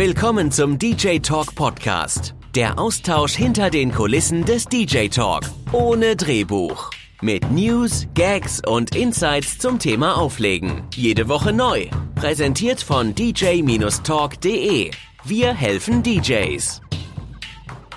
Willkommen 0.00 0.50
zum 0.50 0.78
DJ 0.78 1.18
Talk 1.18 1.54
Podcast. 1.54 2.34
Der 2.54 2.78
Austausch 2.78 3.34
hinter 3.34 3.68
den 3.68 3.92
Kulissen 3.92 4.46
des 4.46 4.64
DJ 4.64 5.08
Talk. 5.08 5.42
Ohne 5.72 6.16
Drehbuch. 6.16 6.88
Mit 7.20 7.50
News, 7.52 8.06
Gags 8.14 8.62
und 8.66 8.96
Insights 8.96 9.58
zum 9.58 9.78
Thema 9.78 10.16
Auflegen. 10.16 10.84
Jede 10.94 11.28
Woche 11.28 11.52
neu. 11.52 11.84
Präsentiert 12.14 12.80
von 12.80 13.14
dj-talk.de. 13.14 14.90
Wir 15.24 15.52
helfen 15.52 16.02
DJs. 16.02 16.80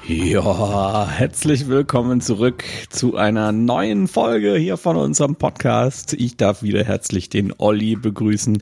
Ja, 0.06 1.08
herzlich 1.10 1.70
willkommen 1.70 2.20
zurück 2.20 2.66
zu 2.90 3.16
einer 3.16 3.54
neuen 3.54 4.10
Folge 4.10 4.58
hier 4.58 4.76
von 4.76 4.98
unserem 4.98 5.38
Podcast. 5.38 6.12
Ich 6.12 6.36
darf 6.36 6.64
wieder 6.64 6.84
herzlich 6.84 7.30
den 7.30 7.54
Olli 7.58 7.96
begrüßen, 7.96 8.62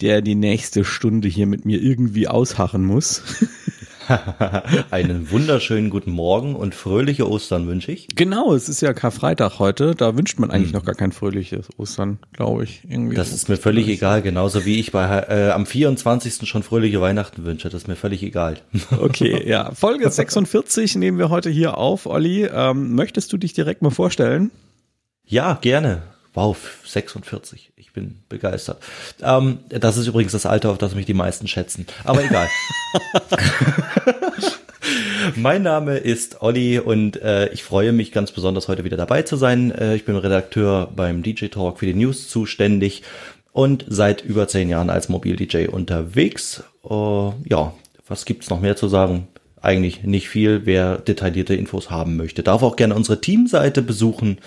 der 0.00 0.22
die 0.22 0.34
nächste 0.34 0.84
Stunde 0.84 1.28
hier 1.28 1.46
mit 1.46 1.64
mir 1.64 1.80
irgendwie 1.80 2.28
ausharren 2.28 2.84
muss. 2.84 3.22
Einen 4.90 5.30
wunderschönen 5.30 5.90
guten 5.90 6.12
Morgen 6.12 6.54
und 6.54 6.74
fröhliche 6.74 7.28
Ostern 7.28 7.66
wünsche 7.66 7.90
ich. 7.90 8.08
Genau, 8.14 8.54
es 8.54 8.68
ist 8.68 8.80
ja 8.80 8.92
Karfreitag 8.92 9.58
heute. 9.58 9.94
Da 9.94 10.16
wünscht 10.16 10.38
man 10.38 10.50
eigentlich 10.50 10.72
hm. 10.72 10.78
noch 10.78 10.84
gar 10.84 10.94
kein 10.94 11.12
fröhliches 11.12 11.68
Ostern, 11.76 12.18
glaube 12.32 12.64
ich. 12.64 12.82
Irgendwie 12.88 13.16
das 13.16 13.32
ist 13.32 13.48
mir 13.48 13.56
völlig 13.56 13.88
egal, 13.88 14.22
genauso 14.22 14.64
wie 14.64 14.78
ich 14.78 14.92
bei 14.92 15.04
äh, 15.28 15.50
am 15.50 15.66
24. 15.66 16.48
schon 16.48 16.62
fröhliche 16.62 17.00
Weihnachten 17.00 17.44
wünsche. 17.44 17.68
Das 17.68 17.82
ist 17.82 17.88
mir 17.88 17.96
völlig 17.96 18.22
egal. 18.22 18.58
Okay, 18.98 19.46
ja. 19.48 19.72
Folge 19.72 20.08
46 20.08 20.96
nehmen 20.96 21.18
wir 21.18 21.28
heute 21.28 21.50
hier 21.50 21.76
auf, 21.76 22.06
Olli. 22.06 22.44
Ähm, 22.44 22.94
möchtest 22.94 23.32
du 23.32 23.36
dich 23.36 23.52
direkt 23.52 23.82
mal 23.82 23.90
vorstellen? 23.90 24.50
Ja, 25.24 25.58
gerne. 25.60 26.02
Wow, 26.36 26.56
46 26.84 27.72
bin 27.96 28.18
begeistert. 28.28 28.80
Ähm, 29.20 29.58
das 29.68 29.96
ist 29.96 30.06
übrigens 30.06 30.32
das 30.32 30.46
Alter, 30.46 30.70
auf 30.70 30.78
das 30.78 30.94
mich 30.94 31.06
die 31.06 31.14
meisten 31.14 31.48
schätzen. 31.48 31.86
Aber 32.04 32.22
egal. 32.22 32.46
mein 35.34 35.62
Name 35.62 35.96
ist 35.96 36.42
Olli 36.42 36.78
und 36.78 37.20
äh, 37.20 37.48
ich 37.48 37.64
freue 37.64 37.92
mich 37.92 38.12
ganz 38.12 38.30
besonders 38.30 38.68
heute 38.68 38.84
wieder 38.84 38.98
dabei 38.98 39.22
zu 39.22 39.36
sein. 39.36 39.72
Äh, 39.72 39.96
ich 39.96 40.04
bin 40.04 40.14
Redakteur 40.14 40.92
beim 40.94 41.24
DJ 41.24 41.46
Talk 41.46 41.80
für 41.80 41.86
die 41.86 41.94
News 41.94 42.28
zuständig 42.28 43.02
und 43.50 43.86
seit 43.88 44.20
über 44.20 44.46
zehn 44.46 44.68
Jahren 44.68 44.90
als 44.90 45.08
Mobil-DJ 45.08 45.68
unterwegs. 45.68 46.62
Uh, 46.84 47.32
ja, 47.44 47.72
was 48.06 48.26
gibt's 48.26 48.50
noch 48.50 48.60
mehr 48.60 48.76
zu 48.76 48.88
sagen? 48.88 49.26
Eigentlich 49.62 50.04
nicht 50.04 50.28
viel. 50.28 50.66
Wer 50.66 50.98
detaillierte 50.98 51.54
Infos 51.54 51.90
haben 51.90 52.16
möchte, 52.18 52.42
darf 52.42 52.62
auch 52.62 52.76
gerne 52.76 52.94
unsere 52.94 53.22
Teamseite 53.22 53.80
besuchen 53.80 54.38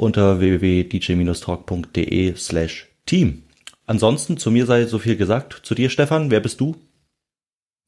unter 0.00 0.40
www.dj-talk.de 0.40 2.34
slash 2.36 2.88
team. 3.06 3.42
Ansonsten 3.86 4.38
zu 4.38 4.50
mir 4.50 4.66
sei 4.66 4.86
so 4.86 4.98
viel 4.98 5.16
gesagt. 5.16 5.60
Zu 5.62 5.74
dir, 5.74 5.90
Stefan, 5.90 6.30
wer 6.30 6.40
bist 6.40 6.60
du? 6.60 6.76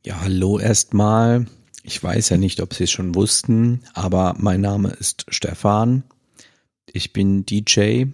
Ja, 0.04 0.20
hallo 0.20 0.58
erstmal. 0.58 1.46
Ich 1.84 2.02
weiß 2.02 2.30
ja 2.30 2.36
nicht, 2.36 2.60
ob 2.60 2.74
Sie 2.74 2.84
es 2.84 2.90
schon 2.90 3.14
wussten, 3.14 3.82
aber 3.94 4.34
mein 4.38 4.60
Name 4.60 4.90
ist 4.90 5.26
Stefan. 5.28 6.04
Ich 6.86 7.12
bin 7.12 7.46
DJ. 7.46 8.06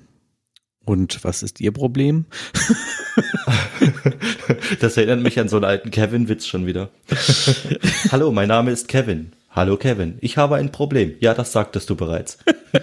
Und 0.85 1.23
was 1.25 1.43
ist 1.43 1.61
Ihr 1.61 1.73
Problem? 1.73 2.27
das 4.81 4.97
erinnert 4.97 5.21
mich 5.21 5.39
an 5.39 5.49
so 5.49 5.57
einen 5.57 5.67
alten 5.67 5.91
Kevin-Witz 5.91 6.47
schon 6.47 6.67
wieder. 6.67 6.91
Hallo, 8.13 8.33
mein 8.33 8.49
Name 8.49 8.71
ist 8.71 8.89
Kevin. 8.89 9.33
Hallo 9.51 9.77
Kevin, 9.77 10.19
ich 10.21 10.37
habe 10.37 10.57
ein 10.57 10.71
Problem. 10.71 11.15
Ja, 11.21 11.35
das 11.35 11.53
sagtest 11.53 11.89
du 11.91 11.97
bereits. 11.97 12.39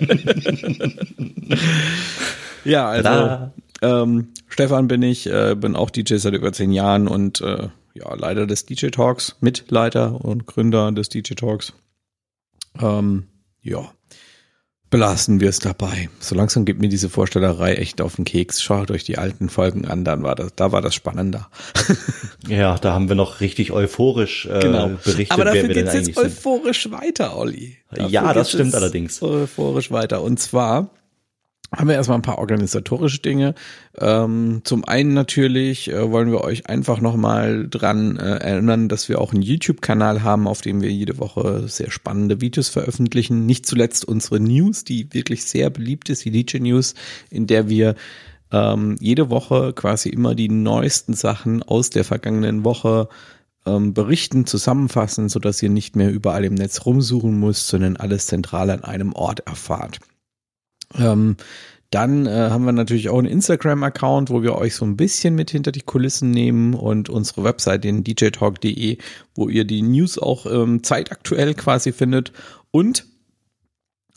ja, 2.65 2.89
also 2.89 3.51
ähm, 3.81 4.29
Stefan 4.47 4.87
bin 4.87 5.01
ich, 5.03 5.27
äh, 5.27 5.55
bin 5.55 5.75
auch 5.75 5.89
DJ 5.89 6.15
seit 6.15 6.33
über 6.33 6.51
zehn 6.51 6.71
Jahren 6.71 7.07
und 7.07 7.41
äh, 7.41 7.69
ja, 7.93 8.13
Leiter 8.13 8.47
des 8.47 8.65
DJ 8.65 8.87
Talks, 8.87 9.37
Mitleiter 9.41 10.23
und 10.23 10.47
Gründer 10.47 10.91
des 10.91 11.09
DJ 11.09 11.33
Talks. 11.35 11.73
Ähm, 12.81 13.27
ja, 13.61 13.91
belassen 14.89 15.39
wir 15.39 15.49
es 15.49 15.59
dabei. 15.59 16.09
So 16.19 16.35
langsam 16.35 16.65
gibt 16.65 16.79
mir 16.79 16.89
diese 16.89 17.09
Vorstellerei 17.09 17.75
echt 17.75 18.01
auf 18.01 18.15
den 18.15 18.25
Keks. 18.25 18.61
Schaut 18.61 18.91
euch 18.91 19.03
die 19.03 19.17
alten 19.17 19.49
Folgen 19.49 19.85
an, 19.85 20.05
dann 20.05 20.23
war 20.23 20.35
das, 20.35 20.55
da 20.55 20.71
war 20.71 20.81
das 20.81 20.95
spannender. 20.95 21.49
ja, 22.47 22.77
da 22.77 22.93
haben 22.93 23.09
wir 23.09 23.15
noch 23.15 23.41
richtig 23.41 23.71
euphorisch 23.71 24.45
äh, 24.45 24.59
genau. 24.59 24.91
berichtet. 25.03 25.31
Aber 25.31 25.45
dafür 25.45 25.67
geht 25.69 25.87
es 25.87 25.93
jetzt 25.93 26.17
euphorisch 26.17 26.83
sind. 26.83 26.91
weiter, 26.93 27.37
Olli. 27.37 27.77
Dafür 27.89 28.09
ja, 28.09 28.33
das 28.33 28.51
stimmt 28.51 28.75
allerdings. 28.75 29.21
Euphorisch 29.21 29.91
weiter. 29.91 30.21
Und 30.21 30.39
zwar 30.39 30.89
haben 31.75 31.87
wir 31.87 31.95
erstmal 31.95 32.17
ein 32.17 32.23
paar 32.23 32.37
organisatorische 32.37 33.19
Dinge. 33.19 33.53
Ähm, 33.97 34.61
zum 34.63 34.85
einen 34.85 35.13
natürlich 35.13 35.91
äh, 35.91 36.11
wollen 36.11 36.31
wir 36.31 36.41
euch 36.41 36.67
einfach 36.67 37.01
nochmal 37.01 37.67
dran 37.69 38.17
äh, 38.17 38.37
erinnern, 38.37 38.87
dass 38.87 39.09
wir 39.09 39.19
auch 39.19 39.33
einen 39.33 39.41
YouTube-Kanal 39.41 40.23
haben, 40.23 40.47
auf 40.47 40.61
dem 40.61 40.81
wir 40.81 40.91
jede 40.91 41.17
Woche 41.17 41.67
sehr 41.67 41.91
spannende 41.91 42.41
Videos 42.41 42.69
veröffentlichen. 42.69 43.45
Nicht 43.45 43.65
zuletzt 43.65 44.05
unsere 44.05 44.39
News, 44.39 44.83
die 44.83 45.13
wirklich 45.13 45.45
sehr 45.45 45.69
beliebt 45.69 46.09
ist, 46.09 46.25
die 46.25 46.31
DJ 46.31 46.59
News, 46.59 46.95
in 47.29 47.47
der 47.47 47.67
wir 47.67 47.95
ähm, 48.51 48.95
jede 48.99 49.29
Woche 49.29 49.73
quasi 49.73 50.09
immer 50.09 50.35
die 50.35 50.49
neuesten 50.49 51.13
Sachen 51.13 51.61
aus 51.63 51.89
der 51.89 52.05
vergangenen 52.05 52.63
Woche 52.63 53.09
ähm, 53.65 53.93
berichten, 53.93 54.45
zusammenfassen, 54.45 55.29
sodass 55.29 55.61
ihr 55.61 55.69
nicht 55.69 55.95
mehr 55.95 56.11
überall 56.11 56.45
im 56.45 56.53
Netz 56.53 56.85
rumsuchen 56.85 57.39
müsst, 57.39 57.67
sondern 57.67 57.97
alles 57.97 58.27
zentral 58.27 58.69
an 58.69 58.83
einem 58.83 59.13
Ort 59.13 59.41
erfahrt. 59.41 59.99
Ähm, 60.97 61.37
dann 61.91 62.25
äh, 62.25 62.49
haben 62.49 62.65
wir 62.65 62.71
natürlich 62.71 63.09
auch 63.09 63.19
einen 63.19 63.27
Instagram-Account, 63.27 64.29
wo 64.29 64.43
wir 64.43 64.55
euch 64.55 64.75
so 64.75 64.85
ein 64.85 64.97
bisschen 64.97 65.35
mit 65.35 65.51
hinter 65.51 65.71
die 65.71 65.81
Kulissen 65.81 66.31
nehmen 66.31 66.73
und 66.73 67.09
unsere 67.09 67.43
Website, 67.43 67.83
den 67.83 68.03
djtalk.de, 68.03 68.97
wo 69.33 69.47
ihr 69.47 69.63
die 69.63 69.81
News 69.81 70.19
auch 70.19 70.45
ähm, 70.45 70.83
zeitaktuell 70.83 71.53
quasi 71.53 71.93
findet 71.93 72.33
und 72.71 73.05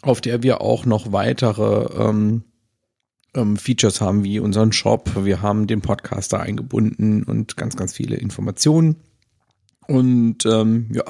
auf 0.03 0.21
der 0.21 0.43
wir 0.43 0.61
auch 0.61 0.87
noch 0.87 1.13
weitere 1.13 1.87
ähm, 2.03 2.45
ähm, 3.35 3.57
Features 3.57 4.01
haben, 4.01 4.25
wie 4.25 4.41
unseren 4.41 4.73
Shop. 4.73 5.11
Wir 5.25 5.43
haben 5.43 5.67
den 5.67 5.81
Podcaster 5.81 6.41
eingebunden 6.41 7.23
und 7.23 7.57
ganz, 7.57 7.77
ganz 7.77 7.93
viele 7.93 8.17
Informationen. 8.17 8.97
Und 9.87 10.45
ähm, 10.47 10.89
ja, 10.93 11.05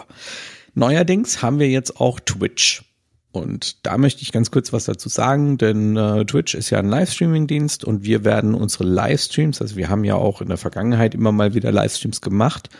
neuerdings 0.74 1.42
haben 1.42 1.58
wir 1.58 1.68
jetzt 1.68 2.00
auch 2.00 2.20
Twitch. 2.20 2.84
Und 3.30 3.86
da 3.86 3.98
möchte 3.98 4.22
ich 4.22 4.32
ganz 4.32 4.50
kurz 4.50 4.72
was 4.72 4.86
dazu 4.86 5.08
sagen, 5.08 5.58
denn 5.58 5.96
äh, 5.96 6.24
Twitch 6.24 6.54
ist 6.54 6.70
ja 6.70 6.78
ein 6.78 6.88
Livestreaming-Dienst 6.88 7.84
und 7.84 8.02
wir 8.04 8.24
werden 8.24 8.54
unsere 8.54 8.84
Livestreams, 8.84 9.60
also 9.60 9.76
wir 9.76 9.90
haben 9.90 10.04
ja 10.04 10.14
auch 10.14 10.40
in 10.40 10.48
der 10.48 10.56
Vergangenheit 10.56 11.14
immer 11.14 11.30
mal 11.30 11.54
wieder 11.54 11.70
Livestreams 11.70 12.22
gemacht. 12.22 12.70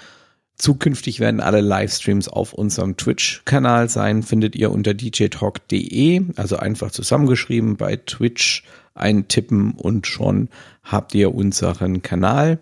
Zukünftig 0.56 1.20
werden 1.20 1.41
alle 1.41 1.60
Livestreams 1.60 2.28
auf 2.28 2.53
unserem 2.53 2.97
Twitch-Kanal 2.97 3.88
sein, 3.88 4.22
findet 4.22 4.56
ihr 4.56 4.72
unter 4.72 4.94
djtalk.de, 4.94 6.22
also 6.36 6.56
einfach 6.56 6.91
zusammengeschrieben 6.91 7.76
bei 7.76 7.97
Twitch 7.97 8.65
eintippen 8.94 9.72
und 9.72 10.06
schon 10.06 10.48
habt 10.82 11.15
ihr 11.15 11.34
unseren 11.34 12.03
Kanal. 12.03 12.59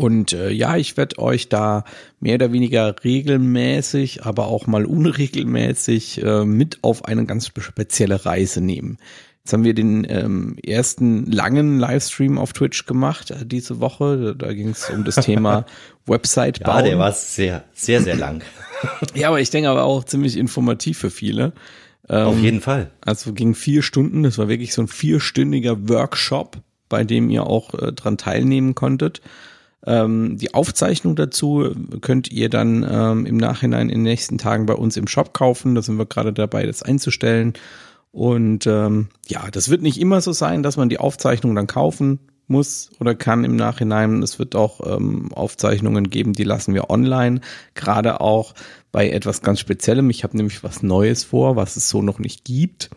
Und 0.00 0.32
äh, 0.32 0.48
ja, 0.50 0.78
ich 0.78 0.96
werde 0.96 1.18
euch 1.18 1.50
da 1.50 1.84
mehr 2.20 2.36
oder 2.36 2.54
weniger 2.54 2.96
regelmäßig, 3.04 4.24
aber 4.24 4.46
auch 4.46 4.66
mal 4.66 4.86
unregelmäßig 4.86 6.22
äh, 6.24 6.46
mit 6.46 6.78
auf 6.80 7.04
eine 7.04 7.26
ganz 7.26 7.48
spezielle 7.48 8.24
Reise 8.24 8.62
nehmen. 8.62 8.96
Jetzt 9.44 9.52
haben 9.52 9.62
wir 9.62 9.74
den 9.74 10.06
ähm, 10.08 10.56
ersten 10.64 11.30
langen 11.30 11.78
Livestream 11.78 12.38
auf 12.38 12.54
Twitch 12.54 12.86
gemacht 12.86 13.30
äh, 13.30 13.44
diese 13.44 13.80
Woche. 13.80 14.34
Da 14.38 14.54
ging 14.54 14.70
es 14.70 14.88
um 14.88 15.04
das 15.04 15.16
Thema 15.16 15.66
Website 16.06 16.60
bauen. 16.60 16.76
Ja, 16.76 16.82
der 16.82 16.98
war 16.98 17.12
sehr, 17.12 17.64
sehr, 17.74 18.00
sehr 18.00 18.16
lang. 18.16 18.42
ja, 19.14 19.28
aber 19.28 19.42
ich 19.42 19.50
denke 19.50 19.68
aber 19.68 19.84
auch 19.84 20.04
ziemlich 20.04 20.38
informativ 20.38 20.96
für 20.96 21.10
viele. 21.10 21.52
Ähm, 22.08 22.26
auf 22.26 22.38
jeden 22.38 22.62
Fall. 22.62 22.90
Also 23.02 23.34
ging 23.34 23.54
vier 23.54 23.82
Stunden. 23.82 24.22
Das 24.22 24.38
war 24.38 24.48
wirklich 24.48 24.72
so 24.72 24.80
ein 24.80 24.88
vierstündiger 24.88 25.90
Workshop, 25.90 26.56
bei 26.88 27.04
dem 27.04 27.28
ihr 27.28 27.44
auch 27.44 27.74
äh, 27.74 27.92
dran 27.92 28.16
teilnehmen 28.16 28.74
konntet. 28.74 29.20
Ähm, 29.86 30.36
die 30.36 30.52
Aufzeichnung 30.52 31.16
dazu 31.16 31.74
könnt 32.00 32.30
ihr 32.30 32.50
dann 32.50 32.86
ähm, 32.88 33.26
im 33.26 33.36
Nachhinein 33.36 33.88
in 33.88 34.00
den 34.00 34.02
nächsten 34.02 34.38
Tagen 34.38 34.66
bei 34.66 34.74
uns 34.74 34.96
im 34.96 35.08
Shop 35.08 35.32
kaufen. 35.32 35.74
Da 35.74 35.82
sind 35.82 35.96
wir 35.96 36.06
gerade 36.06 36.32
dabei, 36.32 36.66
das 36.66 36.82
einzustellen. 36.82 37.54
Und 38.12 38.66
ähm, 38.66 39.08
ja, 39.28 39.50
das 39.50 39.68
wird 39.68 39.82
nicht 39.82 40.00
immer 40.00 40.20
so 40.20 40.32
sein, 40.32 40.62
dass 40.62 40.76
man 40.76 40.88
die 40.88 40.98
Aufzeichnung 40.98 41.54
dann 41.54 41.66
kaufen 41.66 42.18
muss 42.48 42.90
oder 42.98 43.14
kann 43.14 43.44
im 43.44 43.56
Nachhinein. 43.56 44.22
Es 44.22 44.38
wird 44.38 44.56
auch 44.56 44.80
ähm, 44.84 45.32
Aufzeichnungen 45.32 46.10
geben, 46.10 46.32
die 46.32 46.44
lassen 46.44 46.74
wir 46.74 46.90
online, 46.90 47.40
gerade 47.74 48.20
auch 48.20 48.54
bei 48.92 49.08
etwas 49.08 49.40
ganz 49.40 49.60
Speziellem. 49.60 50.10
Ich 50.10 50.24
habe 50.24 50.36
nämlich 50.36 50.64
was 50.64 50.82
Neues 50.82 51.24
vor, 51.24 51.56
was 51.56 51.76
es 51.76 51.88
so 51.88 52.02
noch 52.02 52.18
nicht 52.18 52.44
gibt. 52.44 52.90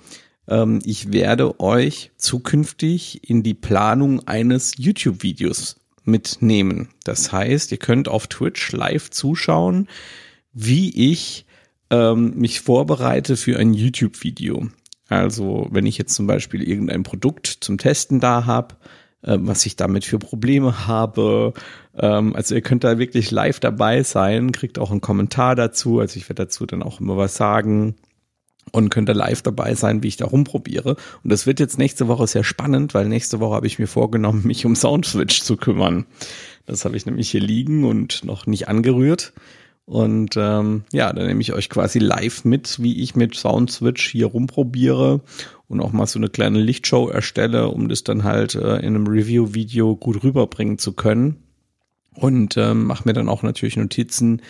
Ähm, 0.48 0.80
ich 0.84 1.14
werde 1.14 1.60
euch 1.60 2.12
zukünftig 2.18 3.30
in 3.30 3.44
die 3.44 3.54
Planung 3.54 4.28
eines 4.28 4.74
YouTube-Videos 4.78 5.78
mitnehmen. 6.06 6.90
Das 7.04 7.32
heißt, 7.32 7.72
ihr 7.72 7.78
könnt 7.78 8.08
auf 8.08 8.28
Twitch 8.28 8.72
live 8.72 9.10
zuschauen, 9.10 9.88
wie 10.54 11.12
ich 11.12 11.46
ähm, 11.90 12.34
mich 12.36 12.62
vorbereite 12.62 13.38
für 13.38 13.58
ein 13.58 13.74
YouTube-Video. 13.74 14.68
Also 15.10 15.68
wenn 15.72 15.86
ich 15.86 15.98
jetzt 15.98 16.16
zum 16.16 16.28
Beispiel 16.28 16.64
irgendein 16.64 17.04
Produkt 17.04 17.48
zum 17.48 17.78
Testen 17.78 18.20
da 18.20 18.46
habe, 18.46 18.76
äh, 19.22 19.38
was 19.40 19.66
ich 19.66 19.76
damit 19.76 20.06
für 20.06 20.20
Probleme 20.20 20.88
habe. 20.88 21.54
Ähm, 21.98 22.36
also 22.36 22.56
ihr 22.56 22.62
könnt 22.62 22.84
da 22.84 22.98
wirklich 22.98 23.32
live 23.32 23.60
dabei 23.60 24.04
sein, 24.04 24.52
kriegt 24.52 24.80
auch 24.80 24.92
einen 24.92 25.02
Kommentar 25.02 25.56
dazu. 25.56 26.00
Also 26.00 26.18
ich 26.18 26.30
werde 26.30 26.44
dazu 26.46 26.66
dann 26.66 26.84
auch 26.84 27.00
immer 27.00 27.18
was 27.18 27.36
sagen 27.36 27.96
und 28.72 28.90
könnt 28.90 29.10
da 29.10 29.14
live 29.14 29.42
dabei 29.42 29.76
sein, 29.76 30.04
wie 30.04 30.08
ich 30.08 30.18
da 30.18 30.26
rumprobiere. 30.26 30.96
Und 31.24 31.32
das 31.32 31.46
wird 31.46 31.60
jetzt 31.60 31.78
nächste 31.78 32.08
Woche 32.08 32.28
sehr 32.28 32.44
spannend, 32.44 32.94
weil 32.94 33.08
nächste 33.08 33.40
Woche 33.40 33.56
habe 33.56 33.68
ich 33.68 33.80
mir 33.80 33.88
vorgenommen, 33.88 34.42
mich 34.48 34.66
um 34.66 34.76
Soundswitch 34.76 35.42
zu 35.42 35.58
kümmern. 35.58 36.06
Das 36.66 36.86
habe 36.86 36.96
ich 36.96 37.06
nämlich 37.06 37.30
hier 37.30 37.42
liegen 37.42 37.84
und 37.84 38.24
noch 38.24 38.48
nicht 38.48 38.68
angerührt. 38.68 39.34
Und 39.86 40.38
ähm, 40.38 40.84
ja, 40.94 41.12
dann 41.12 41.28
nehme 41.28 41.42
ich 41.42 41.52
euch 41.52 41.70
quasi 41.70 42.00
live 42.00 42.46
mit, 42.46 42.82
wie 42.82 43.02
ich 43.02 43.16
mit 43.16 43.36
Soundswitch 43.36 44.10
hier 44.10 44.28
rumprobiere 44.28 45.22
und 45.68 45.82
auch 45.82 45.92
mal 45.92 46.08
so 46.08 46.20
eine 46.20 46.30
kleine 46.30 46.60
Lichtshow 46.60 47.10
erstelle, 47.10 47.68
um 47.68 47.90
das 47.90 48.04
dann 48.04 48.24
halt 48.24 48.56
äh, 48.56 48.78
in 48.78 48.96
einem 48.96 49.08
Review-Video 49.08 49.98
gut 49.98 50.24
rüberbringen 50.24 50.78
zu 50.78 50.94
können. 50.94 51.44
Und 52.16 52.58
ähm, 52.58 52.86
mache 52.86 53.04
mir 53.06 53.14
dann 53.14 53.28
auch 53.28 53.44
natürlich 53.44 53.76
Notizen, 53.76 54.42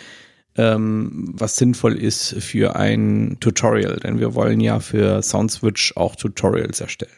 ähm, 0.56 1.32
was 1.34 1.56
sinnvoll 1.56 1.96
ist 1.96 2.34
für 2.42 2.76
ein 2.76 3.38
Tutorial, 3.40 3.96
denn 3.96 4.18
wir 4.18 4.34
wollen 4.34 4.60
ja 4.60 4.80
für 4.80 5.22
Soundswitch 5.22 5.96
auch 5.96 6.16
Tutorials 6.16 6.80
erstellen. 6.80 7.12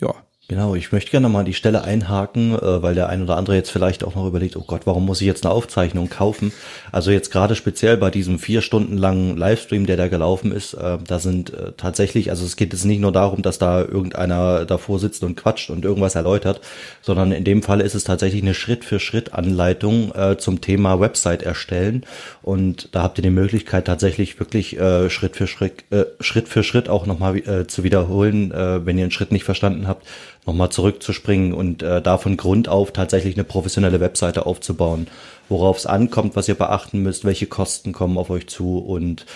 Ja, 0.00 0.14
Genau, 0.48 0.76
ich 0.76 0.92
möchte 0.92 1.10
gerne 1.10 1.28
mal 1.28 1.42
die 1.42 1.54
Stelle 1.54 1.82
einhaken, 1.82 2.54
äh, 2.54 2.80
weil 2.80 2.94
der 2.94 3.08
ein 3.08 3.20
oder 3.20 3.36
andere 3.36 3.56
jetzt 3.56 3.70
vielleicht 3.70 4.04
auch 4.04 4.14
noch 4.14 4.28
überlegt, 4.28 4.56
oh 4.56 4.62
Gott, 4.64 4.82
warum 4.84 5.04
muss 5.04 5.20
ich 5.20 5.26
jetzt 5.26 5.44
eine 5.44 5.52
Aufzeichnung 5.52 6.08
kaufen? 6.08 6.52
Also 6.92 7.10
jetzt 7.10 7.32
gerade 7.32 7.56
speziell 7.56 7.96
bei 7.96 8.12
diesem 8.12 8.38
vier 8.38 8.62
Stunden 8.62 8.96
langen 8.96 9.36
Livestream, 9.36 9.86
der 9.86 9.96
da 9.96 10.06
gelaufen 10.06 10.52
ist, 10.52 10.74
äh, 10.74 10.98
da 11.04 11.18
sind 11.18 11.52
äh, 11.52 11.72
tatsächlich, 11.76 12.30
also 12.30 12.44
es 12.44 12.54
geht 12.54 12.72
jetzt 12.72 12.84
nicht 12.84 13.00
nur 13.00 13.10
darum, 13.10 13.42
dass 13.42 13.58
da 13.58 13.80
irgendeiner 13.80 14.66
davor 14.66 15.00
sitzt 15.00 15.24
und 15.24 15.34
quatscht 15.34 15.68
und 15.68 15.84
irgendwas 15.84 16.14
erläutert, 16.14 16.60
sondern 17.02 17.32
in 17.32 17.42
dem 17.42 17.64
Fall 17.64 17.80
ist 17.80 17.96
es 17.96 18.04
tatsächlich 18.04 18.42
eine 18.42 18.54
Schritt-für-Schritt-Anleitung 18.54 20.12
zum 20.38 20.60
Thema 20.60 21.00
Website 21.00 21.42
erstellen 21.42 22.04
und 22.42 22.94
da 22.94 23.02
habt 23.02 23.18
ihr 23.18 23.22
die 23.22 23.30
Möglichkeit 23.30 23.86
tatsächlich 23.86 24.38
wirklich 24.38 24.78
Schritt 25.08 25.36
für 25.36 25.46
Schritt, 25.46 25.84
Schritt 26.20 26.48
für 26.48 26.62
Schritt 26.62 26.88
auch 26.88 27.06
nochmal 27.06 27.66
zu 27.66 27.84
wiederholen, 27.84 28.50
wenn 28.50 28.98
ihr 28.98 29.04
einen 29.04 29.10
Schritt 29.10 29.32
nicht 29.32 29.44
verstanden 29.44 29.86
habt 29.86 30.06
nochmal 30.46 30.70
zurückzuspringen 30.70 31.52
und 31.52 31.82
äh, 31.82 32.00
da 32.00 32.18
von 32.18 32.36
Grund 32.36 32.68
auf 32.68 32.92
tatsächlich 32.92 33.34
eine 33.34 33.44
professionelle 33.44 34.00
Webseite 34.00 34.46
aufzubauen, 34.46 35.08
worauf 35.48 35.78
es 35.78 35.86
ankommt, 35.86 36.36
was 36.36 36.48
ihr 36.48 36.54
beachten 36.54 37.02
müsst, 37.02 37.24
welche 37.24 37.46
Kosten 37.46 37.92
kommen 37.92 38.16
auf 38.16 38.30
euch 38.30 38.46
zu 38.46 38.78
und 38.78 39.26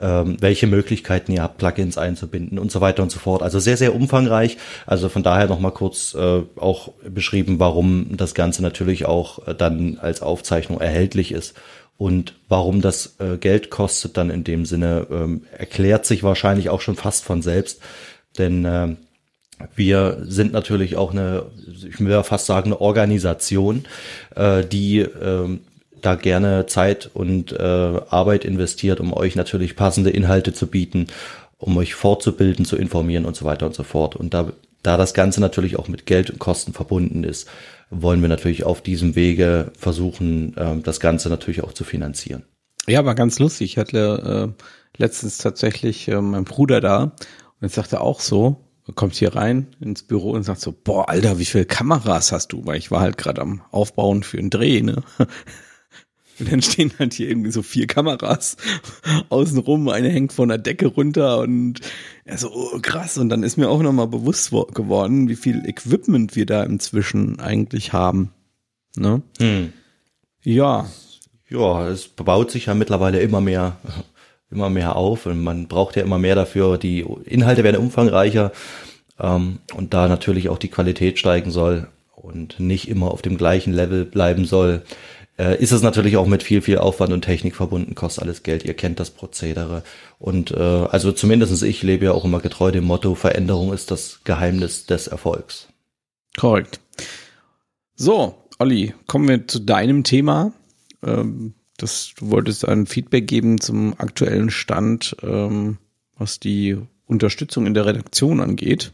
ähm, 0.00 0.36
welche 0.40 0.66
Möglichkeiten 0.66 1.32
ihr 1.32 1.42
habt, 1.42 1.58
Plugins 1.58 1.98
einzubinden 1.98 2.58
und 2.58 2.72
so 2.72 2.80
weiter 2.80 3.02
und 3.02 3.12
so 3.12 3.18
fort. 3.18 3.42
Also 3.42 3.58
sehr, 3.58 3.76
sehr 3.76 3.94
umfangreich. 3.94 4.56
Also 4.86 5.08
von 5.08 5.22
daher 5.22 5.46
nochmal 5.46 5.72
kurz 5.72 6.14
äh, 6.14 6.42
auch 6.56 6.92
beschrieben, 7.06 7.58
warum 7.58 8.16
das 8.16 8.34
Ganze 8.34 8.62
natürlich 8.62 9.04
auch 9.04 9.46
äh, 9.46 9.54
dann 9.54 9.98
als 10.00 10.22
Aufzeichnung 10.22 10.80
erhältlich 10.80 11.32
ist. 11.32 11.54
Und 11.98 12.34
warum 12.48 12.80
das 12.80 13.16
äh, 13.18 13.36
Geld 13.36 13.68
kostet 13.68 14.16
dann 14.16 14.30
in 14.30 14.42
dem 14.42 14.64
Sinne, 14.64 15.06
ähm, 15.10 15.42
erklärt 15.52 16.06
sich 16.06 16.22
wahrscheinlich 16.22 16.70
auch 16.70 16.80
schon 16.80 16.96
fast 16.96 17.24
von 17.24 17.42
selbst. 17.42 17.82
Denn 18.38 18.64
äh, 18.64 18.96
wir 19.74 20.22
sind 20.22 20.52
natürlich 20.52 20.96
auch 20.96 21.12
eine, 21.12 21.46
ich 21.88 22.00
will 22.00 22.22
fast 22.22 22.46
sagen, 22.46 22.66
eine 22.66 22.80
Organisation, 22.80 23.84
äh, 24.34 24.64
die 24.64 25.00
äh, 25.00 25.58
da 26.00 26.14
gerne 26.14 26.66
Zeit 26.66 27.10
und 27.12 27.52
äh, 27.52 27.56
Arbeit 27.62 28.44
investiert, 28.44 29.00
um 29.00 29.12
euch 29.12 29.36
natürlich 29.36 29.76
passende 29.76 30.10
Inhalte 30.10 30.52
zu 30.52 30.66
bieten, 30.66 31.06
um 31.58 31.76
euch 31.76 31.94
fortzubilden, 31.94 32.64
zu 32.64 32.76
informieren 32.76 33.26
und 33.26 33.36
so 33.36 33.44
weiter 33.44 33.66
und 33.66 33.74
so 33.74 33.82
fort. 33.82 34.16
Und 34.16 34.32
da, 34.32 34.52
da 34.82 34.96
das 34.96 35.14
Ganze 35.14 35.40
natürlich 35.40 35.78
auch 35.78 35.88
mit 35.88 36.06
Geld 36.06 36.30
und 36.30 36.38
Kosten 36.38 36.72
verbunden 36.72 37.24
ist, 37.24 37.48
wollen 37.90 38.22
wir 38.22 38.28
natürlich 38.28 38.64
auf 38.64 38.80
diesem 38.80 39.14
Wege 39.16 39.72
versuchen, 39.76 40.56
äh, 40.56 40.80
das 40.82 41.00
Ganze 41.00 41.28
natürlich 41.28 41.62
auch 41.62 41.72
zu 41.72 41.84
finanzieren. 41.84 42.44
Ja, 42.86 43.04
war 43.04 43.14
ganz 43.14 43.38
lustig. 43.38 43.72
Ich 43.72 43.78
hatte 43.78 44.54
äh, 44.58 44.62
letztens 44.96 45.38
tatsächlich 45.38 46.08
äh, 46.08 46.20
meinen 46.20 46.44
Bruder 46.44 46.80
da 46.80 47.02
und 47.02 47.12
jetzt 47.60 47.74
sagte 47.74 48.00
auch 48.00 48.20
so, 48.20 48.56
kommt 48.94 49.14
hier 49.14 49.34
rein 49.34 49.68
ins 49.80 50.02
Büro 50.02 50.32
und 50.32 50.42
sagt 50.42 50.60
so, 50.60 50.72
boah, 50.72 51.08
Alter, 51.08 51.38
wie 51.38 51.44
viele 51.44 51.64
Kameras 51.64 52.32
hast 52.32 52.52
du? 52.52 52.66
Weil 52.66 52.78
ich 52.78 52.90
war 52.90 53.00
halt 53.00 53.16
gerade 53.16 53.40
am 53.40 53.62
Aufbauen 53.70 54.22
für 54.22 54.38
einen 54.38 54.50
Dreh, 54.50 54.82
ne? 54.82 55.02
Und 56.38 56.50
dann 56.50 56.62
stehen 56.62 56.90
halt 56.98 57.12
hier 57.12 57.28
irgendwie 57.28 57.50
so 57.50 57.62
vier 57.62 57.86
Kameras 57.86 58.56
außenrum, 59.28 59.88
eine 59.88 60.08
hängt 60.08 60.32
von 60.32 60.48
der 60.48 60.56
Decke 60.56 60.86
runter 60.86 61.40
und 61.40 61.80
er 62.24 62.38
so, 62.38 62.50
oh, 62.50 62.78
krass. 62.80 63.18
Und 63.18 63.28
dann 63.28 63.42
ist 63.42 63.58
mir 63.58 63.68
auch 63.68 63.82
nochmal 63.82 64.06
bewusst 64.06 64.50
geworden, 64.72 65.28
wie 65.28 65.36
viel 65.36 65.62
Equipment 65.66 66.36
wir 66.36 66.46
da 66.46 66.62
inzwischen 66.62 67.40
eigentlich 67.40 67.92
haben. 67.92 68.30
Ne? 68.96 69.20
Hm. 69.38 69.74
Ja. 70.42 70.88
Ja, 71.50 71.88
es 71.88 72.08
baut 72.08 72.50
sich 72.50 72.66
ja 72.66 72.74
mittlerweile 72.74 73.20
immer 73.20 73.42
mehr 73.42 73.76
immer 74.50 74.70
mehr 74.70 74.96
auf 74.96 75.26
und 75.26 75.42
man 75.42 75.68
braucht 75.68 75.96
ja 75.96 76.02
immer 76.02 76.18
mehr 76.18 76.34
dafür. 76.34 76.78
Die 76.78 77.04
Inhalte 77.24 77.64
werden 77.64 77.80
umfangreicher 77.80 78.52
ähm, 79.18 79.58
und 79.74 79.94
da 79.94 80.08
natürlich 80.08 80.48
auch 80.48 80.58
die 80.58 80.68
Qualität 80.68 81.18
steigen 81.18 81.50
soll 81.50 81.88
und 82.14 82.60
nicht 82.60 82.88
immer 82.88 83.10
auf 83.10 83.22
dem 83.22 83.36
gleichen 83.36 83.72
Level 83.72 84.04
bleiben 84.04 84.44
soll, 84.44 84.82
äh, 85.38 85.60
ist 85.60 85.72
es 85.72 85.82
natürlich 85.82 86.16
auch 86.16 86.26
mit 86.26 86.42
viel, 86.42 86.60
viel 86.60 86.78
Aufwand 86.78 87.12
und 87.12 87.22
Technik 87.22 87.56
verbunden, 87.56 87.94
kostet 87.94 88.24
alles 88.24 88.42
Geld. 88.42 88.64
Ihr 88.64 88.74
kennt 88.74 89.00
das 89.00 89.10
Prozedere. 89.10 89.82
Und 90.18 90.50
äh, 90.50 90.58
also 90.58 91.12
zumindestens 91.12 91.62
ich 91.62 91.82
lebe 91.82 92.06
ja 92.06 92.12
auch 92.12 92.24
immer 92.24 92.40
getreu 92.40 92.70
dem 92.70 92.84
Motto, 92.84 93.14
Veränderung 93.14 93.72
ist 93.72 93.90
das 93.90 94.20
Geheimnis 94.24 94.86
des 94.86 95.06
Erfolgs. 95.06 95.68
Korrekt. 96.36 96.80
So, 97.94 98.34
Olli, 98.58 98.94
kommen 99.06 99.28
wir 99.28 99.48
zu 99.48 99.60
deinem 99.60 100.04
Thema. 100.04 100.52
Ähm, 101.02 101.54
das, 101.82 102.12
du 102.18 102.30
wolltest 102.30 102.66
ein 102.66 102.86
Feedback 102.86 103.26
geben 103.26 103.60
zum 103.60 103.94
aktuellen 103.98 104.50
Stand, 104.50 105.16
ähm, 105.22 105.78
was 106.16 106.40
die 106.40 106.76
Unterstützung 107.06 107.66
in 107.66 107.74
der 107.74 107.86
Redaktion 107.86 108.40
angeht. 108.40 108.92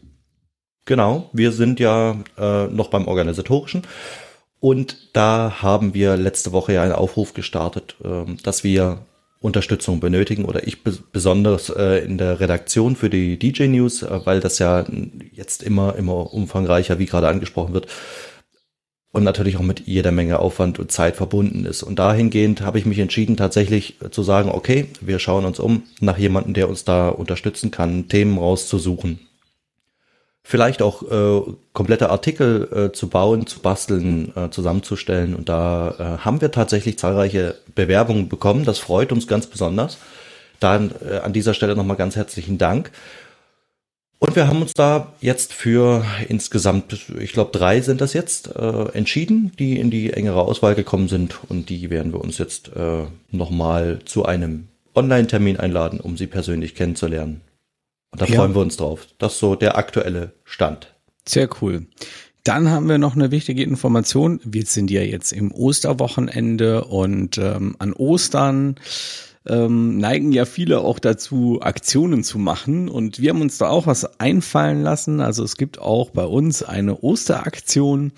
Genau, 0.85 1.31
wir 1.33 1.53
sind 1.53 1.81
ja 1.81 2.17
äh, 2.38 2.67
noch 2.69 2.88
beim 2.88 3.09
Organisatorischen 3.09 3.83
und 4.61 5.11
da 5.12 5.62
haben 5.62 5.94
wir 5.94 6.17
letzte 6.17 6.53
Woche 6.53 6.75
ja 6.75 6.83
einen 6.83 6.93
Aufruf 6.93 7.35
gestartet, 7.35 7.97
äh, 8.05 8.25
dass 8.43 8.65
wir 8.65 9.00
Unterstützung 9.41 10.00
benötigen 10.00 10.44
oder 10.44 10.67
ich 10.67 10.82
besonders 10.82 11.69
äh, 11.71 12.05
in 12.05 12.19
der 12.19 12.41
Redaktion 12.41 12.97
für 12.97 13.11
die 13.11 13.39
DJ 13.39 13.69
News, 13.69 14.03
äh, 14.03 14.21
weil 14.25 14.41
das 14.41 14.59
ja 14.59 14.85
jetzt 15.32 15.62
immer, 15.62 15.94
immer 15.97 16.32
umfangreicher, 16.32 16.99
wie 16.99 17.06
gerade 17.06 17.29
angesprochen 17.29 17.75
wird, 17.75 17.87
und 19.17 19.25
natürlich 19.25 19.57
auch 19.57 19.63
mit 19.63 19.87
jeder 19.87 20.13
Menge 20.13 20.39
Aufwand 20.41 20.79
und 20.79 20.93
Zeit 20.93 21.17
verbunden 21.17 21.65
ist. 21.65 21.82
Und 21.82 21.99
dahingehend 21.99 22.61
habe 22.61 22.79
ich 22.79 22.85
mich 22.85 22.99
entschieden, 22.99 23.39
tatsächlich 23.39 23.96
zu 24.11 24.23
sagen, 24.23 24.51
okay, 24.51 24.89
wir 25.01 25.19
schauen 25.19 25.46
uns 25.46 25.58
um 25.58 25.85
nach 26.01 26.19
jemandem, 26.19 26.53
der 26.53 26.69
uns 26.69 26.85
da 26.85 27.08
unterstützen 27.08 27.70
kann, 27.70 28.08
Themen 28.08 28.37
rauszusuchen. 28.37 29.20
Vielleicht 30.43 30.82
auch 30.82 31.03
äh, 31.03 31.51
komplette 31.73 32.11
Artikel 32.11 32.69
äh, 32.70 32.93
zu 32.93 33.08
bauen, 33.08 33.46
zu 33.46 33.61
basteln, 33.61 34.37
äh, 34.37 34.51
zusammenzustellen. 34.51 35.35
Und 35.35 35.49
da 35.49 35.94
äh, 35.99 36.25
haben 36.25 36.43
wir 36.43 36.51
tatsächlich 36.51 36.99
zahlreiche 36.99 37.55
Bewerbungen 37.75 38.29
bekommen. 38.29 38.67
Das 38.67 38.79
freut 38.79 39.13
uns 39.13 39.27
ganz 39.27 39.46
besonders. 39.46 39.96
Dann 40.61 40.93
äh, 41.11 41.20
an 41.20 41.32
dieser 41.32 41.55
Stelle 41.55 41.75
nochmal 41.75 41.96
ganz 41.96 42.17
herzlichen 42.17 42.58
Dank. 42.58 42.91
Und 44.19 44.35
wir 44.35 44.49
haben 44.49 44.63
uns 44.63 44.73
da 44.73 45.13
jetzt 45.20 45.53
für 45.53 46.05
insgesamt, 46.29 47.11
ich 47.20 47.32
glaube 47.32 47.56
drei 47.56 47.82
sind 47.82 48.01
das 48.01 48.15
jetzt, 48.15 48.49
äh, 48.56 48.89
entschieden, 48.93 49.53
die 49.58 49.79
in 49.79 49.91
die 49.91 50.13
engere 50.13 50.41
Auswahl 50.41 50.75
gekommen 50.75 51.08
sind. 51.08 51.39
Und 51.49 51.69
die 51.69 51.91
werden 51.91 52.13
wir 52.13 52.20
uns 52.20 52.39
jetzt 52.39 52.75
äh, 52.75 53.05
nochmal 53.31 53.99
zu 54.06 54.25
einem 54.25 54.69
Online-Termin 54.94 55.58
einladen, 55.58 56.01
um 56.01 56.17
sie 56.17 56.27
persönlich 56.27 56.75
kennenzulernen. 56.75 57.43
Und 58.11 58.23
da 58.23 58.27
ja. 58.27 58.37
freuen 58.37 58.55
wir 58.55 58.63
uns 58.63 58.79
drauf. 58.79 59.06
Das 59.19 59.35
ist 59.35 59.41
so 59.41 59.55
der 59.55 59.77
aktuelle 59.77 60.32
Stand. 60.44 60.94
Sehr 61.29 61.49
cool. 61.61 61.87
Dann 62.44 62.70
haben 62.70 62.89
wir 62.89 62.99
noch 62.99 63.17
eine 63.17 63.32
wichtige 63.32 63.65
Information. 63.65 64.41
Wir 64.44 64.65
sind 64.65 64.91
ja 64.91 65.03
jetzt 65.03 65.32
im 65.32 65.53
Osterwochenende 65.53 66.85
und 66.85 67.37
ähm, 67.39 67.75
an 67.81 67.93
Ostern 67.93 68.77
ähm, 69.46 69.98
neigen 69.98 70.32
ja 70.32 70.44
viele 70.44 70.81
auch 70.81 70.98
dazu, 70.98 71.60
Aktionen 71.62 72.24
zu 72.24 72.38
machen. 72.38 72.88
Und 72.88 73.20
wir 73.20 73.31
haben 73.31 73.41
uns 73.41 73.58
da 73.58 73.69
auch 73.69 73.86
was 73.86 74.20
einfallen 74.20 74.82
lassen. 74.82 75.20
Also 75.20 75.44
es 75.44 75.56
gibt 75.56 75.79
auch 75.81 76.10
bei 76.10 76.24
uns 76.24 76.62
eine 76.62 77.03
Osteraktion, 77.03 78.12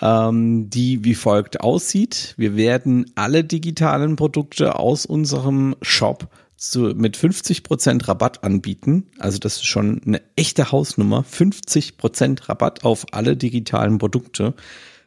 ähm, 0.00 0.70
die 0.70 1.04
wie 1.04 1.14
folgt 1.14 1.60
aussieht. 1.60 2.34
Wir 2.36 2.56
werden 2.56 3.10
alle 3.14 3.44
digitalen 3.44 4.16
Produkte 4.16 4.78
aus 4.78 5.06
unserem 5.06 5.74
Shop 5.82 6.28
zu, 6.56 6.92
mit 6.94 7.16
50% 7.16 8.06
Rabatt 8.08 8.44
anbieten. 8.44 9.06
Also 9.18 9.38
das 9.38 9.56
ist 9.56 9.66
schon 9.66 10.02
eine 10.04 10.20
echte 10.36 10.72
Hausnummer. 10.72 11.24
50% 11.24 12.48
Rabatt 12.48 12.84
auf 12.84 13.06
alle 13.12 13.36
digitalen 13.36 13.98
Produkte 13.98 14.54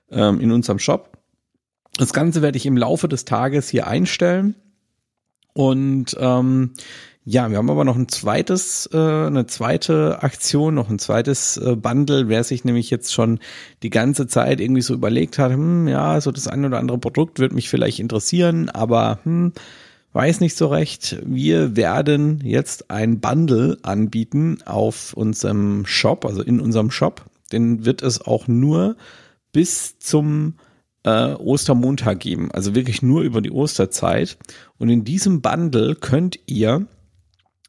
ähm, 0.09 0.39
in 0.39 0.51
unserem 0.51 0.79
Shop. 0.79 1.17
Das 1.97 2.13
Ganze 2.13 2.41
werde 2.41 2.57
ich 2.57 2.65
im 2.65 2.77
Laufe 2.77 3.07
des 3.07 3.25
Tages 3.25 3.69
hier 3.69 3.85
einstellen. 3.87 4.55
Und 5.53 6.15
ähm, 6.19 6.71
Ja, 7.23 7.51
wir 7.51 7.57
haben 7.57 7.69
aber 7.69 7.85
noch 7.85 7.97
ein 7.97 8.07
zweites, 8.07 8.89
äh, 8.91 8.97
eine 8.97 9.45
zweite 9.45 10.23
Aktion, 10.23 10.73
noch 10.73 10.89
ein 10.89 10.97
zweites 10.97 11.55
äh, 11.57 11.75
Bundle. 11.75 12.29
Wer 12.29 12.43
sich 12.43 12.65
nämlich 12.65 12.89
jetzt 12.89 13.13
schon 13.13 13.39
die 13.83 13.91
ganze 13.91 14.25
Zeit 14.25 14.59
irgendwie 14.59 14.81
so 14.81 14.95
überlegt 14.95 15.37
hat, 15.37 15.51
hm, 15.51 15.87
ja, 15.87 16.19
so 16.19 16.31
das 16.31 16.47
ein 16.47 16.65
oder 16.65 16.79
andere 16.79 16.97
Produkt 16.97 17.37
wird 17.37 17.53
mich 17.53 17.69
vielleicht 17.69 17.99
interessieren, 17.99 18.69
aber 18.69 19.19
hm, 19.23 19.53
weiß 20.13 20.39
nicht 20.39 20.57
so 20.57 20.67
recht. 20.67 21.17
Wir 21.23 21.75
werden 21.75 22.41
jetzt 22.43 22.89
ein 22.89 23.19
Bundle 23.19 23.77
anbieten 23.83 24.57
auf 24.65 25.13
unserem 25.13 25.85
Shop, 25.85 26.25
also 26.25 26.41
in 26.41 26.59
unserem 26.59 26.89
Shop. 26.89 27.25
Den 27.51 27.85
wird 27.85 28.01
es 28.01 28.19
auch 28.19 28.47
nur 28.47 28.95
bis 29.53 29.99
zum 29.99 30.55
äh, 31.03 31.33
Ostermontag 31.33 32.19
geben, 32.19 32.51
also 32.51 32.73
wirklich 32.73 33.01
nur 33.01 33.21
über 33.21 33.41
die 33.41 33.51
Osterzeit. 33.51 34.37
Und 34.81 34.89
in 34.89 35.03
diesem 35.03 35.43
Bundle 35.43 35.93
könnt 35.93 36.39
ihr 36.47 36.87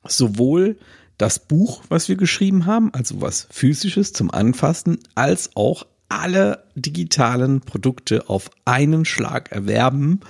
sowohl 0.09 0.78
das 1.19 1.40
Buch, 1.40 1.83
was 1.90 2.09
wir 2.09 2.16
geschrieben 2.16 2.64
haben, 2.64 2.88
also 2.95 3.21
was 3.21 3.49
physisches 3.50 4.14
zum 4.14 4.31
Anfassen, 4.31 4.99
als 5.14 5.50
auch 5.54 5.87
alle 6.09 6.64
digitalen 6.75 7.61
Produkte 7.61 8.31
auf 8.31 8.50
einen 8.64 9.04
Schlag 9.04 9.52
erwerben 9.52 10.21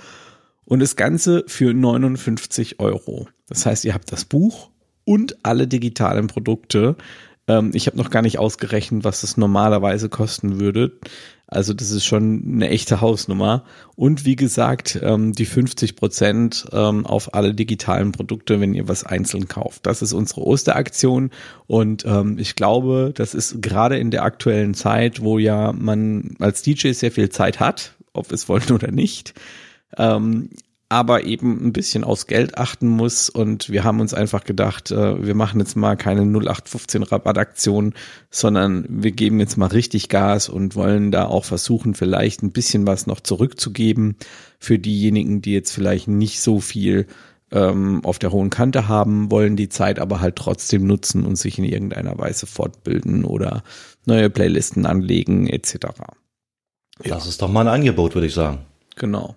und 0.65 0.81
das 0.81 0.97
Ganze 0.97 1.45
für 1.47 1.73
59 1.73 2.81
Euro. 2.81 3.29
Das 3.47 3.65
heißt, 3.65 3.85
ihr 3.85 3.93
habt 3.93 4.11
das 4.11 4.25
Buch 4.25 4.69
und 5.05 5.37
alle 5.45 5.69
digitalen 5.69 6.27
Produkte. 6.27 6.97
Ähm, 7.47 7.71
ich 7.73 7.87
habe 7.87 7.95
noch 7.95 8.09
gar 8.09 8.23
nicht 8.23 8.39
ausgerechnet, 8.39 9.05
was 9.05 9.23
es 9.23 9.37
normalerweise 9.37 10.09
kosten 10.09 10.59
würde. 10.59 10.99
Also 11.47 11.73
das 11.73 11.91
ist 11.91 12.05
schon 12.05 12.43
eine 12.45 12.69
echte 12.69 13.01
Hausnummer. 13.01 13.63
Und 13.95 14.25
wie 14.25 14.35
gesagt, 14.35 14.99
ähm, 15.01 15.33
die 15.33 15.45
50 15.45 15.95
Prozent 15.95 16.65
ähm, 16.71 17.05
auf 17.05 17.33
alle 17.33 17.53
digitalen 17.53 18.11
Produkte, 18.11 18.59
wenn 18.59 18.73
ihr 18.73 18.87
was 18.87 19.03
einzeln 19.03 19.47
kauft. 19.47 19.85
Das 19.85 20.01
ist 20.01 20.13
unsere 20.13 20.41
Osteraktion. 20.41 21.29
Und 21.67 22.05
ähm, 22.05 22.37
ich 22.39 22.55
glaube, 22.55 23.11
das 23.13 23.33
ist 23.33 23.61
gerade 23.61 23.97
in 23.97 24.09
der 24.09 24.23
aktuellen 24.23 24.73
Zeit, 24.73 25.21
wo 25.21 25.37
ja 25.37 25.73
man 25.73 26.35
als 26.39 26.63
DJ 26.63 26.91
sehr 26.91 27.11
viel 27.11 27.29
Zeit 27.29 27.59
hat, 27.59 27.93
ob 28.13 28.31
es 28.31 28.49
wollen 28.49 28.71
oder 28.71 28.91
nicht, 28.91 29.33
aber 30.93 31.23
eben 31.23 31.65
ein 31.65 31.73
bisschen 31.73 32.03
aufs 32.03 32.27
Geld 32.27 32.59
achten 32.59 32.87
muss. 32.87 33.27
Und 33.27 33.69
wir 33.69 33.83
haben 33.83 33.99
uns 33.99 34.13
einfach 34.13 34.43
gedacht, 34.43 34.91
äh, 34.91 35.25
wir 35.25 35.33
machen 35.33 35.59
jetzt 35.59 35.75
mal 35.75 35.97
keine 35.97 36.21
0815 36.21 37.01
Rabattaktion, 37.01 37.95
sondern 38.29 38.85
wir 38.87 39.11
geben 39.11 39.39
jetzt 39.39 39.57
mal 39.57 39.65
richtig 39.65 40.07
Gas 40.07 40.49
und 40.49 40.75
wollen 40.75 41.11
da 41.11 41.25
auch 41.25 41.45
versuchen, 41.45 41.95
vielleicht 41.95 42.43
ein 42.43 42.51
bisschen 42.51 42.85
was 42.85 43.07
noch 43.07 43.21
zurückzugeben 43.21 44.17
für 44.59 44.77
diejenigen, 44.77 45.41
die 45.41 45.53
jetzt 45.53 45.71
vielleicht 45.71 46.07
nicht 46.07 46.41
so 46.41 46.59
viel 46.59 47.07
ähm, 47.51 48.05
auf 48.05 48.19
der 48.19 48.31
hohen 48.31 48.51
Kante 48.51 48.87
haben, 48.87 49.31
wollen 49.31 49.55
die 49.55 49.69
Zeit 49.69 49.97
aber 49.97 50.21
halt 50.21 50.35
trotzdem 50.35 50.85
nutzen 50.85 51.25
und 51.25 51.37
sich 51.37 51.57
in 51.57 51.65
irgendeiner 51.65 52.19
Weise 52.19 52.45
fortbilden 52.45 53.25
oder 53.25 53.63
neue 54.05 54.29
Playlisten 54.29 54.85
anlegen 54.85 55.47
etc. 55.47 55.73
Ja. 57.03 57.15
Das 57.15 57.25
ist 57.25 57.41
doch 57.41 57.49
mal 57.49 57.61
ein 57.61 57.73
Angebot, 57.73 58.13
würde 58.13 58.27
ich 58.27 58.35
sagen. 58.35 58.59
Genau. 58.95 59.35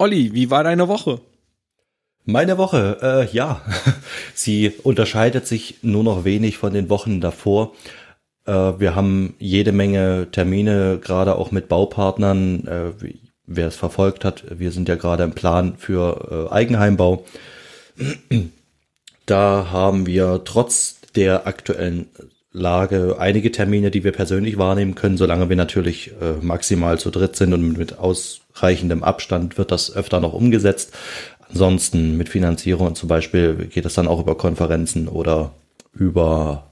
Olli, 0.00 0.32
wie 0.32 0.48
war 0.48 0.64
deine 0.64 0.88
Woche? 0.88 1.20
Meine 2.24 2.56
Woche, 2.56 2.96
äh, 3.02 3.36
ja, 3.36 3.60
sie 4.34 4.72
unterscheidet 4.82 5.46
sich 5.46 5.80
nur 5.82 6.02
noch 6.02 6.24
wenig 6.24 6.56
von 6.56 6.72
den 6.72 6.88
Wochen 6.88 7.20
davor. 7.20 7.74
Äh, 8.46 8.52
wir 8.52 8.94
haben 8.94 9.34
jede 9.38 9.72
Menge 9.72 10.28
Termine, 10.32 10.98
gerade 11.02 11.36
auch 11.36 11.50
mit 11.50 11.68
Baupartnern. 11.68 12.66
Äh, 12.66 13.12
wer 13.44 13.68
es 13.68 13.76
verfolgt 13.76 14.24
hat, 14.24 14.44
wir 14.58 14.72
sind 14.72 14.88
ja 14.88 14.94
gerade 14.94 15.22
im 15.22 15.32
Plan 15.32 15.76
für 15.76 16.48
äh, 16.50 16.52
Eigenheimbau. 16.54 17.26
Da 19.26 19.68
haben 19.70 20.06
wir 20.06 20.42
trotz 20.44 21.02
der 21.14 21.46
aktuellen 21.46 22.08
Lage 22.52 23.16
einige 23.20 23.52
Termine, 23.52 23.90
die 23.92 24.02
wir 24.02 24.12
persönlich 24.12 24.58
wahrnehmen 24.58 24.96
können, 24.96 25.16
solange 25.16 25.48
wir 25.48 25.56
natürlich 25.56 26.12
äh, 26.20 26.32
maximal 26.40 26.98
zu 26.98 27.10
dritt 27.10 27.36
sind 27.36 27.52
und 27.52 27.78
mit 27.78 27.98
ausreichendem 27.98 29.04
Abstand 29.04 29.56
wird 29.56 29.70
das 29.70 29.94
öfter 29.94 30.18
noch 30.18 30.32
umgesetzt. 30.32 30.92
Ansonsten 31.48 32.16
mit 32.16 32.28
Finanzierung 32.28 32.94
zum 32.96 33.08
Beispiel 33.08 33.54
geht 33.66 33.86
es 33.86 33.94
dann 33.94 34.08
auch 34.08 34.20
über 34.20 34.36
Konferenzen 34.36 35.06
oder 35.06 35.52
über 35.92 36.70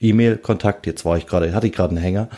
E-Mail-Kontakt. 0.00 0.86
Jetzt 0.86 1.04
war 1.04 1.16
ich 1.16 1.26
gerade, 1.26 1.54
hatte 1.54 1.68
ich 1.68 1.72
gerade 1.72 1.90
einen 1.90 2.02
Hänger. 2.02 2.28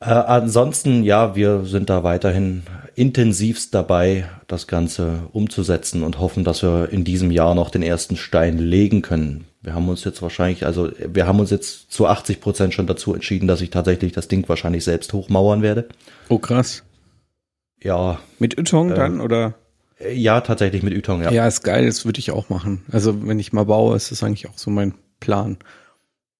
Äh, 0.00 0.10
ansonsten, 0.10 1.02
ja, 1.02 1.34
wir 1.34 1.64
sind 1.64 1.90
da 1.90 2.04
weiterhin 2.04 2.62
intensivst 2.94 3.74
dabei, 3.74 4.28
das 4.46 4.68
Ganze 4.68 5.22
umzusetzen 5.32 6.04
und 6.04 6.20
hoffen, 6.20 6.44
dass 6.44 6.62
wir 6.62 6.90
in 6.90 7.02
diesem 7.02 7.32
Jahr 7.32 7.56
noch 7.56 7.70
den 7.70 7.82
ersten 7.82 8.16
Stein 8.16 8.58
legen 8.58 9.02
können. 9.02 9.47
Wir 9.60 9.74
haben 9.74 9.88
uns 9.88 10.04
jetzt 10.04 10.22
wahrscheinlich, 10.22 10.64
also 10.64 10.90
wir 10.98 11.26
haben 11.26 11.40
uns 11.40 11.50
jetzt 11.50 11.90
zu 11.90 12.06
80 12.06 12.40
Prozent 12.40 12.74
schon 12.74 12.86
dazu 12.86 13.14
entschieden, 13.14 13.48
dass 13.48 13.60
ich 13.60 13.70
tatsächlich 13.70 14.12
das 14.12 14.28
Ding 14.28 14.48
wahrscheinlich 14.48 14.84
selbst 14.84 15.12
hochmauern 15.12 15.62
werde. 15.62 15.88
Oh, 16.28 16.38
krass. 16.38 16.84
Ja. 17.82 18.20
Mit 18.38 18.58
Ytong 18.58 18.92
äh, 18.92 18.94
dann, 18.94 19.20
oder? 19.20 19.54
Ja, 20.12 20.40
tatsächlich 20.40 20.82
mit 20.84 20.94
Ytong, 20.94 21.22
ja. 21.22 21.32
Ja, 21.32 21.46
ist 21.46 21.62
geil, 21.62 21.86
das 21.86 22.04
würde 22.04 22.20
ich 22.20 22.30
auch 22.30 22.48
machen. 22.50 22.84
Also 22.92 23.26
wenn 23.26 23.40
ich 23.40 23.52
mal 23.52 23.64
baue, 23.64 23.96
ist 23.96 24.12
das 24.12 24.22
eigentlich 24.22 24.48
auch 24.48 24.58
so 24.58 24.70
mein 24.70 24.94
Plan. 25.18 25.58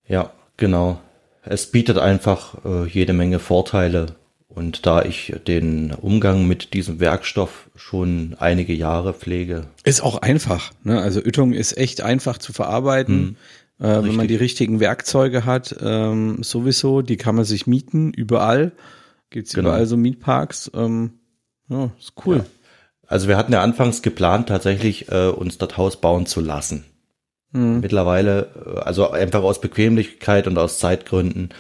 Ja, 0.07 0.33
genau 0.57 1.01
es 1.49 1.67
bietet 1.67 1.99
einfach 1.99 2.65
äh, 2.65 2.87
jede 2.87 3.13
Menge 3.13 3.39
Vorteile. 3.39 4.17
Und 4.49 4.87
da 4.87 5.02
ich 5.02 5.35
den 5.47 5.93
Umgang 5.93 6.47
mit 6.47 6.73
diesem 6.73 7.00
Werkstoff 7.00 7.69
schon 7.76 8.35
einige 8.38 8.73
Jahre 8.73 9.12
pflege. 9.12 9.67
Ist 9.85 10.02
auch 10.02 10.23
einfach. 10.23 10.73
Ne? 10.85 11.00
Also 11.00 11.21
Ytong 11.21 11.52
ist 11.52 11.76
echt 11.76 12.00
einfach 12.00 12.38
zu 12.38 12.52
verarbeiten. 12.52 13.37
Hm, 13.78 13.87
äh, 13.87 14.02
wenn 14.02 14.17
man 14.17 14.26
die 14.26 14.37
richtigen 14.37 14.81
Werkzeuge 14.81 15.45
hat, 15.45 15.76
ähm, 15.81 16.43
sowieso, 16.43 17.02
die 17.02 17.17
kann 17.17 17.35
man 17.35 17.45
sich 17.45 17.67
mieten, 17.67 18.12
überall. 18.12 18.73
Gibt's 19.31 19.52
genau. 19.52 19.69
überall 19.69 19.87
so 19.87 19.97
Mietparks. 19.97 20.71
Ähm, 20.75 21.12
ja, 21.69 21.90
ist 21.99 22.14
cool. 22.25 22.38
Ja. 22.38 22.45
Also 23.07 23.28
wir 23.28 23.37
hatten 23.37 23.52
ja 23.52 23.62
anfangs 23.62 24.02
geplant, 24.02 24.49
tatsächlich 24.49 25.11
äh, 25.11 25.28
uns 25.28 25.59
das 25.59 25.76
Haus 25.76 26.00
bauen 26.00 26.26
zu 26.26 26.40
lassen. 26.40 26.85
Mhm. 27.52 27.81
Mittlerweile, 27.81 28.49
äh, 28.67 28.81
also 28.81 29.11
einfach 29.11 29.43
aus 29.43 29.61
Bequemlichkeit 29.61 30.47
und 30.47 30.59
aus 30.59 30.78
Zeitgründen. 30.78 31.50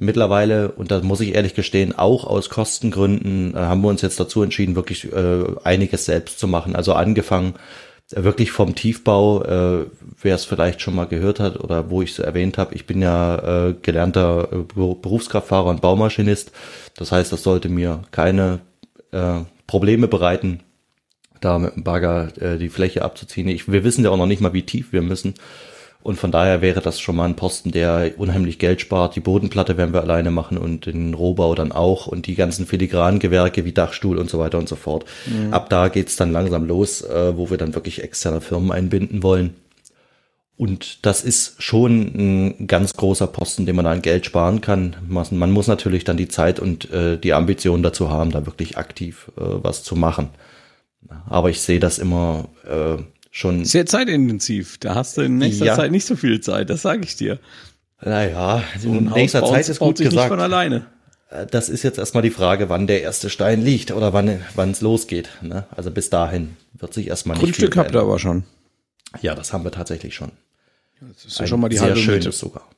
Mittlerweile, 0.00 0.70
und 0.72 0.90
da 0.90 1.00
muss 1.00 1.20
ich 1.20 1.34
ehrlich 1.34 1.54
gestehen, 1.54 1.96
auch 1.96 2.24
aus 2.24 2.50
Kostengründen 2.50 3.54
äh, 3.54 3.58
haben 3.58 3.82
wir 3.82 3.88
uns 3.88 4.02
jetzt 4.02 4.20
dazu 4.20 4.42
entschieden, 4.42 4.76
wirklich 4.76 5.12
äh, 5.12 5.44
einiges 5.64 6.04
selbst 6.04 6.38
zu 6.38 6.46
machen. 6.46 6.76
Also 6.76 6.92
angefangen 6.92 7.54
äh, 8.12 8.22
wirklich 8.22 8.52
vom 8.52 8.76
Tiefbau, 8.76 9.42
äh, 9.42 9.86
wer 10.22 10.34
es 10.34 10.44
vielleicht 10.44 10.80
schon 10.80 10.94
mal 10.94 11.06
gehört 11.06 11.40
hat 11.40 11.58
oder 11.58 11.90
wo 11.90 12.02
ich 12.02 12.12
es 12.12 12.18
erwähnt 12.20 12.58
habe, 12.58 12.74
ich 12.74 12.86
bin 12.86 13.02
ja 13.02 13.68
äh, 13.68 13.74
gelernter 13.82 14.48
äh, 14.52 14.56
Berufskraftfahrer 14.72 15.66
und 15.68 15.80
Baumaschinist. 15.80 16.52
Das 16.94 17.10
heißt, 17.10 17.32
das 17.32 17.42
sollte 17.42 17.68
mir 17.68 18.02
keine 18.12 18.60
äh, 19.10 19.40
Probleme 19.66 20.06
bereiten, 20.06 20.60
da 21.40 21.58
mit 21.58 21.74
dem 21.74 21.84
Bagger 21.84 22.28
äh, 22.40 22.58
die 22.58 22.68
Fläche 22.68 23.02
abzuziehen. 23.02 23.48
Ich, 23.48 23.70
wir 23.70 23.84
wissen 23.84 24.04
ja 24.04 24.10
auch 24.10 24.16
noch 24.16 24.26
nicht 24.26 24.40
mal, 24.40 24.52
wie 24.52 24.62
tief 24.62 24.92
wir 24.92 25.02
müssen. 25.02 25.34
Und 26.08 26.16
von 26.16 26.32
daher 26.32 26.62
wäre 26.62 26.80
das 26.80 27.00
schon 27.00 27.16
mal 27.16 27.26
ein 27.26 27.36
Posten, 27.36 27.70
der 27.70 28.12
unheimlich 28.16 28.58
Geld 28.58 28.80
spart. 28.80 29.14
Die 29.14 29.20
Bodenplatte 29.20 29.76
werden 29.76 29.92
wir 29.92 30.00
alleine 30.00 30.30
machen 30.30 30.56
und 30.56 30.86
den 30.86 31.12
Rohbau 31.12 31.54
dann 31.54 31.70
auch 31.70 32.06
und 32.06 32.26
die 32.26 32.34
ganzen 32.34 32.64
filigranen 32.64 33.20
Gewerke 33.20 33.66
wie 33.66 33.72
Dachstuhl 33.72 34.16
und 34.16 34.30
so 34.30 34.38
weiter 34.38 34.56
und 34.56 34.70
so 34.70 34.76
fort. 34.76 35.04
Mhm. 35.26 35.52
Ab 35.52 35.68
da 35.68 35.88
geht's 35.88 36.16
dann 36.16 36.32
langsam 36.32 36.64
los, 36.64 37.02
äh, 37.02 37.36
wo 37.36 37.50
wir 37.50 37.58
dann 37.58 37.74
wirklich 37.74 38.02
externe 38.02 38.40
Firmen 38.40 38.72
einbinden 38.72 39.22
wollen. 39.22 39.56
Und 40.56 41.04
das 41.04 41.24
ist 41.24 41.62
schon 41.62 42.54
ein 42.56 42.66
ganz 42.66 42.94
großer 42.94 43.26
Posten, 43.26 43.66
den 43.66 43.76
man 43.76 43.86
an 43.86 44.00
Geld 44.00 44.24
sparen 44.24 44.62
kann. 44.62 44.96
Man 45.06 45.50
muss 45.50 45.66
natürlich 45.66 46.04
dann 46.04 46.16
die 46.16 46.28
Zeit 46.28 46.58
und 46.58 46.90
äh, 46.90 47.18
die 47.18 47.34
Ambition 47.34 47.82
dazu 47.82 48.08
haben, 48.08 48.30
da 48.30 48.46
wirklich 48.46 48.78
aktiv 48.78 49.30
äh, 49.36 49.42
was 49.42 49.82
zu 49.82 49.94
machen. 49.94 50.30
Aber 51.28 51.50
ich 51.50 51.60
sehe 51.60 51.80
das 51.80 51.98
immer 51.98 52.48
äh, 52.66 53.02
schon. 53.38 53.64
Sehr 53.64 53.86
zeitintensiv. 53.86 54.78
Da 54.78 54.94
hast 54.94 55.16
du 55.16 55.22
in 55.22 55.38
nächster 55.38 55.66
ja. 55.66 55.76
Zeit 55.76 55.90
nicht 55.90 56.06
so 56.06 56.16
viel 56.16 56.40
Zeit, 56.40 56.70
das 56.70 56.82
sage 56.82 57.02
ich 57.04 57.16
dir. 57.16 57.38
Naja, 58.00 58.62
so 58.78 58.88
in 58.88 59.06
nächster 59.06 59.40
Haus 59.40 59.50
Zeit 59.50 59.68
ist 59.68 59.78
gut 59.78 59.98
gesagt. 59.98 60.14
Nicht 60.14 60.28
von 60.28 60.40
alleine. 60.40 60.86
Äh, 61.30 61.46
das 61.46 61.68
ist 61.68 61.82
jetzt 61.82 61.98
erstmal 61.98 62.22
die 62.22 62.30
Frage, 62.30 62.68
wann 62.68 62.86
der 62.86 63.02
erste 63.02 63.30
Stein 63.30 63.62
liegt 63.62 63.90
oder 63.90 64.12
wann 64.12 64.70
es 64.70 64.80
losgeht. 64.80 65.30
Ne? 65.42 65.66
Also 65.70 65.90
bis 65.90 66.10
dahin 66.10 66.56
wird 66.74 66.94
sich 66.94 67.08
erstmal 67.08 67.36
nicht 67.36 67.44
Grundstück 67.44 67.76
habt 67.76 67.94
ihr 67.94 68.00
aber 68.00 68.18
schon. 68.18 68.44
Ja, 69.22 69.34
das 69.34 69.52
haben 69.52 69.64
wir 69.64 69.72
tatsächlich 69.72 70.14
schon. 70.14 70.32
Das 71.00 71.24
ist 71.24 71.38
ja 71.38 71.46
schon 71.46 71.60
mal 71.60 71.68
die 71.68 71.76
sehr 71.76 71.86
halbe 71.86 72.00
schönes 72.00 72.38
sogar 72.38 72.68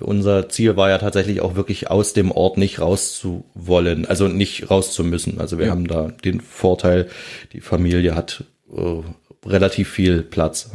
unser 0.00 0.48
Ziel 0.48 0.76
war 0.76 0.90
ja 0.90 0.98
tatsächlich 0.98 1.40
auch 1.40 1.54
wirklich 1.54 1.90
aus 1.90 2.12
dem 2.12 2.30
Ort 2.30 2.58
nicht 2.58 2.80
rauszuwollen, 2.80 4.06
also 4.06 4.28
nicht 4.28 4.70
rauszumüssen. 4.70 5.40
Also 5.40 5.58
wir 5.58 5.66
ja. 5.66 5.70
haben 5.72 5.86
da 5.86 6.08
den 6.08 6.40
Vorteil, 6.40 7.08
die 7.52 7.60
Familie 7.60 8.14
hat 8.14 8.44
äh, 8.74 9.02
relativ 9.46 9.90
viel 9.90 10.22
Platz, 10.22 10.70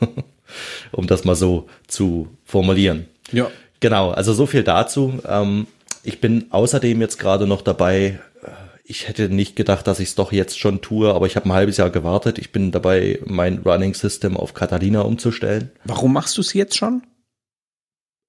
um 0.92 1.06
das 1.06 1.24
mal 1.24 1.34
so 1.34 1.68
zu 1.86 2.28
formulieren. 2.44 3.06
Ja. 3.32 3.50
Genau, 3.80 4.10
also 4.10 4.32
so 4.32 4.46
viel 4.46 4.64
dazu. 4.64 5.20
Ähm, 5.26 5.66
ich 6.02 6.20
bin 6.20 6.46
außerdem 6.50 7.00
jetzt 7.00 7.18
gerade 7.18 7.46
noch 7.46 7.62
dabei, 7.62 8.18
äh, 8.42 8.50
ich 8.84 9.08
hätte 9.08 9.28
nicht 9.28 9.56
gedacht, 9.56 9.86
dass 9.86 10.00
ich 10.00 10.08
es 10.08 10.14
doch 10.14 10.32
jetzt 10.32 10.58
schon 10.58 10.80
tue, 10.80 11.12
aber 11.14 11.26
ich 11.26 11.36
habe 11.36 11.48
ein 11.48 11.52
halbes 11.52 11.76
Jahr 11.76 11.90
gewartet. 11.90 12.38
Ich 12.38 12.50
bin 12.50 12.72
dabei, 12.72 13.20
mein 13.24 13.58
Running 13.58 13.94
System 13.94 14.36
auf 14.36 14.54
Catalina 14.54 15.02
umzustellen. 15.02 15.70
Warum 15.84 16.12
machst 16.12 16.36
du 16.36 16.40
es 16.40 16.54
jetzt 16.54 16.76
schon? 16.76 17.02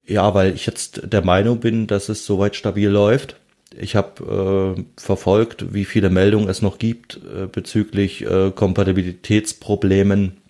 Ja, 0.05 0.33
weil 0.33 0.53
ich 0.53 0.65
jetzt 0.65 1.01
der 1.13 1.23
Meinung 1.23 1.59
bin, 1.59 1.87
dass 1.87 2.09
es 2.09 2.25
soweit 2.25 2.55
stabil 2.55 2.89
läuft. 2.89 3.35
Ich 3.77 3.95
habe 3.95 4.75
äh, 4.77 4.83
verfolgt, 4.99 5.73
wie 5.73 5.85
viele 5.85 6.09
Meldungen 6.09 6.49
es 6.49 6.61
noch 6.61 6.79
gibt 6.79 7.19
äh, 7.23 7.45
bezüglich 7.47 8.25
äh, 8.25 8.51
Kompatibilitätsproblemen 8.51 10.41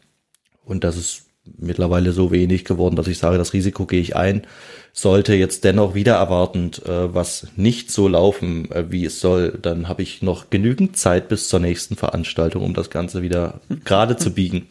und 0.64 0.84
das 0.84 0.98
ist 0.98 1.26
mittlerweile 1.58 2.12
so 2.12 2.32
wenig 2.32 2.66
geworden, 2.66 2.96
dass 2.96 3.08
ich 3.08 3.18
sage, 3.18 3.38
das 3.38 3.54
Risiko 3.54 3.86
gehe 3.86 4.02
ich 4.02 4.16
ein. 4.16 4.46
Sollte 4.94 5.34
jetzt 5.36 5.64
dennoch 5.64 5.96
wieder 5.96 6.16
erwartend 6.16 6.86
äh, 6.86 7.14
was 7.14 7.48
nicht 7.56 7.92
so 7.92 8.08
laufen, 8.08 8.72
äh, 8.72 8.92
wie 8.92 9.06
es 9.06 9.20
soll, 9.20 9.58
dann 9.62 9.88
habe 9.88 10.02
ich 10.02 10.22
noch 10.22 10.50
genügend 10.50 10.98
Zeit 10.98 11.28
bis 11.30 11.48
zur 11.50 11.60
nächsten 11.60 11.96
Veranstaltung, 11.96 12.64
um 12.64 12.74
das 12.74 12.90
Ganze 12.90 13.22
wieder 13.22 13.62
gerade 13.84 14.18
zu 14.18 14.34
biegen. 14.34 14.68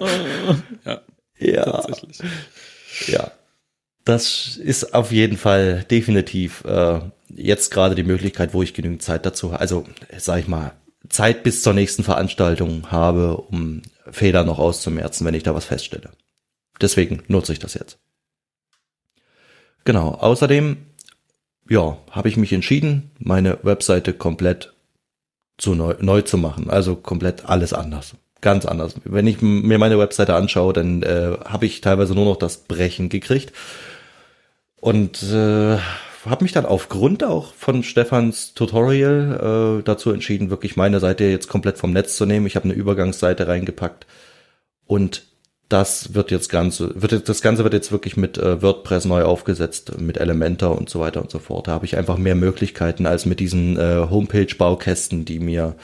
ja, 0.84 1.00
ja, 1.38 1.64
tatsächlich. 1.64 2.18
Ja, 3.06 3.30
das 4.08 4.56
ist 4.56 4.94
auf 4.94 5.12
jeden 5.12 5.36
Fall 5.36 5.84
definitiv 5.90 6.64
äh, 6.64 7.00
jetzt 7.28 7.70
gerade 7.70 7.94
die 7.94 8.04
Möglichkeit, 8.04 8.54
wo 8.54 8.62
ich 8.62 8.72
genügend 8.72 9.02
Zeit 9.02 9.26
dazu, 9.26 9.52
also 9.52 9.84
sag 10.16 10.40
ich 10.40 10.48
mal, 10.48 10.72
Zeit 11.08 11.42
bis 11.42 11.62
zur 11.62 11.74
nächsten 11.74 12.04
Veranstaltung 12.04 12.90
habe, 12.90 13.36
um 13.36 13.82
Fehler 14.10 14.44
noch 14.44 14.58
auszumerzen, 14.58 15.26
wenn 15.26 15.34
ich 15.34 15.42
da 15.42 15.54
was 15.54 15.66
feststelle. 15.66 16.10
Deswegen 16.80 17.22
nutze 17.28 17.52
ich 17.52 17.58
das 17.58 17.74
jetzt. 17.74 17.98
Genau. 19.84 20.12
Außerdem, 20.14 20.78
ja, 21.68 21.98
habe 22.10 22.28
ich 22.28 22.36
mich 22.36 22.52
entschieden, 22.52 23.10
meine 23.18 23.58
Webseite 23.62 24.12
komplett 24.12 24.72
zu 25.58 25.74
neu, 25.74 25.94
neu 26.00 26.22
zu 26.22 26.38
machen. 26.38 26.70
Also 26.70 26.96
komplett 26.96 27.44
alles 27.46 27.72
anders. 27.72 28.14
Ganz 28.40 28.64
anders. 28.64 28.94
Wenn 29.04 29.26
ich 29.26 29.42
mir 29.42 29.78
meine 29.78 29.98
Webseite 29.98 30.34
anschaue, 30.34 30.72
dann 30.72 31.02
äh, 31.02 31.36
habe 31.44 31.66
ich 31.66 31.80
teilweise 31.80 32.14
nur 32.14 32.24
noch 32.24 32.36
das 32.36 32.58
Brechen 32.58 33.08
gekriegt. 33.08 33.52
Und 34.80 35.22
äh, 35.24 35.78
habe 36.24 36.44
mich 36.44 36.52
dann 36.52 36.66
aufgrund 36.66 37.24
auch 37.24 37.52
von 37.54 37.82
Stefans 37.82 38.54
Tutorial 38.54 39.78
äh, 39.80 39.82
dazu 39.82 40.10
entschieden, 40.10 40.50
wirklich 40.50 40.76
meine 40.76 41.00
Seite 41.00 41.24
jetzt 41.24 41.48
komplett 41.48 41.78
vom 41.78 41.92
Netz 41.92 42.16
zu 42.16 42.26
nehmen. 42.26 42.46
Ich 42.46 42.56
habe 42.56 42.64
eine 42.64 42.74
Übergangsseite 42.74 43.48
reingepackt 43.48 44.06
und 44.86 45.24
das 45.68 46.14
wird 46.14 46.30
jetzt 46.30 46.48
ganze, 46.48 47.00
wird 47.00 47.28
das 47.28 47.42
Ganze 47.42 47.62
wird 47.62 47.74
jetzt 47.74 47.92
wirklich 47.92 48.16
mit 48.16 48.38
äh, 48.38 48.62
WordPress 48.62 49.04
neu 49.04 49.24
aufgesetzt, 49.24 50.00
mit 50.00 50.16
Elementor 50.16 50.78
und 50.78 50.88
so 50.88 51.00
weiter 51.00 51.20
und 51.20 51.30
so 51.30 51.38
fort. 51.38 51.68
Da 51.68 51.72
habe 51.72 51.84
ich 51.84 51.96
einfach 51.96 52.16
mehr 52.16 52.34
Möglichkeiten 52.34 53.04
als 53.04 53.26
mit 53.26 53.38
diesen 53.38 53.76
äh, 53.76 54.06
Homepage-Baukästen, 54.08 55.26
die 55.26 55.40
mir 55.40 55.76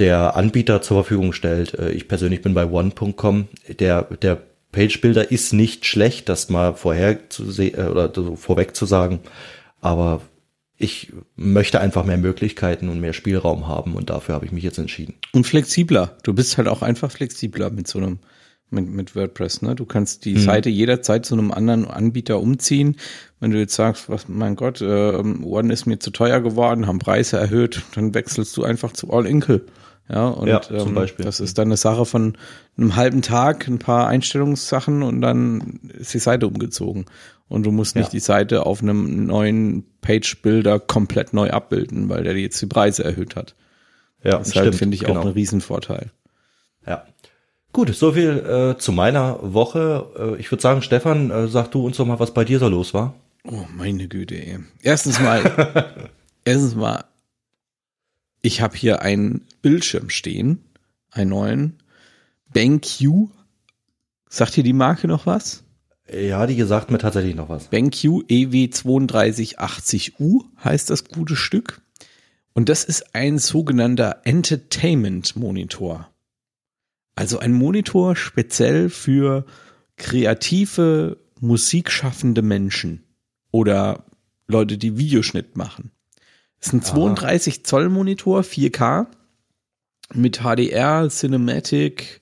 der 0.00 0.34
Anbieter 0.34 0.82
zur 0.82 1.04
Verfügung 1.04 1.32
stellt. 1.32 1.78
Äh, 1.78 1.92
ich 1.92 2.08
persönlich 2.08 2.42
bin 2.42 2.54
bei 2.54 2.66
one.com. 2.66 3.46
Der, 3.78 4.02
der 4.02 4.42
Page 4.72 5.00
Builder 5.00 5.30
ist 5.30 5.52
nicht 5.52 5.86
schlecht, 5.86 6.28
das 6.28 6.48
mal 6.48 6.74
vorher 6.74 7.28
zu 7.30 7.50
sehen 7.50 7.78
äh, 7.78 7.88
oder 7.88 8.10
so 8.14 8.36
vorweg 8.36 8.74
zu 8.74 8.86
sagen. 8.86 9.20
Aber 9.80 10.22
ich 10.78 11.12
möchte 11.36 11.80
einfach 11.80 12.04
mehr 12.04 12.18
Möglichkeiten 12.18 12.88
und 12.88 13.00
mehr 13.00 13.12
Spielraum 13.12 13.68
haben 13.68 13.94
und 13.94 14.10
dafür 14.10 14.34
habe 14.34 14.46
ich 14.46 14.52
mich 14.52 14.64
jetzt 14.64 14.78
entschieden. 14.78 15.14
Und 15.32 15.46
flexibler. 15.46 16.16
Du 16.24 16.32
bist 16.32 16.58
halt 16.58 16.66
auch 16.66 16.82
einfach 16.82 17.10
flexibler 17.10 17.70
mit 17.70 17.86
so 17.86 17.98
einem 17.98 18.18
mit, 18.72 18.88
mit 18.88 19.14
WordPress. 19.14 19.62
Ne? 19.62 19.74
Du 19.74 19.84
kannst 19.84 20.24
die 20.24 20.34
mhm. 20.34 20.40
Seite 20.40 20.70
jederzeit 20.70 21.26
zu 21.26 21.34
einem 21.34 21.52
anderen 21.52 21.86
Anbieter 21.86 22.40
umziehen. 22.40 22.96
Wenn 23.38 23.50
du 23.50 23.58
jetzt 23.58 23.74
sagst, 23.74 24.08
was, 24.08 24.28
mein 24.28 24.56
Gott, 24.56 24.80
äh, 24.80 24.84
One 24.84 25.72
ist 25.72 25.86
mir 25.86 25.98
zu 25.98 26.10
teuer 26.10 26.40
geworden, 26.40 26.86
haben 26.86 26.98
Preise 26.98 27.36
erhöht, 27.36 27.82
dann 27.94 28.14
wechselst 28.14 28.56
du 28.56 28.64
einfach 28.64 28.92
zu 28.92 29.10
All 29.10 29.26
Inkle. 29.26 29.66
Ja, 30.08 30.28
und 30.28 30.48
ja, 30.48 30.60
zum 30.60 30.88
ähm, 30.88 30.94
Beispiel. 30.94 31.24
das 31.24 31.40
ist 31.40 31.58
dann 31.58 31.68
eine 31.68 31.76
Sache 31.76 32.04
von 32.04 32.36
einem 32.76 32.96
halben 32.96 33.22
Tag, 33.22 33.66
ein 33.68 33.78
paar 33.78 34.08
Einstellungssachen 34.08 35.02
und 35.02 35.20
dann 35.20 35.80
ist 35.98 36.12
die 36.12 36.18
Seite 36.18 36.46
umgezogen. 36.46 37.06
Und 37.48 37.64
du 37.64 37.70
musst 37.70 37.96
nicht 37.96 38.06
ja. 38.06 38.10
die 38.12 38.20
Seite 38.20 38.66
auf 38.66 38.82
einem 38.82 39.26
neuen 39.26 39.84
Page-Builder 40.00 40.80
komplett 40.80 41.34
neu 41.34 41.50
abbilden, 41.50 42.08
weil 42.08 42.24
der 42.24 42.36
jetzt 42.36 42.60
die 42.62 42.66
Preise 42.66 43.04
erhöht 43.04 43.36
hat. 43.36 43.54
Ja, 44.24 44.38
das 44.38 44.54
halt, 44.54 44.74
finde 44.74 44.94
ich, 44.94 45.04
genau. 45.04 45.20
auch 45.20 45.26
ein 45.26 45.32
Riesenvorteil. 45.32 46.10
Ja. 46.86 47.04
Gut, 47.72 47.94
so 47.94 48.12
viel 48.12 48.38
äh, 48.38 48.78
zu 48.78 48.92
meiner 48.92 49.38
Woche. 49.42 50.34
Äh, 50.36 50.40
ich 50.40 50.50
würde 50.50 50.62
sagen, 50.62 50.82
Stefan, 50.82 51.30
äh, 51.30 51.48
sag 51.48 51.70
du 51.70 51.84
uns 51.84 51.96
doch 51.96 52.06
mal, 52.06 52.20
was 52.20 52.34
bei 52.34 52.44
dir 52.44 52.58
so 52.58 52.68
los 52.68 52.94
war. 52.94 53.14
Oh, 53.44 53.64
meine 53.76 54.08
Güte, 54.08 54.34
ey. 54.34 54.58
Erstens 54.82 55.20
mal, 55.20 55.42
erstens 56.44 56.74
mal, 56.74 57.04
ich 58.42 58.60
habe 58.60 58.76
hier 58.76 59.02
einen 59.02 59.46
Bildschirm 59.62 60.10
stehen, 60.10 60.64
einen 61.10 61.30
neuen 61.30 61.78
BenQ. 62.52 63.28
Sagt 64.28 64.56
dir 64.56 64.64
die 64.64 64.72
Marke 64.72 65.06
noch 65.08 65.26
was? 65.26 65.64
Ja, 66.12 66.46
die 66.46 66.56
gesagt 66.56 66.90
mir 66.90 66.98
tatsächlich 66.98 67.36
noch 67.36 67.48
was. 67.48 67.68
BenQ 67.68 68.24
EW3280U 68.28 70.44
heißt 70.62 70.90
das 70.90 71.04
gute 71.04 71.36
Stück. 71.36 71.80
Und 72.52 72.68
das 72.68 72.84
ist 72.84 73.14
ein 73.14 73.38
sogenannter 73.38 74.20
Entertainment 74.24 75.36
Monitor. 75.36 76.10
Also 77.14 77.38
ein 77.38 77.52
Monitor 77.52 78.16
speziell 78.16 78.90
für 78.90 79.46
kreative, 79.96 81.18
musikschaffende 81.40 82.42
Menschen 82.42 83.04
oder 83.50 84.04
Leute, 84.48 84.76
die 84.76 84.98
Videoschnitt 84.98 85.56
machen. 85.56 85.92
Es 86.62 86.68
ist 86.68 86.74
ein 86.74 86.82
32 86.82 87.64
Zoll 87.64 87.88
Monitor, 87.88 88.42
4K 88.42 89.06
mit 90.14 90.42
HDR, 90.42 91.08
Cinematic, 91.08 92.20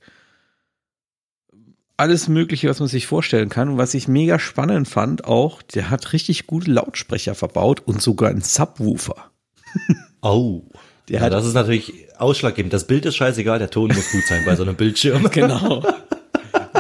alles 1.98 2.26
Mögliche, 2.26 2.70
was 2.70 2.80
man 2.80 2.88
sich 2.88 3.06
vorstellen 3.06 3.50
kann. 3.50 3.68
Und 3.68 3.76
was 3.76 3.92
ich 3.92 4.08
mega 4.08 4.38
spannend 4.38 4.88
fand 4.88 5.26
auch, 5.26 5.60
der 5.60 5.90
hat 5.90 6.14
richtig 6.14 6.46
gute 6.46 6.70
Lautsprecher 6.70 7.34
verbaut 7.34 7.82
und 7.84 8.00
sogar 8.00 8.30
einen 8.30 8.42
Subwoofer. 8.42 9.30
Oh. 10.22 10.64
Der 11.08 11.22
ja, 11.22 11.30
das 11.30 11.46
ist 11.46 11.54
natürlich 11.54 11.94
ausschlaggebend. 12.18 12.74
Das 12.74 12.86
Bild 12.86 13.06
ist 13.06 13.16
scheißegal, 13.16 13.58
der 13.58 13.70
Ton 13.70 13.88
muss 13.88 14.12
gut 14.12 14.22
sein 14.26 14.44
bei 14.44 14.54
so 14.54 14.64
einem 14.64 14.74
Bildschirm. 14.74 15.30
genau. 15.32 15.82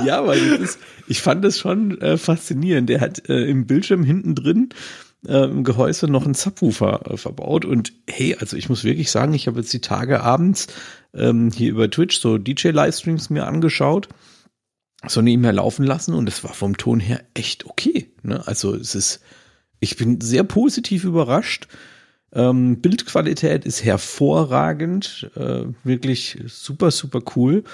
Ja, 0.04 0.26
weil 0.26 0.38
ist, 0.56 0.78
ich 1.08 1.22
fand 1.22 1.42
das 1.42 1.58
schon 1.58 1.98
äh, 2.02 2.18
faszinierend. 2.18 2.90
Der 2.90 3.00
hat 3.00 3.30
äh, 3.30 3.44
im 3.44 3.66
Bildschirm 3.66 4.04
hinten 4.04 4.34
drin 4.34 4.68
äh, 5.26 5.44
im 5.44 5.64
Gehäuse 5.64 6.08
noch 6.08 6.24
einen 6.24 6.34
Subwoofer 6.34 7.12
äh, 7.12 7.16
verbaut. 7.16 7.64
Und 7.64 7.92
hey, 8.08 8.36
also 8.38 8.56
ich 8.56 8.68
muss 8.68 8.84
wirklich 8.84 9.10
sagen, 9.10 9.34
ich 9.34 9.46
habe 9.46 9.60
jetzt 9.60 9.72
die 9.72 9.80
Tage 9.80 10.22
abends 10.22 10.68
ähm, 11.14 11.50
hier 11.50 11.70
über 11.70 11.90
Twitch 11.90 12.18
so 12.18 12.38
DJ-Livestreams 12.38 13.30
mir 13.30 13.46
angeschaut 13.46 14.08
so 15.08 15.22
nebenher 15.22 15.52
laufen 15.52 15.84
lassen 15.84 16.14
und 16.14 16.28
es 16.28 16.44
war 16.44 16.52
vom 16.52 16.76
Ton 16.76 17.00
her 17.00 17.22
echt 17.34 17.66
okay. 17.66 18.10
Ne? 18.22 18.46
Also 18.46 18.74
es 18.74 18.94
ist, 18.94 19.20
ich 19.78 19.96
bin 19.96 20.20
sehr 20.20 20.44
positiv 20.44 21.04
überrascht. 21.04 21.68
Ähm, 22.32 22.80
Bildqualität 22.80 23.64
ist 23.64 23.84
hervorragend, 23.84 25.30
äh, 25.36 25.64
wirklich 25.84 26.38
super, 26.46 26.90
super 26.90 27.22
cool. 27.34 27.64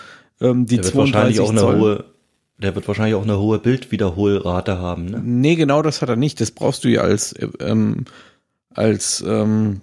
Ähm, 0.41 0.67
die 0.67 0.77
der 0.77 0.85
wird 0.85 0.97
wahrscheinlich 0.97 1.41
auch 1.41 1.51
eine 1.51 1.61
Zoll, 1.61 1.81
hohe, 1.81 2.05
der 2.59 2.75
wird 2.75 2.89
wahrscheinlich 2.89 3.15
auch 3.15 3.23
eine 3.23 3.39
hohe 3.39 3.59
Bildwiederholrate 3.59 4.79
haben. 4.79 5.07
Ne? 5.07 5.21
Nee, 5.23 5.57
genau 5.57 5.83
das 5.83 6.03
hat 6.03 6.09
er 6.09 6.17
nicht. 6.17 6.41
Das 6.41 6.51
brauchst 6.51 6.85
du 6.85 6.89
ja 6.89 7.03
als, 7.03 7.35
ähm, 7.61 8.05
als, 8.75 9.23
ähm, 9.27 9.83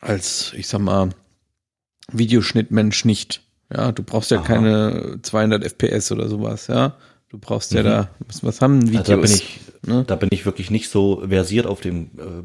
als, 0.00 0.52
ich 0.56 0.68
sag 0.68 0.80
mal, 0.80 1.10
Videoschnittmensch 2.10 3.04
nicht. 3.04 3.42
Ja, 3.74 3.92
du 3.92 4.02
brauchst 4.02 4.30
ja 4.30 4.38
Aha. 4.38 4.46
keine 4.46 5.18
200 5.22 5.64
FPS 5.64 6.12
oder 6.12 6.28
sowas, 6.28 6.66
ja. 6.66 6.94
Du 7.28 7.38
brauchst 7.38 7.72
ja 7.72 7.80
mhm. 7.82 7.86
da, 7.86 8.10
was, 8.26 8.44
was 8.44 8.60
haben 8.60 8.82
Videos? 8.82 9.08
Also 9.08 9.12
da, 9.12 9.20
bin 9.22 9.30
ich, 9.30 9.60
ne? 9.86 10.04
da 10.06 10.16
bin 10.16 10.28
ich 10.32 10.44
wirklich 10.44 10.70
nicht 10.70 10.90
so 10.90 11.24
versiert 11.26 11.66
auf 11.66 11.80
dem 11.80 12.10
äh, 12.18 12.42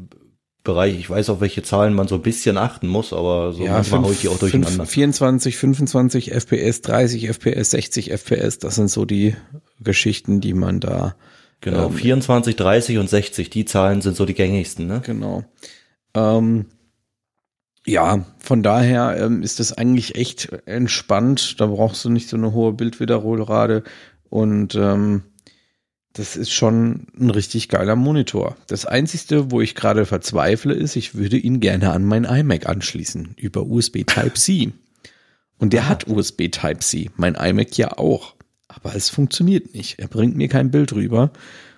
Bereich. 0.68 0.98
Ich 0.98 1.08
weiß, 1.08 1.30
auf 1.30 1.40
welche 1.40 1.62
Zahlen 1.62 1.94
man 1.94 2.08
so 2.08 2.16
ein 2.16 2.22
bisschen 2.22 2.58
achten 2.58 2.88
muss, 2.88 3.14
aber 3.14 3.54
so 3.54 3.64
ja, 3.64 3.72
manchmal 3.72 4.02
haue 4.02 4.12
ich 4.12 4.20
die 4.20 4.28
auch 4.28 4.38
durcheinander. 4.38 4.84
24, 4.84 5.56
25 5.56 6.32
FPS, 6.32 6.82
30 6.82 7.28
FPS, 7.28 7.70
60 7.70 8.10
FPS, 8.12 8.58
das 8.58 8.74
sind 8.74 8.90
so 8.90 9.06
die 9.06 9.34
Geschichten, 9.80 10.42
die 10.42 10.52
man 10.52 10.78
da. 10.80 11.16
Genau, 11.62 11.86
ähm, 11.86 11.94
24, 11.94 12.54
30 12.54 12.98
und 12.98 13.08
60, 13.08 13.48
die 13.48 13.64
Zahlen 13.64 14.02
sind 14.02 14.14
so 14.14 14.26
die 14.26 14.34
gängigsten, 14.34 14.86
ne? 14.86 15.00
Genau. 15.06 15.42
Ähm, 16.12 16.66
ja, 17.86 18.26
von 18.38 18.62
daher 18.62 19.16
ähm, 19.18 19.42
ist 19.42 19.60
das 19.60 19.72
eigentlich 19.72 20.16
echt 20.16 20.50
entspannt. 20.66 21.58
Da 21.60 21.66
brauchst 21.66 22.04
du 22.04 22.10
nicht 22.10 22.28
so 22.28 22.36
eine 22.36 22.52
hohe 22.52 22.74
Bildwiederholrate. 22.74 23.84
Und 24.28 24.74
ähm, 24.74 25.22
das 26.18 26.36
ist 26.36 26.50
schon 26.50 27.06
ein 27.18 27.30
richtig 27.30 27.68
geiler 27.68 27.94
Monitor. 27.94 28.56
Das 28.66 28.86
Einzige, 28.86 29.52
wo 29.52 29.60
ich 29.60 29.76
gerade 29.76 30.04
verzweifle, 30.04 30.74
ist, 30.74 30.96
ich 30.96 31.14
würde 31.14 31.36
ihn 31.36 31.60
gerne 31.60 31.92
an 31.92 32.04
mein 32.04 32.24
iMac 32.24 32.68
anschließen 32.68 33.34
über 33.36 33.66
USB 33.66 34.04
Type-C. 34.04 34.72
Und 35.58 35.72
der 35.72 35.84
ah. 35.84 35.88
hat 35.88 36.08
USB 36.08 36.48
Type-C, 36.50 37.10
mein 37.16 37.36
iMac 37.36 37.78
ja 37.78 37.98
auch. 37.98 38.34
Aber 38.66 38.94
es 38.94 39.10
funktioniert 39.10 39.74
nicht. 39.74 40.00
Er 40.00 40.08
bringt 40.08 40.36
mir 40.36 40.48
kein 40.48 40.70
Bild 40.72 40.92
rüber. 40.92 41.30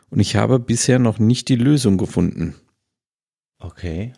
Und 0.09 0.20
ich 0.20 0.37
habe 0.37 0.59
bisher 0.59 0.98
noch 0.98 1.18
nicht 1.18 1.48
die 1.48 1.57
Lösung 1.57 1.98
gefunden. 1.98 2.55
Okay. 3.59 4.14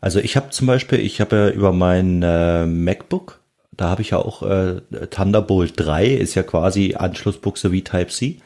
Also 0.00 0.20
ich 0.20 0.36
habe 0.36 0.50
zum 0.50 0.66
Beispiel, 0.66 1.00
ich 1.00 1.20
habe 1.20 1.36
ja 1.36 1.50
über 1.50 1.72
mein 1.72 2.22
äh, 2.22 2.66
MacBook, 2.66 3.40
da 3.72 3.90
habe 3.90 4.02
ich 4.02 4.10
ja 4.10 4.18
auch 4.18 4.42
äh, 4.42 4.80
Thunderbolt 5.10 5.74
3, 5.76 6.06
ist 6.08 6.34
ja 6.34 6.42
quasi 6.42 6.94
Anschlussbuchse 6.94 7.72
wie 7.72 7.82
Type-C. 7.82 8.38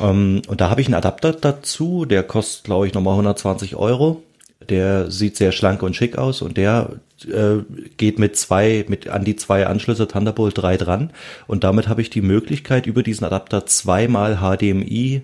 Ähm, 0.00 0.42
und 0.46 0.60
da 0.60 0.70
habe 0.70 0.80
ich 0.80 0.86
einen 0.86 0.94
Adapter 0.94 1.32
dazu, 1.32 2.04
der 2.04 2.22
kostet, 2.22 2.64
glaube 2.64 2.86
ich, 2.86 2.94
nochmal 2.94 3.14
120 3.14 3.76
Euro. 3.76 4.22
Der 4.68 5.10
sieht 5.10 5.36
sehr 5.36 5.50
schlank 5.52 5.82
und 5.82 5.96
schick 5.96 6.16
aus 6.16 6.40
und 6.40 6.56
der 6.56 7.00
äh, 7.24 7.58
geht 7.96 8.18
mit 8.18 8.36
zwei, 8.36 8.84
mit 8.88 9.08
an 9.08 9.24
die 9.24 9.36
zwei 9.36 9.66
Anschlüsse 9.66 10.06
Thunderbolt 10.06 10.56
3 10.56 10.76
dran. 10.76 11.10
Und 11.46 11.64
damit 11.64 11.88
habe 11.88 12.00
ich 12.00 12.10
die 12.10 12.22
Möglichkeit, 12.22 12.86
über 12.86 13.02
diesen 13.02 13.24
Adapter 13.24 13.66
zweimal 13.66 14.36
HDMI 14.36 15.22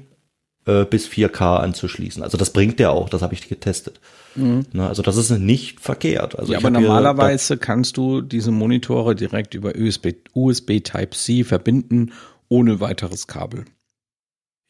äh, 0.67 0.85
bis 0.85 1.09
4K 1.09 1.59
anzuschließen. 1.59 2.23
Also 2.23 2.37
das 2.37 2.53
bringt 2.53 2.79
der 2.79 2.93
auch, 2.93 3.09
das 3.09 3.23
habe 3.23 3.35
ich 3.35 3.49
getestet. 3.49 4.01
Mhm. 4.35 4.67
Na, 4.73 4.89
also 4.89 5.03
das 5.03 5.17
ist 5.17 5.31
nicht 5.31 5.81
verkehrt. 5.81 6.39
Also 6.39 6.53
ja, 6.53 6.59
aber 6.59 6.71
normalerweise 6.71 7.57
kannst 7.57 7.97
du 7.97 8.21
diese 8.21 8.51
Monitore 8.51 9.15
direkt 9.15 9.55
über 9.55 9.73
USB, 9.77 10.15
USB 10.35 10.81
Type-C 10.81 11.45
verbinden, 11.45 12.13
ohne 12.49 12.81
weiteres 12.81 13.27
Kabel. 13.27 13.65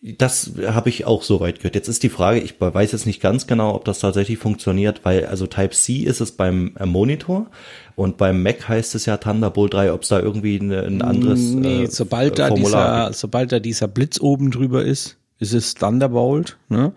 Das 0.00 0.52
habe 0.64 0.90
ich 0.90 1.06
auch 1.06 1.22
so 1.24 1.40
weit 1.40 1.58
gehört. 1.58 1.74
Jetzt 1.74 1.88
ist 1.88 2.04
die 2.04 2.08
Frage, 2.08 2.38
ich 2.38 2.60
weiß 2.60 2.92
jetzt 2.92 3.04
nicht 3.04 3.20
ganz 3.20 3.48
genau, 3.48 3.74
ob 3.74 3.84
das 3.84 3.98
tatsächlich 3.98 4.38
funktioniert, 4.38 5.00
weil 5.04 5.26
also 5.26 5.48
Type-C 5.48 6.04
ist 6.04 6.20
es 6.20 6.32
beim 6.32 6.76
äh, 6.78 6.86
Monitor 6.86 7.50
und 7.96 8.16
beim 8.16 8.40
Mac 8.40 8.68
heißt 8.68 8.94
es 8.94 9.06
ja 9.06 9.16
Thunderbolt 9.16 9.74
3, 9.74 9.92
ob 9.92 10.02
es 10.02 10.08
da 10.08 10.20
irgendwie 10.20 10.56
ein, 10.56 10.70
ein 10.70 11.02
anderes 11.02 11.40
Nee, 11.40 11.84
äh, 11.84 11.86
sobald 11.90 12.38
da 12.38 12.50
dieser 12.50 13.12
sobald 13.12 13.50
da 13.50 13.58
dieser 13.58 13.88
Blitz 13.88 14.20
oben 14.20 14.52
drüber 14.52 14.84
ist, 14.84 15.16
ist 15.40 15.52
es 15.52 15.74
Thunderbolt, 15.74 16.58
ne? 16.68 16.92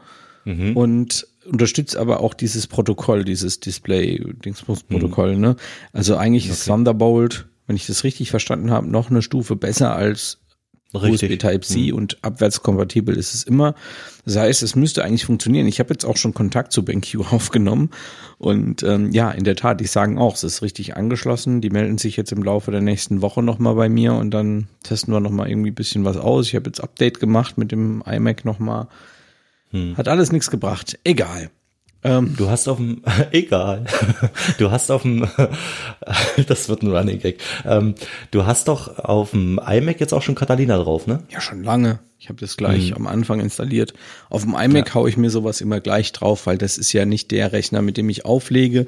Mhm. 0.45 0.77
Und 0.77 1.27
unterstützt 1.49 1.97
aber 1.97 2.19
auch 2.19 2.35
dieses 2.35 2.67
Protokoll, 2.67 3.23
dieses 3.25 3.59
Display-Dingsbums-Protokoll, 3.59 5.35
mhm. 5.35 5.41
ne? 5.41 5.55
Also 5.91 6.17
eigentlich 6.17 6.43
okay. 6.45 6.53
ist 6.53 6.65
Thunderbolt, 6.65 7.47
wenn 7.65 7.75
ich 7.75 7.87
das 7.87 8.03
richtig 8.03 8.29
verstanden 8.29 8.69
habe, 8.69 8.87
noch 8.87 9.09
eine 9.09 9.23
Stufe 9.23 9.55
besser 9.55 9.95
als 9.95 10.40
Richtig. 10.93 11.31
USB 11.31 11.39
Type-C 11.39 11.91
mhm. 11.91 11.97
und 11.97 12.17
abwärtskompatibel 12.23 13.15
ist 13.15 13.33
es 13.33 13.43
immer. 13.43 13.75
Das 14.25 14.35
heißt, 14.35 14.61
es 14.61 14.75
müsste 14.75 15.03
eigentlich 15.03 15.25
funktionieren. 15.25 15.67
Ich 15.67 15.79
habe 15.79 15.93
jetzt 15.93 16.05
auch 16.05 16.17
schon 16.17 16.33
Kontakt 16.33 16.73
zu 16.73 16.83
BenQ 16.83 17.15
aufgenommen 17.31 17.91
und 18.37 18.83
ähm, 18.83 19.11
ja, 19.11 19.31
in 19.31 19.43
der 19.43 19.55
Tat, 19.55 19.79
die 19.79 19.85
sagen 19.85 20.17
auch, 20.17 20.35
es 20.35 20.43
ist 20.43 20.61
richtig 20.61 20.97
angeschlossen. 20.97 21.61
Die 21.61 21.69
melden 21.69 21.97
sich 21.97 22.17
jetzt 22.17 22.31
im 22.31 22.43
Laufe 22.43 22.71
der 22.71 22.81
nächsten 22.81 23.21
Woche 23.21 23.41
nochmal 23.41 23.75
bei 23.75 23.87
mir 23.87 24.13
und 24.13 24.31
dann 24.31 24.67
testen 24.83 25.13
wir 25.13 25.19
nochmal 25.19 25.49
irgendwie 25.49 25.71
ein 25.71 25.75
bisschen 25.75 26.03
was 26.03 26.17
aus. 26.17 26.47
Ich 26.47 26.55
habe 26.55 26.67
jetzt 26.67 26.81
Update 26.81 27.19
gemacht 27.19 27.57
mit 27.57 27.71
dem 27.71 28.03
iMac 28.05 28.43
nochmal. 28.43 28.87
Hm. 29.71 29.95
Hat 29.95 30.07
alles 30.07 30.31
nichts 30.31 30.51
gebracht. 30.51 30.99
Egal. 31.03 31.51
Ähm, 32.03 32.35
du 32.35 32.49
hast 32.49 32.67
auf 32.67 32.77
dem, 32.77 33.03
egal, 33.31 33.85
du 34.57 34.71
hast 34.71 34.89
auf 34.89 35.03
dem, 35.03 35.27
das 36.47 36.67
wird 36.67 36.81
ein 36.81 36.91
Running 36.91 37.19
Gag, 37.19 37.39
ähm, 37.65 37.95
du 38.31 38.45
hast 38.45 38.67
doch 38.67 38.97
auf 38.97 39.31
dem 39.31 39.59
iMac 39.63 39.99
jetzt 39.99 40.13
auch 40.13 40.21
schon 40.21 40.35
Catalina 40.35 40.77
drauf, 40.77 41.07
ne? 41.07 41.23
Ja, 41.29 41.41
schon 41.41 41.63
lange. 41.63 41.99
Ich 42.17 42.29
habe 42.29 42.39
das 42.39 42.57
gleich 42.57 42.91
mhm. 42.91 42.97
am 42.97 43.07
Anfang 43.07 43.39
installiert. 43.39 43.93
Auf 44.29 44.43
dem 44.43 44.55
iMac 44.55 44.89
ja. 44.89 44.93
haue 44.93 45.09
ich 45.09 45.17
mir 45.17 45.29
sowas 45.29 45.59
immer 45.59 45.79
gleich 45.79 46.11
drauf, 46.11 46.45
weil 46.45 46.57
das 46.57 46.77
ist 46.77 46.93
ja 46.93 47.05
nicht 47.05 47.31
der 47.31 47.51
Rechner, 47.51 47.81
mit 47.81 47.97
dem 47.97 48.09
ich 48.09 48.25
auflege. 48.25 48.85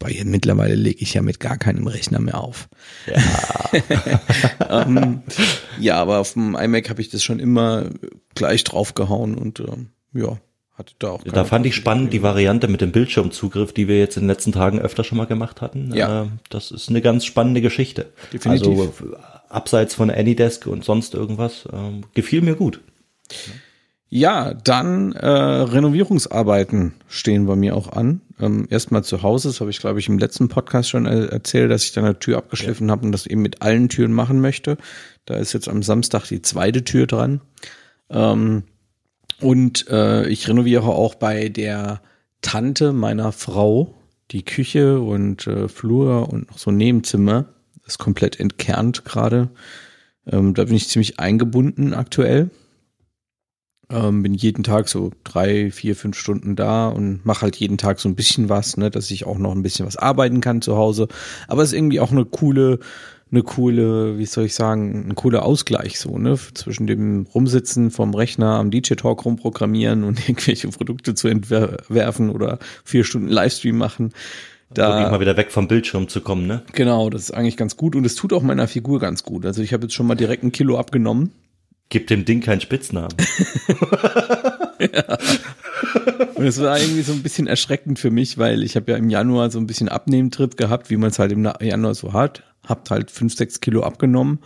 Weil 0.00 0.24
mittlerweile 0.24 0.76
lege 0.76 1.02
ich 1.02 1.14
ja 1.14 1.22
mit 1.22 1.40
gar 1.40 1.58
keinem 1.58 1.88
Rechner 1.88 2.20
mehr 2.20 2.40
auf. 2.40 2.68
Ja, 3.06 4.82
ähm, 4.86 5.22
ja 5.80 5.96
aber 5.96 6.18
auf 6.18 6.34
dem 6.34 6.54
iMac 6.54 6.88
habe 6.88 7.00
ich 7.00 7.08
das 7.08 7.24
schon 7.24 7.40
immer 7.40 7.90
gleich 8.36 8.62
draufgehauen 8.62 9.34
und 9.34 9.58
ähm, 9.58 9.88
ja, 10.12 10.38
hatte 10.78 10.94
da 10.98 11.10
auch. 11.10 11.22
Da 11.24 11.44
fand 11.44 11.66
ich 11.66 11.74
spannend 11.74 12.12
die 12.12 12.22
Variante 12.22 12.68
mit 12.68 12.80
dem 12.80 12.92
Bildschirmzugriff, 12.92 13.72
die 13.72 13.88
wir 13.88 13.98
jetzt 13.98 14.16
in 14.16 14.22
den 14.22 14.28
letzten 14.28 14.52
Tagen 14.52 14.78
öfter 14.78 15.04
schon 15.04 15.18
mal 15.18 15.26
gemacht 15.26 15.60
hatten. 15.60 15.92
Ja. 15.94 16.22
Äh, 16.22 16.26
das 16.48 16.70
ist 16.70 16.88
eine 16.88 17.02
ganz 17.02 17.24
spannende 17.24 17.60
Geschichte. 17.60 18.06
Definitiv. 18.32 18.68
Also 18.68 19.16
abseits 19.48 19.94
von 19.94 20.10
Anydesk 20.10 20.66
und 20.66 20.84
sonst 20.84 21.14
irgendwas, 21.14 21.66
äh, 21.66 22.00
gefiel 22.14 22.42
mir 22.42 22.54
gut. 22.54 22.80
Ja, 24.10 24.54
dann 24.54 25.12
äh, 25.12 25.28
Renovierungsarbeiten 25.28 26.94
stehen 27.08 27.46
bei 27.46 27.56
mir 27.56 27.76
auch 27.76 27.92
an. 27.92 28.22
Ähm, 28.40 28.66
Erstmal 28.70 29.04
zu 29.04 29.22
Hause, 29.22 29.48
das 29.48 29.60
habe 29.60 29.70
ich, 29.70 29.80
glaube 29.80 29.98
ich, 29.98 30.08
im 30.08 30.18
letzten 30.18 30.48
Podcast 30.48 30.88
schon 30.88 31.04
erzählt, 31.04 31.70
dass 31.70 31.84
ich 31.84 31.92
da 31.92 32.00
eine 32.00 32.18
Tür 32.18 32.38
abgeschliffen 32.38 32.88
ja. 32.88 32.92
habe 32.92 33.04
und 33.04 33.12
das 33.12 33.26
eben 33.26 33.42
mit 33.42 33.60
allen 33.60 33.90
Türen 33.90 34.12
machen 34.12 34.40
möchte. 34.40 34.78
Da 35.26 35.34
ist 35.34 35.52
jetzt 35.52 35.68
am 35.68 35.82
Samstag 35.82 36.26
die 36.26 36.40
zweite 36.40 36.84
Tür 36.84 37.06
dran. 37.06 37.42
Ähm, 38.08 38.62
und 39.40 39.88
äh, 39.88 40.26
ich 40.28 40.48
renoviere 40.48 40.86
auch 40.86 41.14
bei 41.14 41.48
der 41.48 42.00
Tante 42.42 42.92
meiner 42.92 43.32
Frau 43.32 43.94
die 44.30 44.44
Küche 44.44 45.00
und 45.00 45.46
äh, 45.46 45.68
Flur 45.68 46.30
und 46.32 46.50
noch 46.50 46.58
so 46.58 46.70
Nebenzimmer. 46.70 47.46
Das 47.82 47.94
ist 47.94 47.98
komplett 47.98 48.38
entkernt 48.38 49.04
gerade. 49.04 49.48
Ähm, 50.26 50.54
da 50.54 50.64
bin 50.64 50.74
ich 50.74 50.88
ziemlich 50.88 51.18
eingebunden 51.18 51.94
aktuell. 51.94 52.50
Ähm, 53.90 54.22
bin 54.22 54.34
jeden 54.34 54.64
Tag 54.64 54.88
so 54.88 55.12
drei, 55.24 55.70
vier, 55.70 55.96
fünf 55.96 56.18
Stunden 56.18 56.56
da 56.56 56.88
und 56.88 57.24
mache 57.24 57.42
halt 57.42 57.56
jeden 57.56 57.78
Tag 57.78 58.00
so 58.00 58.08
ein 58.08 58.16
bisschen 58.16 58.50
was, 58.50 58.76
ne, 58.76 58.90
dass 58.90 59.10
ich 59.10 59.24
auch 59.24 59.38
noch 59.38 59.52
ein 59.52 59.62
bisschen 59.62 59.86
was 59.86 59.96
arbeiten 59.96 60.42
kann 60.42 60.60
zu 60.60 60.76
Hause. 60.76 61.08
Aber 61.46 61.62
es 61.62 61.70
ist 61.70 61.78
irgendwie 61.78 62.00
auch 62.00 62.10
eine 62.12 62.26
coole 62.26 62.80
eine 63.30 63.42
coole, 63.42 64.18
wie 64.18 64.26
soll 64.26 64.46
ich 64.46 64.54
sagen, 64.54 65.08
ein 65.08 65.14
cooler 65.14 65.44
Ausgleich 65.44 65.98
so, 65.98 66.18
ne, 66.18 66.38
zwischen 66.54 66.86
dem 66.86 67.26
Rumsitzen 67.34 67.90
vom 67.90 68.14
Rechner 68.14 68.54
am 68.54 68.70
DJ 68.70 68.94
Talk 68.94 69.24
rumprogrammieren 69.24 70.04
und 70.04 70.18
irgendwelche 70.28 70.68
Produkte 70.68 71.14
zu 71.14 71.28
entwerfen 71.28 72.30
oder 72.30 72.58
vier 72.84 73.04
Stunden 73.04 73.28
Livestream 73.28 73.76
machen. 73.76 74.12
Da 74.70 74.90
Wirklich 74.90 75.10
mal 75.10 75.20
wieder 75.20 75.36
weg 75.36 75.50
vom 75.50 75.66
Bildschirm 75.66 76.08
zu 76.08 76.20
kommen, 76.20 76.46
ne? 76.46 76.62
Genau, 76.72 77.08
das 77.08 77.22
ist 77.22 77.30
eigentlich 77.30 77.56
ganz 77.56 77.76
gut 77.76 77.96
und 77.96 78.04
es 78.04 78.14
tut 78.14 78.34
auch 78.34 78.42
meiner 78.42 78.68
Figur 78.68 79.00
ganz 79.00 79.22
gut. 79.22 79.46
Also 79.46 79.62
ich 79.62 79.72
habe 79.72 79.84
jetzt 79.84 79.94
schon 79.94 80.06
mal 80.06 80.14
direkt 80.14 80.44
ein 80.44 80.52
Kilo 80.52 80.78
abgenommen. 80.78 81.32
Gib 81.88 82.06
dem 82.08 82.26
Ding 82.26 82.42
keinen 82.42 82.60
Spitznamen. 82.60 83.14
ja. 84.80 85.18
Und 86.34 86.46
es 86.46 86.60
war 86.60 86.78
irgendwie 86.78 87.02
so 87.02 87.12
ein 87.12 87.22
bisschen 87.22 87.46
erschreckend 87.46 87.98
für 87.98 88.10
mich, 88.10 88.38
weil 88.38 88.62
ich 88.62 88.76
habe 88.76 88.92
ja 88.92 88.96
im 88.96 89.10
Januar 89.10 89.50
so 89.50 89.58
ein 89.58 89.66
bisschen 89.66 89.88
Abnehmtrip 89.88 90.56
gehabt, 90.56 90.90
wie 90.90 90.96
man 90.96 91.10
es 91.10 91.18
halt 91.18 91.32
im 91.32 91.50
Januar 91.60 91.94
so 91.94 92.12
hat 92.12 92.44
habt 92.68 92.90
halt 92.90 93.10
fünf, 93.10 93.34
sechs 93.34 93.60
Kilo 93.60 93.82
abgenommen 93.82 94.40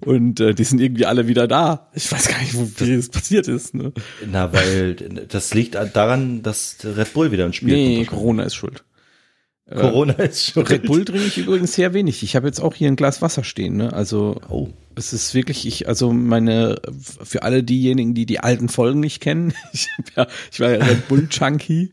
und 0.00 0.40
äh, 0.40 0.54
die 0.54 0.64
sind 0.64 0.80
irgendwie 0.80 1.06
alle 1.06 1.26
wieder 1.26 1.48
da. 1.48 1.90
Ich 1.94 2.10
weiß 2.10 2.28
gar 2.28 2.38
nicht, 2.40 2.54
wie 2.54 2.96
das 2.96 3.08
passiert 3.08 3.48
ist. 3.48 3.74
Ne? 3.74 3.92
Na, 4.30 4.52
weil 4.52 4.94
das 4.94 5.54
liegt 5.54 5.74
daran, 5.74 6.42
dass 6.42 6.78
Red 6.84 7.12
Bull 7.14 7.32
wieder 7.32 7.46
ins 7.46 7.56
Spiel. 7.56 7.74
Nee, 7.74 8.04
Corona 8.04 8.44
ist 8.44 8.54
schuld. 8.54 8.84
Äh, 9.68 9.80
Corona 9.80 10.14
äh, 10.14 10.28
ist 10.28 10.46
schuld. 10.46 10.70
Red 10.70 10.84
Bull 10.84 11.04
trinke 11.04 11.26
ich 11.26 11.38
übrigens 11.38 11.74
sehr 11.74 11.94
wenig. 11.94 12.22
Ich 12.22 12.36
habe 12.36 12.46
jetzt 12.46 12.60
auch 12.60 12.74
hier 12.74 12.88
ein 12.88 12.96
Glas 12.96 13.22
Wasser 13.22 13.44
stehen. 13.44 13.76
Ne? 13.76 13.92
Also 13.92 14.40
oh. 14.48 14.68
es 14.94 15.12
ist 15.12 15.34
wirklich, 15.34 15.66
ich, 15.66 15.88
also 15.88 16.12
meine, 16.12 16.80
für 17.00 17.42
alle 17.42 17.62
diejenigen, 17.62 18.14
die 18.14 18.26
die 18.26 18.40
alten 18.40 18.68
Folgen 18.68 19.00
nicht 19.00 19.20
kennen, 19.20 19.54
ich, 19.72 19.88
ja, 20.16 20.26
ich 20.50 20.60
war 20.60 20.70
ja 20.70 20.84
Red 20.84 21.08
Bull 21.08 21.28
Junkie. 21.30 21.92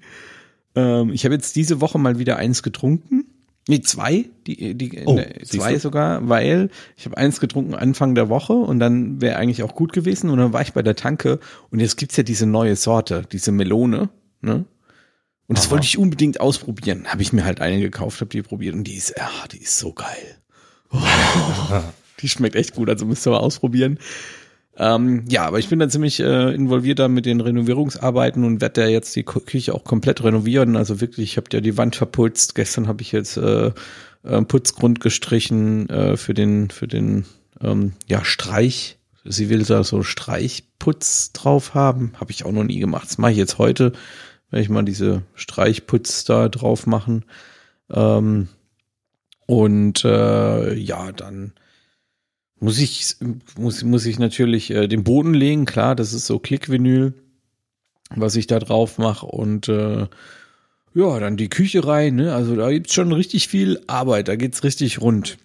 Ähm, 0.76 1.12
ich 1.14 1.26
habe 1.26 1.36
jetzt 1.36 1.56
diese 1.56 1.82
Woche 1.82 2.00
mal 2.00 2.20
wieder 2.20 2.38
eins 2.38 2.64
getrunken 2.64 3.26
Nee, 3.68 3.80
zwei, 3.80 4.26
die, 4.46 4.76
die 4.76 5.04
oh, 5.06 5.22
zwei 5.46 5.80
sogar, 5.80 6.28
weil 6.28 6.70
ich 6.98 7.06
habe 7.06 7.16
eins 7.16 7.40
getrunken 7.40 7.76
Anfang 7.76 8.14
der 8.14 8.28
Woche 8.28 8.54
und 8.54 8.80
dann 8.80 9.22
wäre 9.22 9.38
eigentlich 9.38 9.64
auch 9.64 9.74
gut 9.74 9.94
gewesen 9.94 10.30
und 10.30 10.38
dann 10.38 10.52
war 10.52 10.62
ich 10.62 10.74
bei 10.74 10.82
der 10.82 10.96
Tanke 10.96 11.40
und 11.72 11.80
jetzt 11.80 11.96
gibt's 11.96 12.18
ja 12.18 12.24
diese 12.24 12.46
neue 12.46 12.76
Sorte, 12.76 13.24
diese 13.32 13.54
Melone, 13.54 14.10
ne? 14.42 14.66
Und 15.48 15.58
das 15.58 15.66
Aha. 15.66 15.72
wollte 15.72 15.86
ich 15.86 15.98
unbedingt 15.98 16.40
ausprobieren. 16.40 17.08
Habe 17.08 17.22
ich 17.22 17.34
mir 17.34 17.44
halt 17.44 17.62
eine 17.62 17.80
gekauft, 17.80 18.22
habe 18.22 18.30
die 18.30 18.42
probiert 18.42 18.76
und 18.76 18.86
die 18.86 18.96
ist, 18.96 19.14
ja, 19.18 19.30
die 19.52 19.60
ist 19.60 19.78
so 19.78 19.94
geil. 19.94 20.38
Oh, 20.92 21.00
die 22.22 22.30
schmeckt 22.30 22.56
echt 22.56 22.76
gut, 22.76 22.90
also 22.90 23.06
müsst 23.06 23.28
ihr 23.28 23.32
mal 23.32 23.40
ausprobieren. 23.40 24.00
Ähm, 24.76 25.26
ja, 25.30 25.46
aber 25.46 25.60
ich 25.60 25.70
bin 25.70 25.80
da 25.80 25.88
ziemlich 25.88 26.20
äh, 26.20 26.54
involviert 26.54 27.00
da 27.00 27.08
mit 27.08 27.26
den 27.26 27.42
Renovierungsarbeiten 27.42 28.44
und 28.44 28.60
werde 28.60 28.82
da 28.82 28.88
jetzt 28.88 29.16
die 29.16 29.24
Küche 29.24 29.76
auch 29.76 29.84
komplett 29.84 30.24
renovieren. 30.24 30.76
Also 30.76 31.00
wirklich, 31.00 31.32
ich 31.32 31.38
habe 31.38 31.48
ja 31.54 31.62
die 31.62 31.78
Wand 31.78 31.96
verputzt. 31.96 32.56
Gestern 32.56 32.88
habe 32.88 33.02
ich 33.04 33.12
jetzt 33.12 33.38
äh, 33.38 33.72
äh, 34.24 34.42
Putzgrund 34.42 35.00
gestrichen 35.00 35.90
äh, 35.90 36.18
für 36.18 36.34
den 36.34 36.72
für 36.72 36.88
den 36.88 37.26
ähm, 37.62 37.94
ja 38.08 38.26
Streich. 38.26 38.98
Sie 39.26 39.50
will 39.50 39.64
da 39.64 39.84
so 39.84 40.02
Streichputz 40.02 41.32
drauf 41.34 41.76
haben. 41.76 42.14
Habe 42.20 42.32
ich 42.32 42.44
auch 42.44 42.52
noch 42.52 42.64
nie 42.64 42.80
gemacht. 42.80 43.06
Das 43.08 43.18
mache 43.20 43.32
ich 43.32 43.38
jetzt 43.38 43.60
heute. 43.60 43.94
Werde 44.54 44.62
ich 44.62 44.70
mal 44.70 44.84
diese 44.84 45.24
Streichputz 45.34 46.26
da 46.26 46.48
drauf 46.48 46.86
machen. 46.86 47.26
Ähm, 47.92 48.50
und 49.48 50.06
äh, 50.06 50.76
ja, 50.76 51.12
dann 51.12 51.54
muss 52.60 52.78
ich, 52.78 53.16
muss, 53.58 53.84
muss 53.84 54.06
ich 54.06 54.20
natürlich 54.20 54.70
äh, 54.70 54.88
den 54.88 55.04
Boden 55.04 55.34
legen, 55.34 55.66
klar, 55.66 55.96
das 55.96 56.14
ist 56.14 56.28
so 56.28 56.38
Klickvinyl, 56.38 57.16
was 58.12 58.36
ich 58.36 58.46
da 58.46 58.60
drauf 58.60 59.00
mache 59.00 59.26
und 59.26 59.70
äh, 59.70 60.06
ja, 60.94 61.20
dann 61.20 61.36
die 61.36 61.50
Küche 61.50 61.88
rein, 61.88 62.18
ne? 62.18 62.36
Also 62.36 62.56
da 62.56 62.70
gibt's 62.70 62.94
schon 62.94 63.12
richtig 63.12 63.48
viel 63.48 63.82
Arbeit, 63.88 64.28
da 64.28 64.36
geht's 64.36 64.64
richtig 64.64 65.02
rund. 65.02 65.40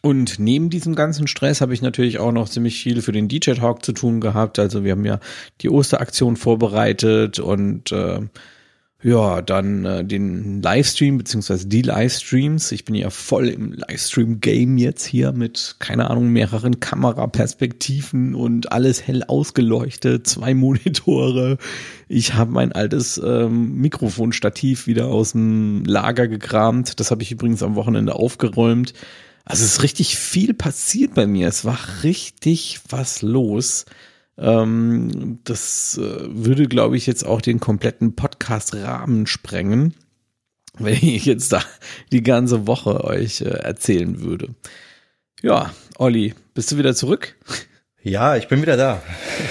Und 0.00 0.38
neben 0.38 0.70
diesem 0.70 0.94
ganzen 0.94 1.26
Stress 1.26 1.60
habe 1.60 1.74
ich 1.74 1.82
natürlich 1.82 2.18
auch 2.18 2.32
noch 2.32 2.48
ziemlich 2.48 2.80
viel 2.80 3.02
für 3.02 3.12
den 3.12 3.28
DJ 3.28 3.52
Talk 3.52 3.84
zu 3.84 3.92
tun 3.92 4.20
gehabt. 4.20 4.58
Also 4.58 4.84
wir 4.84 4.92
haben 4.92 5.04
ja 5.04 5.20
die 5.60 5.70
Osteraktion 5.70 6.36
vorbereitet 6.36 7.40
und 7.40 7.92
äh, 7.92 8.20
Ja, 9.00 9.42
dann 9.42 9.84
äh, 9.84 10.04
den 10.04 10.60
Livestream 10.60 11.18
beziehungsweise 11.18 11.68
die 11.68 11.82
Livestreams. 11.82 12.72
Ich 12.72 12.84
bin 12.84 12.96
ja 12.96 13.10
voll 13.10 13.46
im 13.48 13.72
Livestream-Game 13.72 14.76
jetzt 14.76 15.04
hier 15.06 15.30
mit, 15.30 15.76
keine 15.78 16.10
Ahnung, 16.10 16.30
mehreren 16.30 16.80
Kameraperspektiven 16.80 18.34
und 18.34 18.72
alles 18.72 19.06
hell 19.06 19.22
ausgeleuchtet, 19.22 20.26
zwei 20.26 20.52
Monitore. 20.54 21.58
Ich 22.08 22.34
habe 22.34 22.50
mein 22.50 22.72
altes 22.72 23.22
ähm, 23.24 23.76
Mikrofonstativ 23.76 24.88
wieder 24.88 25.06
aus 25.06 25.30
dem 25.30 25.84
Lager 25.84 26.26
gekramt. 26.26 26.98
Das 26.98 27.12
habe 27.12 27.22
ich 27.22 27.30
übrigens 27.30 27.62
am 27.62 27.76
Wochenende 27.76 28.16
aufgeräumt. 28.16 28.94
Also 29.48 29.64
es 29.64 29.76
ist 29.76 29.82
richtig 29.82 30.18
viel 30.18 30.52
passiert 30.52 31.14
bei 31.14 31.26
mir. 31.26 31.48
Es 31.48 31.64
war 31.64 31.78
richtig 32.02 32.80
was 32.90 33.22
los. 33.22 33.86
Ähm, 34.36 35.38
das 35.44 35.96
äh, 35.96 36.26
würde, 36.28 36.68
glaube 36.68 36.98
ich, 36.98 37.06
jetzt 37.06 37.24
auch 37.24 37.40
den 37.40 37.58
kompletten 37.58 38.14
Podcast-Rahmen 38.14 39.26
sprengen, 39.26 39.94
wenn 40.78 41.02
ich 41.02 41.24
jetzt 41.24 41.50
da 41.54 41.62
die 42.12 42.22
ganze 42.22 42.66
Woche 42.66 43.02
euch 43.04 43.40
äh, 43.40 43.46
erzählen 43.46 44.20
würde. 44.20 44.54
Ja, 45.40 45.72
Olli, 45.96 46.34
bist 46.52 46.70
du 46.70 46.76
wieder 46.76 46.94
zurück? 46.94 47.34
Ja, 48.02 48.36
ich 48.36 48.46
bin 48.46 48.62
wieder 48.62 48.76
da. 48.76 49.02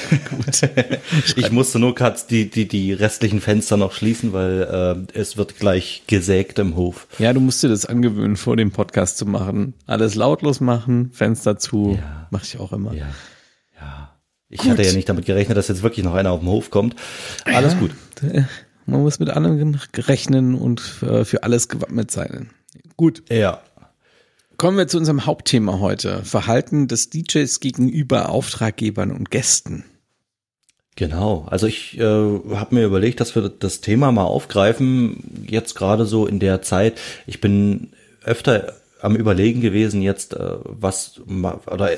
Gut. 0.30 0.62
ich 1.36 1.52
musste 1.52 1.80
nur 1.80 1.94
gerade 1.94 2.18
die, 2.30 2.50
die, 2.50 2.68
die 2.68 2.94
restlichen 2.94 3.42
Fenster 3.42 3.76
noch 3.76 3.92
schließen, 3.92 4.32
weil 4.32 5.08
äh, 5.14 5.20
es 5.20 5.36
wird 5.36 5.58
gleich 5.58 6.04
gesägt 6.08 6.58
im 6.60 6.76
Hof. 6.76 7.08
Ja, 7.20 7.34
du 7.34 7.42
musst 7.42 7.62
dir 7.62 7.68
das 7.68 7.86
angewöhnen, 7.86 8.38
vor 8.38 8.56
dem 8.56 8.72
Podcast 8.72 9.18
zu 9.18 9.26
machen. 9.26 9.74
Alles 9.86 10.16
lautlos 10.16 10.62
machen, 10.62 11.12
Fenster 11.12 11.58
zu. 11.58 11.98
Ja. 12.00 12.28
Mache 12.32 12.46
ich 12.46 12.60
auch 12.60 12.72
immer. 12.72 12.94
Ja. 12.94 13.08
Ja. 13.80 14.18
Ich 14.50 14.62
gut. 14.62 14.72
hatte 14.72 14.84
ja 14.84 14.94
nicht 14.94 15.10
damit 15.10 15.26
gerechnet, 15.26 15.58
dass 15.58 15.68
jetzt 15.68 15.84
wirklich 15.84 16.06
noch 16.06 16.14
einer 16.14 16.32
auf 16.32 16.40
den 16.40 16.50
Hof 16.50 16.70
kommt. 16.70 16.96
Alles 17.44 17.74
ja, 17.74 17.80
gut. 17.80 17.92
Man 18.86 19.02
muss 19.02 19.20
mit 19.20 19.30
anderen 19.30 19.78
rechnen 19.94 20.56
und 20.56 20.82
äh, 21.02 21.26
für 21.26 21.44
alles 21.44 21.68
gewappnet 21.68 22.12
sein. 22.12 22.52
Gut. 22.96 23.24
Ja. 23.30 23.62
Kommen 24.58 24.78
wir 24.78 24.88
zu 24.88 24.98
unserem 24.98 25.28
Hauptthema 25.28 25.80
heute. 25.80 26.24
Verhalten 26.24 26.88
des 26.88 27.12
DJs 27.12 27.60
gegenüber 27.60 28.30
Auftraggebern 28.30 29.12
und 29.12 29.30
Gästen. 29.30 29.86
Genau, 30.96 31.46
also 31.48 31.68
ich 31.68 32.00
äh, 32.00 32.02
habe 32.02 32.74
mir 32.74 32.86
überlegt, 32.86 33.20
dass 33.20 33.36
wir 33.36 33.50
das 33.50 33.82
Thema 33.82 34.12
mal 34.12 34.24
aufgreifen, 34.24 35.46
jetzt 35.48 35.76
gerade 35.76 36.08
so 36.08 36.26
in 36.26 36.40
der 36.40 36.64
Zeit. 36.64 37.00
Ich 37.28 37.40
bin 37.40 37.92
öfter 38.24 38.74
am 39.00 39.16
Überlegen 39.16 39.62
gewesen, 39.62 40.02
jetzt 40.02 40.34
äh, 40.34 40.56
was 40.64 41.22
oder 41.28 41.92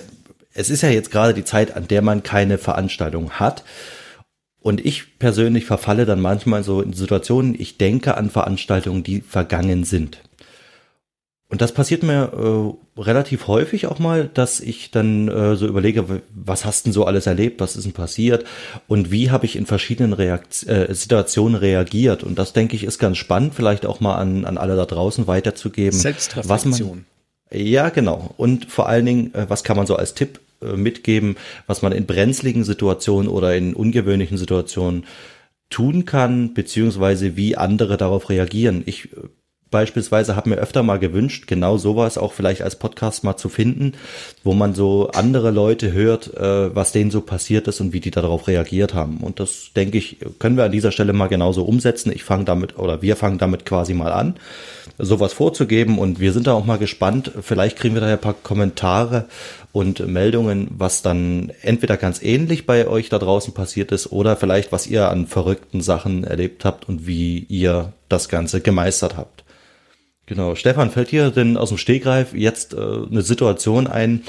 es 0.54 0.70
ist 0.70 0.82
ja 0.82 0.90
jetzt 0.90 1.12
gerade 1.12 1.34
die 1.34 1.46
Zeit, 1.46 1.78
an 1.78 1.88
der 1.88 2.02
man 2.02 2.24
keine 2.24 2.58
Veranstaltung 2.58 3.32
hat. 3.32 3.64
Und 4.60 4.86
ich 4.86 5.18
persönlich 5.18 5.64
verfalle 5.64 6.06
dann 6.06 6.20
manchmal 6.20 6.66
so 6.66 6.82
in 6.82 6.92
Situationen, 6.92 7.56
ich 7.58 7.78
denke 7.78 8.18
an 8.18 8.30
Veranstaltungen, 8.30 9.04
die 9.04 9.22
vergangen 9.22 9.86
sind. 9.86 10.20
Und 11.52 11.62
das 11.62 11.72
passiert 11.72 12.04
mir 12.04 12.32
äh, 12.32 13.02
relativ 13.02 13.48
häufig 13.48 13.88
auch 13.88 13.98
mal, 13.98 14.30
dass 14.32 14.60
ich 14.60 14.92
dann 14.92 15.28
äh, 15.30 15.56
so 15.56 15.66
überlege, 15.66 16.22
was 16.36 16.64
hast 16.64 16.86
denn 16.86 16.94
so 16.94 17.06
alles 17.06 17.26
erlebt, 17.26 17.60
was 17.60 17.76
ist 17.76 17.86
denn 17.86 17.94
passiert 17.94 18.46
und 18.88 19.10
wie 19.10 19.32
habe 19.32 19.48
ich 19.48 19.56
in 19.56 19.66
verschiedenen 19.66 20.14
Reakt 20.14 20.68
äh, 20.68 20.94
Situationen 20.94 21.56
reagiert. 21.56 22.24
Und 22.24 22.38
das 22.38 22.54
denke 22.54 22.76
ich 22.76 22.84
ist 22.84 23.00
ganz 23.00 23.18
spannend, 23.18 23.56
vielleicht 23.56 23.88
auch 23.88 24.00
mal 24.00 24.16
an, 24.18 24.46
an 24.46 24.60
alle 24.60 24.76
da 24.76 24.86
draußen 24.86 25.26
weiterzugeben. 25.26 25.98
Selbstreflexion. 25.98 26.50
Was 26.50 26.66
man, 26.66 27.06
ja, 27.52 27.90
genau. 27.90 28.34
Und 28.38 28.66
vor 28.66 28.88
allen 28.88 29.08
Dingen, 29.08 29.34
äh, 29.34 29.50
was 29.50 29.64
kann 29.64 29.76
man 29.76 29.88
so 29.88 29.96
als 29.96 30.14
Tipp 30.14 30.40
äh, 30.62 30.74
mitgeben, 30.74 31.36
was 31.66 31.82
man 31.82 31.94
in 31.94 32.06
brenzligen 32.06 32.64
Situationen 32.64 33.28
oder 33.28 33.56
in 33.56 33.74
ungewöhnlichen 33.74 34.38
Situationen 34.38 35.06
tun 35.72 36.06
kann, 36.06 36.54
beziehungsweise 36.54 37.38
wie 37.38 37.56
andere 37.56 37.98
darauf 37.98 38.30
reagieren. 38.30 38.84
Ich 38.86 39.14
äh, 39.14 39.30
beispielsweise 39.72 40.36
habe 40.36 40.50
mir 40.50 40.58
öfter 40.58 40.84
mal 40.84 41.00
gewünscht, 41.00 41.48
genau 41.48 41.78
sowas 41.78 42.18
auch 42.18 42.34
vielleicht 42.34 42.62
als 42.62 42.76
Podcast 42.76 43.24
mal 43.24 43.38
zu 43.38 43.50
finden, 43.50 43.94
wo 44.44 44.54
man 44.54 44.74
so 44.74 45.10
andere 45.12 45.52
Leute 45.52 45.92
hört, 45.92 46.36
äh, 46.36 46.76
was 46.76 46.92
denen 46.92 47.12
so 47.12 47.22
passiert 47.22 47.68
ist 47.68 47.80
und 47.80 47.94
wie 47.94 48.00
die 48.00 48.12
darauf 48.12 48.48
reagiert 48.48 48.94
haben. 48.94 49.18
Und 49.18 49.40
das, 49.40 49.72
denke 49.76 49.98
ich, 49.98 50.18
können 50.40 50.58
wir 50.58 50.64
an 50.64 50.72
dieser 50.72 50.92
Stelle 50.92 51.14
mal 51.14 51.28
genauso 51.28 51.64
umsetzen. 51.64 52.12
Ich 52.12 52.24
fange 52.24 52.46
damit, 52.46 52.78
oder 52.78 53.02
wir 53.02 53.16
fangen 53.16 53.38
damit 53.38 53.66
quasi 53.66 53.94
mal 53.94 54.12
an, 54.12 54.36
sowas 54.98 55.34
vorzugeben. 55.34 56.00
Und 56.00 56.20
wir 56.20 56.34
sind 56.34 56.48
da 56.48 56.54
auch 56.54 56.66
mal 56.66 56.78
gespannt. 56.78 57.32
Vielleicht 57.42 57.78
kriegen 57.78 57.94
wir 57.94 58.02
da 58.02 58.08
ein 58.08 58.20
paar 58.20 58.34
Kommentare 58.34 59.26
und 59.72 60.06
Meldungen, 60.08 60.68
was 60.72 61.02
dann 61.02 61.52
entweder 61.62 61.98
ganz 61.98 62.22
ähnlich 62.24 62.66
bei 62.66 62.88
euch 62.88 63.10
da 63.10 63.20
draußen 63.20 63.54
passiert 63.54 63.92
ist 63.92 64.12
oder 64.12 64.36
vielleicht, 64.36 64.72
was 64.72 64.88
ihr 64.88 65.10
an 65.10 65.28
verrückten 65.28 65.82
Sachen 65.82 66.24
erlebt 66.24 66.66
habt 66.66 66.90
und 66.90 67.06
wie 67.06 67.46
ihr 67.50 67.94
das 68.10 68.30
Ganze 68.30 68.62
gemeistert 68.62 69.16
habt. 69.16 69.44
Genau. 70.30 70.54
Stefan, 70.54 70.92
fällt 70.92 71.10
dir 71.10 71.32
denn 71.32 71.58
aus 71.58 71.70
dem 71.70 71.80
Stegreif 71.80 72.36
jetzt 72.36 72.76
äh, 72.76 72.78
eine 72.78 73.24
Situation 73.24 73.88
ein, 73.88 74.22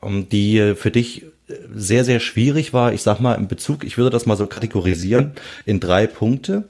ähm, 0.00 0.28
die 0.28 0.74
für 0.76 0.92
dich 0.92 1.26
sehr, 1.74 2.04
sehr 2.04 2.20
schwierig 2.20 2.72
war? 2.72 2.92
Ich 2.92 3.02
sag 3.02 3.18
mal, 3.18 3.34
in 3.34 3.48
Bezug, 3.48 3.82
ich 3.82 3.98
würde 3.98 4.10
das 4.10 4.24
mal 4.24 4.36
so 4.36 4.46
kategorisieren 4.46 5.32
in 5.66 5.80
drei 5.80 6.06
Punkte. 6.06 6.68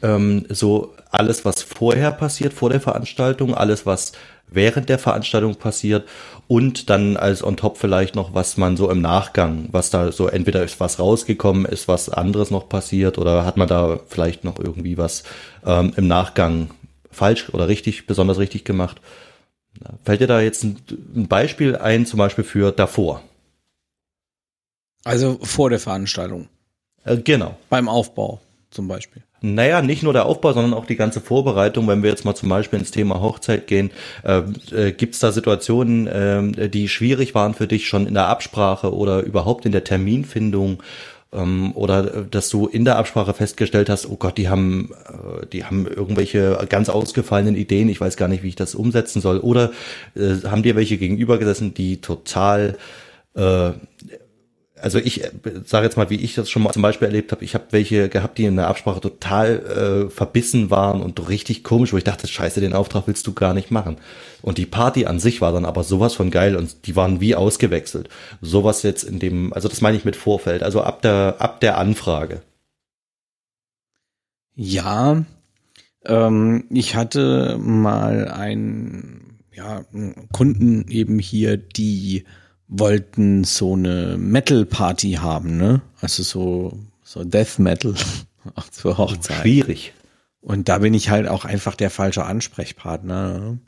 Ähm, 0.00 0.46
so 0.48 0.94
alles, 1.10 1.44
was 1.44 1.62
vorher 1.62 2.12
passiert, 2.12 2.52
vor 2.52 2.70
der 2.70 2.80
Veranstaltung, 2.80 3.52
alles, 3.52 3.84
was 3.84 4.12
während 4.46 4.88
der 4.88 5.00
Veranstaltung 5.00 5.56
passiert 5.56 6.08
und 6.46 6.90
dann 6.90 7.16
als 7.16 7.42
on 7.42 7.56
top 7.56 7.78
vielleicht 7.78 8.14
noch, 8.14 8.32
was 8.32 8.56
man 8.56 8.76
so 8.76 8.90
im 8.90 9.00
Nachgang, 9.00 9.68
was 9.72 9.90
da 9.90 10.12
so 10.12 10.28
entweder 10.28 10.62
ist 10.62 10.78
was 10.78 11.00
rausgekommen, 11.00 11.64
ist 11.64 11.88
was 11.88 12.08
anderes 12.08 12.52
noch 12.52 12.68
passiert 12.68 13.18
oder 13.18 13.44
hat 13.44 13.56
man 13.56 13.66
da 13.66 13.98
vielleicht 14.06 14.44
noch 14.44 14.58
irgendwie 14.60 14.96
was 14.96 15.24
ähm, 15.66 15.92
im 15.96 16.06
Nachgang 16.06 16.70
falsch 17.18 17.50
oder 17.50 17.68
richtig, 17.68 18.06
besonders 18.06 18.38
richtig 18.38 18.64
gemacht. 18.64 19.00
Fällt 20.04 20.20
dir 20.20 20.26
da 20.26 20.40
jetzt 20.40 20.64
ein, 20.64 20.76
ein 21.14 21.28
Beispiel 21.28 21.76
ein, 21.76 22.06
zum 22.06 22.18
Beispiel 22.18 22.44
für 22.44 22.72
davor? 22.72 23.22
Also 25.04 25.38
vor 25.42 25.70
der 25.70 25.78
Veranstaltung. 25.78 26.48
Äh, 27.04 27.18
genau. 27.18 27.56
Beim 27.68 27.88
Aufbau 27.88 28.40
zum 28.70 28.88
Beispiel. 28.88 29.22
Naja, 29.40 29.82
nicht 29.82 30.02
nur 30.02 30.12
der 30.12 30.26
Aufbau, 30.26 30.52
sondern 30.52 30.74
auch 30.74 30.84
die 30.84 30.96
ganze 30.96 31.20
Vorbereitung. 31.20 31.86
Wenn 31.86 32.02
wir 32.02 32.10
jetzt 32.10 32.24
mal 32.24 32.34
zum 32.34 32.48
Beispiel 32.48 32.80
ins 32.80 32.90
Thema 32.90 33.20
Hochzeit 33.20 33.66
gehen, 33.68 33.90
äh, 34.24 34.42
äh, 34.72 34.92
gibt 34.92 35.14
es 35.14 35.20
da 35.20 35.30
Situationen, 35.30 36.06
äh, 36.08 36.68
die 36.68 36.88
schwierig 36.88 37.34
waren 37.34 37.54
für 37.54 37.68
dich 37.68 37.86
schon 37.86 38.06
in 38.06 38.14
der 38.14 38.26
Absprache 38.26 38.94
oder 38.94 39.20
überhaupt 39.20 39.64
in 39.64 39.72
der 39.72 39.84
Terminfindung? 39.84 40.82
Ähm, 41.32 41.72
oder 41.74 42.14
äh, 42.14 42.24
dass 42.30 42.48
du 42.48 42.66
in 42.66 42.84
der 42.84 42.96
Absprache 42.96 43.34
festgestellt 43.34 43.88
hast, 43.88 44.08
oh 44.08 44.16
Gott, 44.16 44.38
die 44.38 44.48
haben, 44.48 44.90
äh, 45.08 45.46
die 45.46 45.64
haben 45.64 45.86
irgendwelche 45.86 46.58
ganz 46.68 46.88
ausgefallenen 46.88 47.56
Ideen, 47.56 47.88
ich 47.88 48.00
weiß 48.00 48.16
gar 48.16 48.28
nicht, 48.28 48.42
wie 48.42 48.48
ich 48.48 48.56
das 48.56 48.74
umsetzen 48.74 49.20
soll, 49.20 49.38
oder 49.38 49.72
äh, 50.14 50.36
haben 50.44 50.62
dir 50.62 50.76
welche 50.76 50.98
gegenüber 50.98 51.38
gesessen, 51.38 51.74
die 51.74 52.00
total 52.00 52.76
äh, 53.34 53.70
also 54.82 54.98
ich 54.98 55.24
äh, 55.24 55.30
sage 55.64 55.86
jetzt 55.86 55.96
mal, 55.96 56.10
wie 56.10 56.20
ich 56.20 56.34
das 56.34 56.50
schon 56.50 56.62
mal 56.62 56.72
zum 56.72 56.82
Beispiel 56.82 57.06
erlebt 57.06 57.32
habe, 57.32 57.44
ich 57.44 57.54
habe 57.54 57.66
welche 57.70 58.08
gehabt, 58.08 58.38
die 58.38 58.44
in 58.44 58.56
der 58.56 58.68
Absprache 58.68 59.00
total 59.00 60.06
äh, 60.06 60.10
verbissen 60.10 60.70
waren 60.70 61.00
und 61.00 61.28
richtig 61.28 61.64
komisch, 61.64 61.92
wo 61.92 61.96
ich 61.96 62.04
dachte, 62.04 62.26
scheiße, 62.26 62.60
den 62.60 62.72
Auftrag 62.72 63.06
willst 63.06 63.26
du 63.26 63.34
gar 63.34 63.54
nicht 63.54 63.70
machen. 63.70 63.96
Und 64.42 64.58
die 64.58 64.66
Party 64.66 65.06
an 65.06 65.20
sich 65.20 65.40
war 65.40 65.52
dann 65.52 65.64
aber 65.64 65.84
sowas 65.84 66.14
von 66.14 66.30
geil 66.30 66.56
und 66.56 66.86
die 66.86 66.96
waren 66.96 67.20
wie 67.20 67.34
ausgewechselt. 67.34 68.08
Sowas 68.40 68.82
jetzt 68.82 69.02
in 69.02 69.18
dem, 69.18 69.52
also 69.52 69.68
das 69.68 69.80
meine 69.80 69.96
ich 69.96 70.04
mit 70.04 70.16
Vorfeld, 70.16 70.62
also 70.62 70.82
ab 70.82 71.02
der, 71.02 71.36
ab 71.38 71.60
der 71.60 71.78
Anfrage. 71.78 72.42
Ja, 74.54 75.24
ähm, 76.04 76.64
ich 76.70 76.96
hatte 76.96 77.58
mal 77.58 78.28
einen, 78.28 79.38
ja, 79.54 79.84
einen 79.92 80.28
Kunden 80.32 80.88
eben 80.88 81.18
hier, 81.18 81.56
die 81.56 82.24
wollten 82.68 83.44
so 83.44 83.74
eine 83.74 84.16
Metal-Party 84.18 85.12
haben, 85.12 85.56
ne? 85.56 85.80
Also 86.00 86.22
so, 86.22 86.78
so 87.02 87.24
Death 87.24 87.58
Metal 87.58 87.94
zur 88.70 88.98
Hochzeit. 88.98 89.40
Schwierig. 89.40 89.94
Und 90.40 90.68
da 90.68 90.78
bin 90.78 90.94
ich 90.94 91.10
halt 91.10 91.26
auch 91.28 91.44
einfach 91.44 91.74
der 91.74 91.90
falsche 91.90 92.24
Ansprechpartner. 92.24 93.38
Ne? 93.38 93.58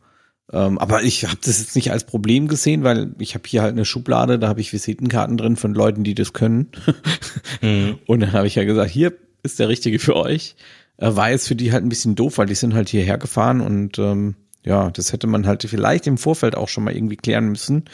Ähm, 0.52 0.78
aber 0.78 1.02
ich 1.02 1.24
habe 1.24 1.38
das 1.44 1.58
jetzt 1.58 1.74
nicht 1.76 1.90
als 1.90 2.04
Problem 2.04 2.48
gesehen, 2.48 2.84
weil 2.84 3.14
ich 3.18 3.34
habe 3.34 3.48
hier 3.48 3.62
halt 3.62 3.72
eine 3.72 3.84
Schublade, 3.84 4.38
da 4.38 4.48
habe 4.48 4.60
ich 4.60 4.72
Visitenkarten 4.72 5.36
drin 5.36 5.56
von 5.56 5.74
Leuten, 5.74 6.04
die 6.04 6.14
das 6.14 6.32
können. 6.32 6.68
mhm. 7.62 7.98
Und 8.06 8.20
dann 8.20 8.32
habe 8.32 8.46
ich 8.46 8.54
ja 8.54 8.64
gesagt, 8.64 8.90
hier 8.90 9.14
ist 9.42 9.58
der 9.58 9.68
richtige 9.68 9.98
für 9.98 10.16
euch. 10.16 10.56
Äh, 10.98 11.16
war 11.16 11.30
jetzt 11.30 11.48
für 11.48 11.56
die 11.56 11.72
halt 11.72 11.84
ein 11.84 11.88
bisschen 11.88 12.14
doof, 12.14 12.38
weil 12.38 12.46
die 12.46 12.54
sind 12.54 12.74
halt 12.74 12.88
hierher 12.88 13.18
gefahren 13.18 13.60
und 13.60 13.98
ähm, 13.98 14.36
ja, 14.64 14.90
das 14.90 15.12
hätte 15.12 15.26
man 15.26 15.46
halt 15.46 15.62
vielleicht 15.62 16.06
im 16.06 16.18
Vorfeld 16.18 16.54
auch 16.54 16.68
schon 16.68 16.84
mal 16.84 16.94
irgendwie 16.94 17.16
klären 17.16 17.48
müssen. 17.48 17.84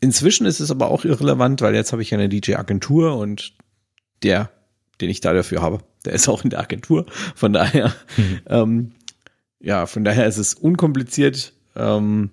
Inzwischen 0.00 0.46
ist 0.46 0.60
es 0.60 0.70
aber 0.70 0.90
auch 0.90 1.04
irrelevant, 1.04 1.60
weil 1.60 1.74
jetzt 1.74 1.92
habe 1.92 2.02
ich 2.02 2.10
ja 2.10 2.18
eine 2.18 2.28
DJ-Agentur 2.28 3.16
und 3.16 3.54
der, 4.22 4.50
den 5.00 5.10
ich 5.10 5.20
da 5.20 5.32
dafür 5.34 5.60
habe, 5.60 5.80
der 6.04 6.14
ist 6.14 6.28
auch 6.28 6.42
in 6.44 6.50
der 6.50 6.60
Agentur. 6.60 7.06
Von 7.34 7.52
daher, 7.52 7.94
mhm. 8.16 8.40
ähm, 8.46 8.92
ja, 9.60 9.86
von 9.86 10.04
daher 10.04 10.26
ist 10.26 10.38
es 10.38 10.54
unkompliziert. 10.54 11.52
Ähm, 11.76 12.30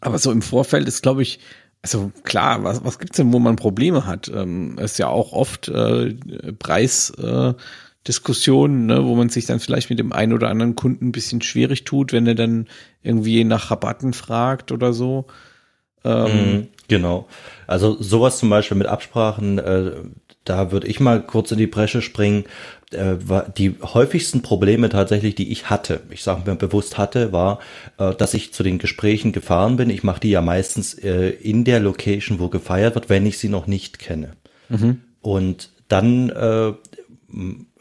aber 0.00 0.18
so 0.18 0.32
im 0.32 0.42
Vorfeld 0.42 0.88
ist, 0.88 1.02
glaube 1.02 1.22
ich, 1.22 1.40
also 1.82 2.12
klar, 2.24 2.62
was, 2.64 2.84
was 2.84 2.98
gibt's 2.98 3.16
denn, 3.16 3.32
wo 3.32 3.38
man 3.38 3.56
Probleme 3.56 4.06
hat? 4.06 4.28
Ähm, 4.28 4.78
ist 4.78 4.98
ja 4.98 5.08
auch 5.08 5.32
oft 5.32 5.68
äh, 5.68 6.14
Preis. 6.58 7.10
Äh, 7.10 7.54
Diskussionen, 8.08 8.86
ne, 8.86 9.04
wo 9.04 9.14
man 9.14 9.28
sich 9.28 9.46
dann 9.46 9.60
vielleicht 9.60 9.90
mit 9.90 9.98
dem 9.98 10.12
einen 10.12 10.32
oder 10.32 10.48
anderen 10.48 10.74
Kunden 10.74 11.08
ein 11.08 11.12
bisschen 11.12 11.42
schwierig 11.42 11.84
tut, 11.84 12.12
wenn 12.12 12.26
er 12.26 12.34
dann 12.34 12.66
irgendwie 13.02 13.44
nach 13.44 13.70
Rabatten 13.70 14.14
fragt 14.14 14.72
oder 14.72 14.92
so. 14.92 15.26
Ähm, 16.02 16.52
mhm, 16.52 16.68
genau. 16.88 17.28
Also 17.66 18.00
sowas 18.00 18.38
zum 18.38 18.48
Beispiel 18.48 18.78
mit 18.78 18.86
Absprachen, 18.86 19.58
äh, 19.58 19.92
da 20.44 20.72
würde 20.72 20.86
ich 20.86 20.98
mal 21.00 21.22
kurz 21.22 21.52
in 21.52 21.58
die 21.58 21.66
Bresche 21.66 22.00
springen. 22.00 22.44
Äh, 22.92 23.16
die 23.56 23.74
häufigsten 23.82 24.40
Probleme 24.40 24.88
tatsächlich, 24.88 25.34
die 25.34 25.52
ich 25.52 25.68
hatte, 25.68 26.00
ich 26.10 26.22
sage 26.22 26.50
mir 26.50 26.56
bewusst 26.56 26.96
hatte, 26.96 27.32
war, 27.32 27.58
äh, 27.98 28.14
dass 28.14 28.32
ich 28.32 28.54
zu 28.54 28.62
den 28.62 28.78
Gesprächen 28.78 29.32
gefahren 29.32 29.76
bin. 29.76 29.90
Ich 29.90 30.02
mache 30.02 30.20
die 30.20 30.30
ja 30.30 30.40
meistens 30.40 30.94
äh, 30.94 31.28
in 31.28 31.64
der 31.64 31.80
Location, 31.80 32.40
wo 32.40 32.48
gefeiert 32.48 32.94
wird, 32.94 33.10
wenn 33.10 33.26
ich 33.26 33.38
sie 33.38 33.50
noch 33.50 33.66
nicht 33.66 33.98
kenne. 33.98 34.32
Mhm. 34.70 35.02
Und 35.20 35.70
dann 35.88 36.30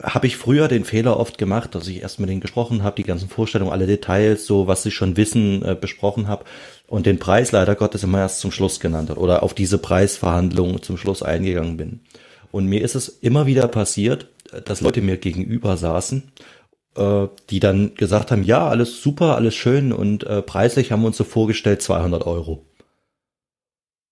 habe 0.01 0.27
ich 0.27 0.37
früher 0.37 0.67
den 0.67 0.85
Fehler 0.85 1.19
oft 1.19 1.37
gemacht, 1.37 1.73
dass 1.73 1.87
ich 1.87 2.01
erst 2.01 2.19
mit 2.19 2.29
denen 2.29 2.41
gesprochen 2.41 2.83
habe, 2.83 2.97
die 2.97 3.03
ganzen 3.03 3.29
Vorstellungen, 3.29 3.71
alle 3.71 3.87
Details, 3.87 4.45
so 4.45 4.67
was 4.67 4.83
sie 4.83 4.91
schon 4.91 5.17
wissen, 5.17 5.63
äh, 5.63 5.75
besprochen 5.75 6.27
habe 6.27 6.45
und 6.87 7.05
den 7.05 7.19
Preis 7.19 7.51
leider 7.51 7.75
Gottes 7.75 8.03
immer 8.03 8.19
erst 8.19 8.39
zum 8.39 8.51
Schluss 8.51 8.79
genannt 8.79 9.09
hat 9.09 9.17
oder 9.17 9.43
auf 9.43 9.53
diese 9.53 9.77
Preisverhandlungen 9.77 10.81
zum 10.83 10.97
Schluss 10.97 11.23
eingegangen 11.23 11.77
bin. 11.77 12.01
Und 12.51 12.67
mir 12.67 12.81
ist 12.81 12.95
es 12.95 13.09
immer 13.09 13.45
wieder 13.45 13.67
passiert, 13.67 14.27
dass 14.65 14.81
Leute 14.81 15.01
mir 15.01 15.17
gegenüber 15.17 15.77
saßen, 15.77 16.31
äh, 16.95 17.27
die 17.49 17.59
dann 17.59 17.95
gesagt 17.95 18.31
haben, 18.31 18.43
ja, 18.43 18.67
alles 18.67 19.01
super, 19.01 19.35
alles 19.35 19.55
schön 19.55 19.91
und 19.91 20.23
äh, 20.25 20.41
preislich 20.41 20.91
haben 20.91 21.01
wir 21.01 21.07
uns 21.07 21.17
so 21.17 21.23
vorgestellt 21.23 21.81
200 21.81 22.25
Euro. 22.25 22.65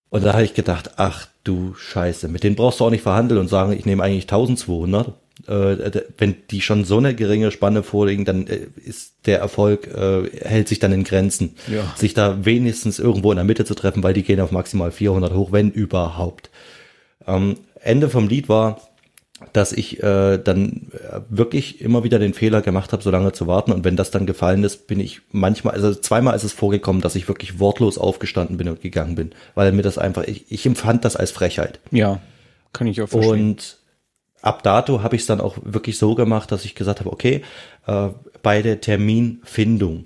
Und 0.10 0.24
da 0.24 0.34
habe 0.34 0.44
ich 0.44 0.54
gedacht, 0.54 0.92
ach 0.96 1.28
du 1.44 1.76
Scheiße, 1.76 2.28
mit 2.28 2.44
denen 2.44 2.56
brauchst 2.56 2.80
du 2.80 2.86
auch 2.86 2.90
nicht 2.90 3.04
verhandeln 3.04 3.40
und 3.40 3.50
sagen, 3.50 3.74
ich 3.74 3.86
nehme 3.86 4.04
eigentlich 4.04 4.24
1200 4.24 5.14
äh, 5.48 6.02
wenn 6.18 6.36
die 6.52 6.62
schon 6.62 6.84
so 6.84 6.98
eine 6.98 7.16
geringe 7.16 7.52
Spanne 7.52 7.84
vorliegen, 7.84 8.26
dann 8.26 8.48
äh, 8.48 8.68
ist 8.84 9.14
der 9.26 9.40
Erfolg, 9.40 9.88
äh, 9.88 10.30
hält 10.42 10.68
sich 10.68 10.80
dann 10.80 10.92
in 10.92 11.04
Grenzen. 11.04 11.56
Ja. 11.68 11.94
Sich 11.96 12.14
da 12.14 12.46
wenigstens 12.46 13.00
irgendwo 13.00 13.32
in 13.32 13.38
der 13.38 13.46
Mitte 13.46 13.66
zu 13.66 13.76
treffen, 13.76 14.04
weil 14.04 14.14
die 14.14 14.24
gehen 14.24 14.42
auf 14.42 14.52
maximal 14.52 14.92
400 14.92 15.34
hoch, 15.34 15.52
wenn 15.52 15.72
überhaupt. 15.72 16.50
Ähm, 17.26 17.58
Ende 17.82 18.10
vom 18.10 18.28
Lied 18.28 18.50
war, 18.50 18.82
dass 19.54 19.72
ich 19.72 20.02
äh, 20.02 20.40
dann 20.40 20.88
wirklich 21.30 21.80
immer 21.80 22.04
wieder 22.04 22.18
den 22.18 22.34
Fehler 22.34 22.62
gemacht 22.62 22.92
habe, 22.92 23.04
so 23.04 23.12
lange 23.12 23.34
zu 23.34 23.46
warten. 23.46 23.72
Und 23.72 23.86
wenn 23.86 23.96
das 23.96 24.10
dann 24.10 24.26
gefallen 24.26 24.64
ist, 24.64 24.88
bin 24.88 25.00
ich 25.00 25.22
manchmal, 25.32 25.76
also 25.76 25.94
zweimal 25.94 26.36
ist 26.36 26.44
es 26.44 26.54
vorgekommen, 26.54 27.04
dass 27.04 27.16
ich 27.16 27.28
wirklich 27.28 27.60
wortlos 27.60 28.00
aufgestanden 28.00 28.58
bin 28.58 28.68
und 28.68 28.82
gegangen 28.82 29.16
bin, 29.16 29.32
weil 29.54 29.72
mir 29.74 29.84
das 29.84 30.00
einfach, 30.00 30.24
ich, 30.24 30.46
ich 30.50 30.66
empfand 30.66 31.06
das 31.06 31.16
als 31.16 31.30
Frechheit. 31.30 31.80
Ja, 31.92 32.20
kann 32.74 32.88
ich 32.88 33.02
auch 33.02 33.10
verstehen. 33.10 33.50
Und 33.50 33.78
ab 34.42 34.64
dato 34.64 35.04
habe 35.04 35.16
ich 35.16 35.24
es 35.24 35.28
dann 35.28 35.42
auch 35.42 35.58
wirklich 35.64 35.98
so 35.98 36.16
gemacht, 36.16 36.52
dass 36.52 36.66
ich 36.66 36.76
gesagt 36.76 37.00
habe, 37.00 37.12
okay, 37.12 37.44
äh, 37.86 38.10
bei 38.44 38.62
der 38.62 38.82
Terminfindung, 38.82 40.06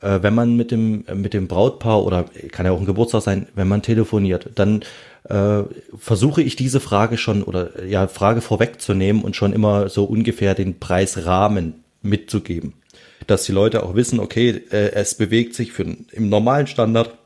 äh, 0.00 0.22
wenn 0.22 0.34
man 0.34 0.56
mit 0.56 0.70
dem, 0.70 1.04
mit 1.14 1.34
dem 1.34 1.48
Brautpaar 1.48 2.04
oder 2.04 2.24
kann 2.50 2.66
ja 2.66 2.72
auch 2.72 2.80
ein 2.80 2.86
Geburtstag 2.86 3.22
sein, 3.22 3.46
wenn 3.54 3.68
man 3.68 3.82
telefoniert, 3.82 4.50
dann 4.54 4.82
äh, 5.28 5.62
versuche 5.96 6.42
ich 6.42 6.56
diese 6.56 6.80
Frage 6.80 7.16
schon 7.16 7.42
oder 7.42 7.84
ja, 7.84 8.08
Frage 8.08 8.40
vorwegzunehmen 8.40 9.22
und 9.22 9.36
schon 9.36 9.52
immer 9.52 9.88
so 9.88 10.04
ungefähr 10.04 10.54
den 10.54 10.78
Preisrahmen 10.80 11.84
mitzugeben. 12.02 12.74
Dass 13.26 13.44
die 13.44 13.52
Leute 13.52 13.84
auch 13.84 13.94
wissen, 13.94 14.18
okay, 14.18 14.62
äh, 14.70 14.92
es 14.92 15.14
bewegt 15.14 15.54
sich 15.54 15.72
für 15.72 15.84
im 15.84 16.28
normalen 16.28 16.66
Standard 16.66 17.16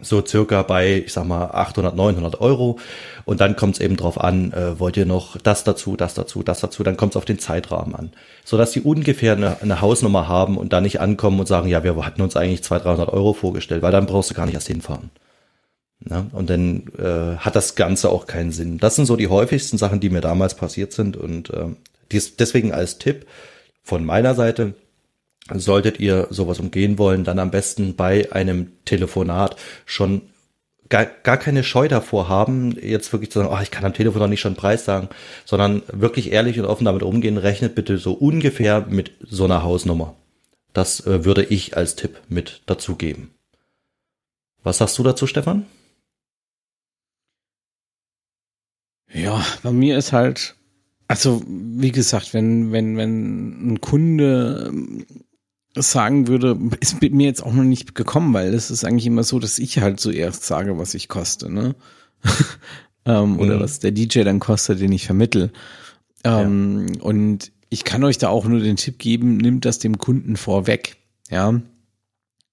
so 0.00 0.24
circa 0.24 0.62
bei, 0.62 1.02
ich 1.06 1.12
sag 1.12 1.24
mal, 1.26 1.46
800, 1.46 1.96
900 1.96 2.40
Euro. 2.40 2.78
Und 3.24 3.40
dann 3.40 3.56
kommt 3.56 3.76
es 3.76 3.80
eben 3.80 3.96
drauf 3.96 4.20
an, 4.20 4.52
äh, 4.52 4.78
wollt 4.78 4.96
ihr 4.96 5.06
noch 5.06 5.38
das 5.38 5.64
dazu, 5.64 5.96
das 5.96 6.14
dazu, 6.14 6.42
das 6.42 6.60
dazu, 6.60 6.82
dann 6.82 6.96
kommt 6.96 7.12
es 7.12 7.16
auf 7.16 7.24
den 7.24 7.38
Zeitrahmen 7.38 7.94
an. 7.94 8.12
Sodass 8.44 8.72
sie 8.72 8.82
ungefähr 8.82 9.32
eine, 9.32 9.60
eine, 9.62 9.80
Hausnummer 9.80 10.28
haben 10.28 10.58
und 10.58 10.72
dann 10.72 10.82
nicht 10.82 11.00
ankommen 11.00 11.40
und 11.40 11.46
sagen, 11.46 11.68
ja, 11.68 11.82
wir 11.82 11.96
hatten 12.04 12.22
uns 12.22 12.36
eigentlich 12.36 12.62
200, 12.62 12.86
300 12.86 13.08
Euro 13.12 13.32
vorgestellt, 13.32 13.82
weil 13.82 13.92
dann 13.92 14.06
brauchst 14.06 14.30
du 14.30 14.34
gar 14.34 14.46
nicht 14.46 14.54
erst 14.54 14.68
hinfahren. 14.68 15.10
Ja, 16.08 16.26
und 16.32 16.50
dann 16.50 16.84
äh, 16.98 17.38
hat 17.38 17.56
das 17.56 17.74
Ganze 17.74 18.10
auch 18.10 18.26
keinen 18.26 18.52
Sinn. 18.52 18.78
Das 18.78 18.96
sind 18.96 19.06
so 19.06 19.16
die 19.16 19.28
häufigsten 19.28 19.78
Sachen, 19.78 19.98
die 19.98 20.10
mir 20.10 20.20
damals 20.20 20.54
passiert 20.54 20.92
sind. 20.92 21.16
Und 21.16 21.50
äh, 21.50 21.68
dies, 22.12 22.36
deswegen 22.36 22.72
als 22.72 22.98
Tipp 22.98 23.26
von 23.82 24.04
meiner 24.04 24.34
Seite, 24.34 24.74
solltet 25.54 26.00
ihr 26.00 26.26
sowas 26.30 26.60
umgehen 26.60 26.98
wollen, 26.98 27.24
dann 27.24 27.38
am 27.38 27.50
besten 27.50 27.94
bei 27.94 28.32
einem 28.32 28.72
Telefonat 28.84 29.56
schon 29.84 30.22
gar, 30.88 31.04
gar 31.04 31.36
keine 31.36 31.64
Scheu 31.64 31.88
davor 31.88 32.28
haben, 32.28 32.76
jetzt 32.80 33.12
wirklich 33.12 33.30
zu 33.30 33.38
sagen, 33.38 33.52
oh, 33.52 33.62
ich 33.62 33.70
kann 33.70 33.84
am 33.84 33.94
Telefon 33.94 34.20
noch 34.20 34.28
nicht 34.28 34.40
schon 34.40 34.50
einen 34.50 34.56
Preis 34.56 34.84
sagen, 34.84 35.08
sondern 35.44 35.82
wirklich 35.92 36.32
ehrlich 36.32 36.58
und 36.58 36.66
offen 36.66 36.84
damit 36.84 37.02
umgehen, 37.02 37.38
rechnet 37.38 37.74
bitte 37.74 37.98
so 37.98 38.12
ungefähr 38.12 38.86
mit 38.88 39.12
so 39.20 39.44
einer 39.44 39.62
Hausnummer. 39.62 40.14
Das 40.72 41.06
äh, 41.06 41.24
würde 41.24 41.44
ich 41.44 41.76
als 41.76 41.96
Tipp 41.96 42.20
mit 42.28 42.62
dazugeben. 42.66 43.30
Was 44.62 44.78
sagst 44.78 44.98
du 44.98 45.02
dazu, 45.02 45.26
Stefan? 45.26 45.64
Ja, 49.12 49.44
bei 49.62 49.70
mir 49.70 49.96
ist 49.96 50.12
halt, 50.12 50.56
also 51.08 51.42
wie 51.46 51.92
gesagt, 51.92 52.34
wenn, 52.34 52.72
wenn, 52.72 52.96
wenn 52.96 53.72
ein 53.72 53.80
Kunde 53.80 54.72
sagen 55.82 56.26
würde, 56.26 56.58
ist 56.80 57.00
mit 57.00 57.12
mir 57.12 57.26
jetzt 57.26 57.42
auch 57.42 57.52
noch 57.52 57.64
nicht 57.64 57.94
gekommen, 57.94 58.32
weil 58.34 58.54
es 58.54 58.70
ist 58.70 58.84
eigentlich 58.84 59.06
immer 59.06 59.24
so, 59.24 59.38
dass 59.38 59.58
ich 59.58 59.78
halt 59.78 60.00
zuerst 60.00 60.44
sage, 60.44 60.78
was 60.78 60.94
ich 60.94 61.08
koste, 61.08 61.52
ne? 61.52 61.74
ähm, 63.04 63.34
mhm. 63.34 63.40
Oder 63.40 63.60
was 63.60 63.80
der 63.80 63.92
DJ 63.92 64.22
dann 64.22 64.40
kostet, 64.40 64.80
den 64.80 64.92
ich 64.92 65.06
vermittel. 65.06 65.52
Ähm, 66.24 66.86
ja. 66.94 67.02
Und 67.02 67.52
ich 67.68 67.84
kann 67.84 68.04
euch 68.04 68.18
da 68.18 68.28
auch 68.28 68.46
nur 68.46 68.60
den 68.60 68.76
Tipp 68.76 68.98
geben, 68.98 69.36
nimmt 69.36 69.64
das 69.64 69.78
dem 69.78 69.98
Kunden 69.98 70.36
vorweg, 70.36 70.96
ja. 71.30 71.60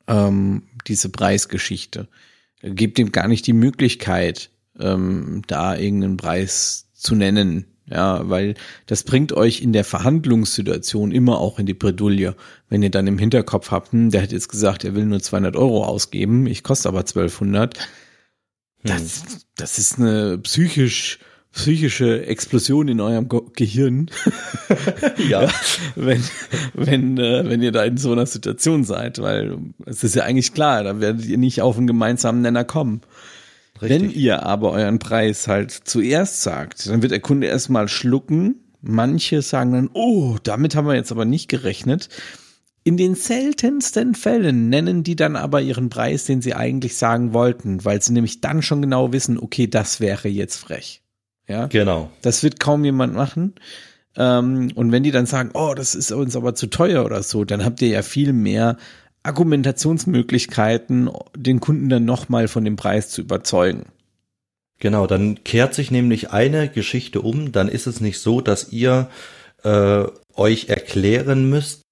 Ähm, 0.08 0.64
diese 0.88 1.10
Preisgeschichte. 1.10 2.08
Gebt 2.62 3.00
ihm 3.00 3.12
gar 3.12 3.28
nicht 3.28 3.48
die 3.48 3.54
Möglichkeit, 3.54 4.50
ähm, 4.80 5.44
da 5.48 5.78
irgendeinen 5.78 6.18
Preis 6.18 6.90
zu 6.94 7.16
nennen, 7.16 7.66
ja, 7.90 8.28
weil 8.30 8.56
das 8.86 9.04
bringt 9.04 9.34
euch 9.34 9.62
in 9.62 9.74
der 9.74 9.84
Verhandlungssituation 9.84 11.12
immer 11.12 11.40
auch 11.40 11.60
in 11.60 11.66
die 11.66 11.74
Bredouille. 11.74 12.36
Wenn 12.70 12.82
ihr 12.82 12.92
dann 12.92 13.08
im 13.08 13.18
Hinterkopf 13.18 13.72
habt, 13.72 13.92
hm, 13.92 14.10
der 14.10 14.22
hat 14.22 14.32
jetzt 14.32 14.50
gesagt, 14.50 14.84
er 14.84 14.96
will 14.96 15.06
nur 15.06 15.20
200 15.20 15.56
Euro 15.56 15.86
ausgeben, 15.86 16.48
ich 16.48 16.64
koste 16.64 16.88
aber 16.88 17.00
1200. 17.00 17.78
Das, 18.84 19.22
hm. 19.22 19.28
das 19.56 19.78
ist 19.78 20.00
eine 20.00 20.38
psychisch, 20.40 21.20
psychische 21.52 22.26
Explosion 22.26 22.88
in 22.88 23.02
eurem 23.02 23.28
Gehirn. 23.54 24.10
ja. 25.30 25.50
wenn, 25.96 26.24
wenn, 26.74 27.18
äh, 27.18 27.50
wenn 27.50 27.62
ihr 27.62 27.74
da 27.74 27.84
in 27.84 27.98
so 27.98 28.14
einer 28.14 28.26
Situation 28.26 28.86
seid, 28.86 29.20
weil 29.20 29.58
es 29.86 30.04
ist 30.06 30.16
ja 30.16 30.24
eigentlich 30.24 30.54
klar, 30.54 30.84
da 30.84 31.02
werdet 31.02 31.26
ihr 31.26 31.38
nicht 31.38 31.62
auf 31.62 31.78
einen 31.78 31.88
gemeinsamen 31.88 32.42
Nenner 32.42 32.64
kommen. 32.64 33.02
Richtig. 33.84 34.02
Wenn 34.02 34.12
ihr 34.12 34.44
aber 34.44 34.72
euren 34.72 35.00
Preis 35.00 35.48
halt 35.48 35.72
zuerst 35.72 36.42
sagt, 36.42 36.88
dann 36.90 37.02
wird 37.02 37.12
der 37.12 37.20
Kunde 37.20 37.48
erstmal 37.48 37.88
schlucken. 37.88 38.56
Manche 38.82 39.42
sagen 39.42 39.74
dann, 39.74 39.90
oh, 39.94 40.38
damit 40.44 40.76
haben 40.76 40.88
wir 40.88 40.96
jetzt 40.96 41.12
aber 41.12 41.26
nicht 41.26 41.50
gerechnet. 41.50 42.10
In 42.86 42.98
den 42.98 43.16
seltensten 43.16 44.14
Fällen 44.14 44.68
nennen 44.68 45.04
die 45.04 45.16
dann 45.16 45.38
aber 45.38 45.62
ihren 45.62 45.90
Preis, 45.90 46.26
den 46.26 46.42
sie 46.42 46.54
eigentlich 46.54 46.98
sagen 46.98 47.34
wollten, 47.34 47.86
weil 47.86 48.02
sie 48.02 48.12
nämlich 48.12 48.42
dann 48.42 48.62
schon 48.62 48.82
genau 48.82 49.14
wissen, 49.14 49.38
okay, 49.40 49.68
das 49.68 50.02
wäre 50.02 50.28
jetzt 50.28 50.58
frech. 50.58 51.02
Ja, 51.48 51.68
genau. 51.68 52.10
Das 52.22 52.44
wird 52.44 52.60
kaum 52.60 52.84
jemand 52.84 53.14
machen. 53.14 53.54
Ähm, 54.16 54.72
und 54.76 54.92
wenn 54.92 55.04
die 55.04 55.12
dann 55.12 55.26
sagen, 55.26 55.52
oh, 55.54 55.74
das 55.76 55.96
ist 55.96 56.12
uns 56.12 56.36
aber 56.36 56.56
zu 56.56 56.68
teuer 56.68 57.06
oder 57.06 57.24
so, 57.24 57.46
dann 57.46 57.64
habt 57.64 57.82
ihr 57.82 57.88
ja 57.90 58.02
viel 58.02 58.34
mehr 58.34 58.78
Argumentationsmöglichkeiten, 59.24 61.10
den 61.36 61.60
Kunden 61.60 61.90
dann 61.90 62.06
nochmal 62.06 62.48
von 62.48 62.66
dem 62.66 62.76
Preis 62.76 63.10
zu 63.10 63.22
überzeugen. 63.22 63.86
Genau, 64.80 65.08
dann 65.08 65.44
kehrt 65.44 65.74
sich 65.74 65.92
nämlich 65.92 66.32
eine 66.32 66.68
Geschichte 66.68 67.22
um, 67.22 67.54
dann 67.54 67.70
ist 67.70 67.88
es 67.88 68.02
nicht 68.02 68.20
so, 68.20 68.42
dass 68.42 68.72
ihr 68.74 69.10
äh, 69.64 70.04
euch 70.36 70.68
erklären 70.68 71.50
müsst, 71.50 71.84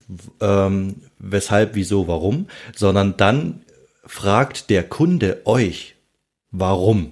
ähm, 0.42 0.96
weshalb, 1.18 1.76
wieso, 1.76 2.08
warum, 2.08 2.48
sondern 2.76 3.16
dann 3.16 3.62
fragt 4.06 4.70
der 4.70 4.84
Kunde 4.84 5.42
euch, 5.46 5.96
warum. 6.52 7.12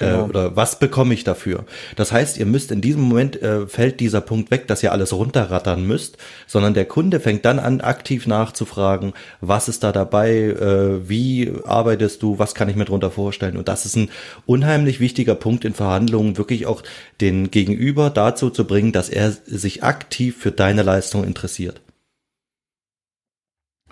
Genau. 0.00 0.24
Äh, 0.24 0.28
oder 0.28 0.56
was 0.56 0.78
bekomme 0.78 1.14
ich 1.14 1.24
dafür? 1.24 1.64
Das 1.94 2.10
heißt, 2.10 2.38
ihr 2.38 2.46
müsst 2.46 2.72
in 2.72 2.80
diesem 2.80 3.02
Moment 3.02 3.40
äh, 3.40 3.66
fällt 3.66 4.00
dieser 4.00 4.20
Punkt 4.20 4.50
weg, 4.50 4.66
dass 4.66 4.82
ihr 4.82 4.92
alles 4.92 5.12
runterrattern 5.12 5.86
müsst, 5.86 6.16
sondern 6.46 6.74
der 6.74 6.86
Kunde 6.86 7.20
fängt 7.20 7.44
dann 7.44 7.58
an, 7.58 7.80
aktiv 7.80 8.26
nachzufragen, 8.26 9.12
was 9.40 9.68
ist 9.68 9.84
da 9.84 9.92
dabei, 9.92 10.32
äh, 10.32 11.08
wie 11.08 11.52
arbeitest 11.64 12.22
du, 12.22 12.38
was 12.38 12.54
kann 12.54 12.68
ich 12.68 12.76
mir 12.76 12.86
darunter 12.86 13.10
vorstellen? 13.10 13.56
Und 13.56 13.68
das 13.68 13.84
ist 13.84 13.96
ein 13.96 14.10
unheimlich 14.46 15.00
wichtiger 15.00 15.34
Punkt 15.34 15.64
in 15.64 15.74
Verhandlungen, 15.74 16.38
wirklich 16.38 16.66
auch 16.66 16.82
den 17.20 17.50
Gegenüber 17.50 18.10
dazu 18.10 18.50
zu 18.50 18.66
bringen, 18.66 18.92
dass 18.92 19.10
er 19.10 19.30
sich 19.30 19.84
aktiv 19.84 20.36
für 20.38 20.50
deine 20.50 20.82
Leistung 20.82 21.24
interessiert. 21.24 21.82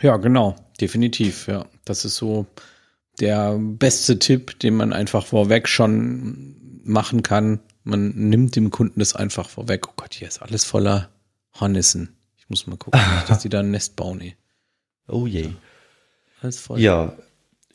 Ja, 0.01 0.17
genau, 0.17 0.57
definitiv, 0.81 1.49
ja. 1.49 1.67
Das 1.85 2.05
ist 2.05 2.17
so 2.17 2.47
der 3.21 3.59
beste 3.59 4.19
Tipp, 4.19 4.59
den 4.61 4.75
man 4.75 4.93
einfach 4.93 5.27
vorweg 5.27 5.69
schon 5.69 6.81
machen 6.85 7.23
kann. 7.23 7.61
Man 7.85 8.11
nimmt 8.11 8.57
dem 8.57 8.71
Kunden 8.71 9.01
das 9.01 9.15
einfach 9.15 9.49
vorweg. 9.49 9.89
Oh 9.89 9.93
Gott, 9.97 10.15
hier 10.15 10.29
ist 10.29 10.43
alles 10.43 10.65
voller 10.65 11.11
Hornissen. 11.59 12.17
Ich 12.37 12.49
muss 12.49 12.67
mal 12.67 12.77
gucken, 12.77 13.01
dass 13.29 13.41
die 13.41 13.49
da 13.49 13.61
ein 13.61 13.71
Nest 13.71 13.97
bauen. 13.97 14.21
Ey. 14.21 14.37
Oh 15.07 15.27
je. 15.27 15.51
Alles 16.41 16.61
voll. 16.61 16.81
Ja, 16.81 17.15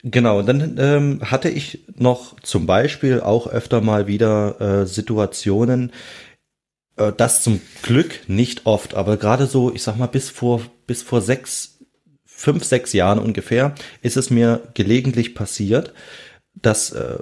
genau. 0.04 0.41
Dann 0.41 0.78
ähm, 0.78 1.20
hatte 1.24 1.50
ich 1.50 1.86
noch 1.96 2.39
zum 2.41 2.66
Beispiel 2.66 3.22
auch 3.22 3.48
öfter 3.48 3.82
mal 3.82 4.08
wieder 4.08 4.62
äh, 4.62 4.86
Situationen, 4.86 5.91
äh, 6.96 7.12
das 7.16 7.44
zum 7.44 7.62
Glück 7.82 8.22
nicht 8.28 8.66
oft, 8.66 8.96
aber 8.96 9.18
gerade 9.18 9.48
so, 9.48 9.74
ich 9.74 9.84
sag 9.84 9.98
mal, 9.98 10.08
bis 10.08 10.30
vor, 10.30 10.62
bis 10.88 11.04
vor 11.04 11.22
sechs, 11.22 11.72
fünf, 12.44 12.66
sechs 12.66 12.91
Jahren 12.91 13.20
ungefähr 13.20 13.74
ist 14.02 14.18
es 14.18 14.30
mir 14.30 14.62
gelegentlich 14.74 15.34
passiert, 15.34 15.94
dass 16.62 16.91
äh, 16.91 17.18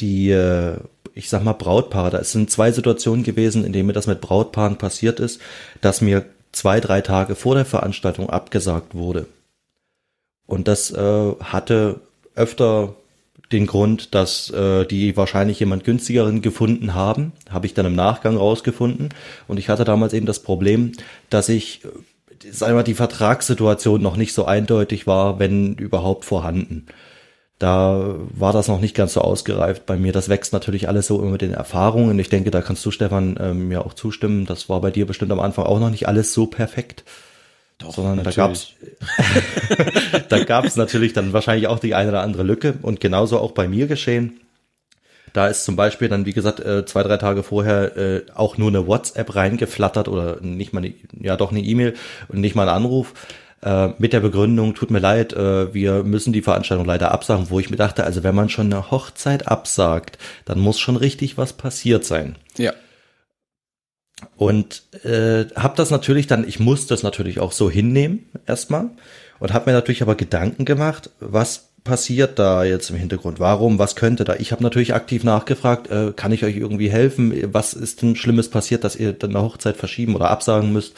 die, 0.00 0.30
äh, 0.30 0.76
ich 1.14 1.28
sag 1.28 1.44
mal, 1.44 1.52
Brautpaare, 1.52 2.10
da 2.10 2.24
sind 2.24 2.50
zwei 2.50 2.72
Situationen 2.72 3.22
gewesen, 3.22 3.64
in 3.64 3.72
denen 3.72 3.86
mir 3.86 3.92
das 3.92 4.08
mit 4.08 4.20
Brautpaaren 4.20 4.76
passiert 4.76 5.20
ist, 5.20 5.40
dass 5.80 6.00
mir 6.00 6.24
zwei, 6.50 6.80
drei 6.80 7.00
Tage 7.00 7.36
vor 7.36 7.54
der 7.54 7.64
Veranstaltung 7.64 8.28
abgesagt 8.28 8.94
wurde. 8.96 9.26
Und 10.46 10.66
das 10.66 10.90
äh, 10.90 11.32
hatte 11.40 12.00
öfter 12.34 12.96
den 13.52 13.66
Grund, 13.66 14.14
dass 14.14 14.50
äh, 14.50 14.84
die 14.84 15.16
wahrscheinlich 15.16 15.60
jemand 15.60 15.84
günstigeren 15.84 16.42
gefunden 16.42 16.94
haben, 16.94 17.32
habe 17.48 17.66
ich 17.66 17.74
dann 17.74 17.86
im 17.86 17.94
Nachgang 17.94 18.36
rausgefunden. 18.36 19.10
Und 19.46 19.58
ich 19.58 19.68
hatte 19.68 19.84
damals 19.84 20.12
eben 20.12 20.26
das 20.26 20.40
Problem, 20.40 20.92
dass 21.30 21.48
ich, 21.48 21.82
äh, 22.44 22.52
sag 22.52 22.72
mal, 22.72 22.82
die 22.82 22.94
Vertragssituation 22.94 24.02
noch 24.02 24.16
nicht 24.16 24.34
so 24.34 24.44
eindeutig 24.44 25.06
war, 25.06 25.38
wenn 25.38 25.74
überhaupt 25.74 26.24
vorhanden. 26.24 26.86
Da 27.58 28.14
war 28.30 28.54
das 28.54 28.68
noch 28.68 28.80
nicht 28.80 28.96
ganz 28.96 29.12
so 29.12 29.20
ausgereift 29.20 29.84
bei 29.84 29.98
mir. 29.98 30.12
Das 30.12 30.30
wächst 30.30 30.54
natürlich 30.54 30.88
alles 30.88 31.06
so 31.06 31.20
immer 31.20 31.32
mit 31.32 31.42
den 31.42 31.52
Erfahrungen. 31.52 32.18
Ich 32.18 32.30
denke, 32.30 32.50
da 32.50 32.62
kannst 32.62 32.84
du, 32.86 32.90
Stefan, 32.90 33.36
äh, 33.36 33.52
mir 33.52 33.84
auch 33.84 33.92
zustimmen. 33.92 34.46
Das 34.46 34.70
war 34.70 34.80
bei 34.80 34.90
dir 34.90 35.06
bestimmt 35.06 35.30
am 35.30 35.40
Anfang 35.40 35.66
auch 35.66 35.78
noch 35.78 35.90
nicht 35.90 36.08
alles 36.08 36.32
so 36.32 36.46
perfekt. 36.46 37.04
Doch, 37.76 37.94
sondern 37.94 38.16
natürlich. 38.16 38.36
da 38.36 38.46
gab's 38.46 40.26
da 40.28 40.44
gab's 40.44 40.76
natürlich 40.76 41.12
dann 41.12 41.32
wahrscheinlich 41.34 41.66
auch 41.66 41.78
die 41.78 41.94
eine 41.94 42.10
oder 42.10 42.22
andere 42.22 42.44
Lücke 42.44 42.74
und 42.80 43.00
genauso 43.00 43.38
auch 43.38 43.52
bei 43.52 43.68
mir 43.68 43.86
geschehen. 43.86 44.40
Da 45.32 45.48
ist 45.48 45.64
zum 45.64 45.76
Beispiel 45.76 46.08
dann, 46.08 46.26
wie 46.26 46.32
gesagt, 46.32 46.60
äh, 46.60 46.84
zwei, 46.84 47.02
drei 47.02 47.16
Tage 47.16 47.42
vorher 47.42 47.96
äh, 47.96 48.22
auch 48.34 48.58
nur 48.58 48.68
eine 48.68 48.86
WhatsApp 48.86 49.34
reingeflattert 49.34 50.08
oder 50.08 50.40
nicht 50.40 50.72
mal, 50.72 50.80
eine, 50.80 50.94
ja 51.20 51.36
doch 51.36 51.50
eine 51.50 51.60
E-Mail 51.60 51.94
und 52.28 52.40
nicht 52.40 52.54
mal 52.54 52.68
ein 52.68 52.74
Anruf 52.74 53.14
äh, 53.62 53.88
mit 53.98 54.12
der 54.12 54.20
Begründung, 54.20 54.74
tut 54.74 54.90
mir 54.90 54.98
leid, 55.00 55.34
wir 55.34 56.02
müssen 56.02 56.32
die 56.32 56.42
Veranstaltung 56.42 56.86
leider 56.86 57.12
absagen, 57.12 57.50
wo 57.50 57.60
ich 57.60 57.70
mir 57.70 57.76
dachte, 57.76 58.04
also 58.04 58.22
wenn 58.22 58.34
man 58.34 58.48
schon 58.48 58.72
eine 58.72 58.90
Hochzeit 58.90 59.48
absagt, 59.48 60.18
dann 60.44 60.58
muss 60.58 60.80
schon 60.80 60.96
richtig 60.96 61.38
was 61.38 61.52
passiert 61.52 62.04
sein. 62.04 62.36
Ja. 62.56 62.72
Und 64.36 64.82
äh, 65.04 65.46
habe 65.54 65.76
das 65.76 65.90
natürlich 65.90 66.26
dann, 66.26 66.46
ich 66.46 66.60
muss 66.60 66.86
das 66.86 67.02
natürlich 67.02 67.40
auch 67.40 67.52
so 67.52 67.70
hinnehmen 67.70 68.26
erstmal 68.46 68.90
und 69.38 69.52
habe 69.52 69.70
mir 69.70 69.76
natürlich 69.76 70.02
aber 70.02 70.14
Gedanken 70.14 70.64
gemacht, 70.64 71.10
was 71.20 71.69
passiert 71.84 72.38
da 72.38 72.64
jetzt 72.64 72.90
im 72.90 72.96
Hintergrund? 72.96 73.40
Warum? 73.40 73.78
Was 73.78 73.96
könnte 73.96 74.24
da? 74.24 74.36
Ich 74.36 74.52
habe 74.52 74.62
natürlich 74.62 74.94
aktiv 74.94 75.24
nachgefragt, 75.24 75.90
äh, 75.90 76.12
kann 76.14 76.32
ich 76.32 76.44
euch 76.44 76.56
irgendwie 76.56 76.90
helfen? 76.90 77.32
Was 77.52 77.74
ist 77.74 78.02
denn 78.02 78.16
Schlimmes 78.16 78.48
passiert, 78.48 78.84
dass 78.84 78.96
ihr 78.96 79.12
dann 79.12 79.30
eine 79.30 79.42
Hochzeit 79.42 79.76
verschieben 79.76 80.14
oder 80.14 80.30
absagen 80.30 80.72
müsst? 80.72 80.94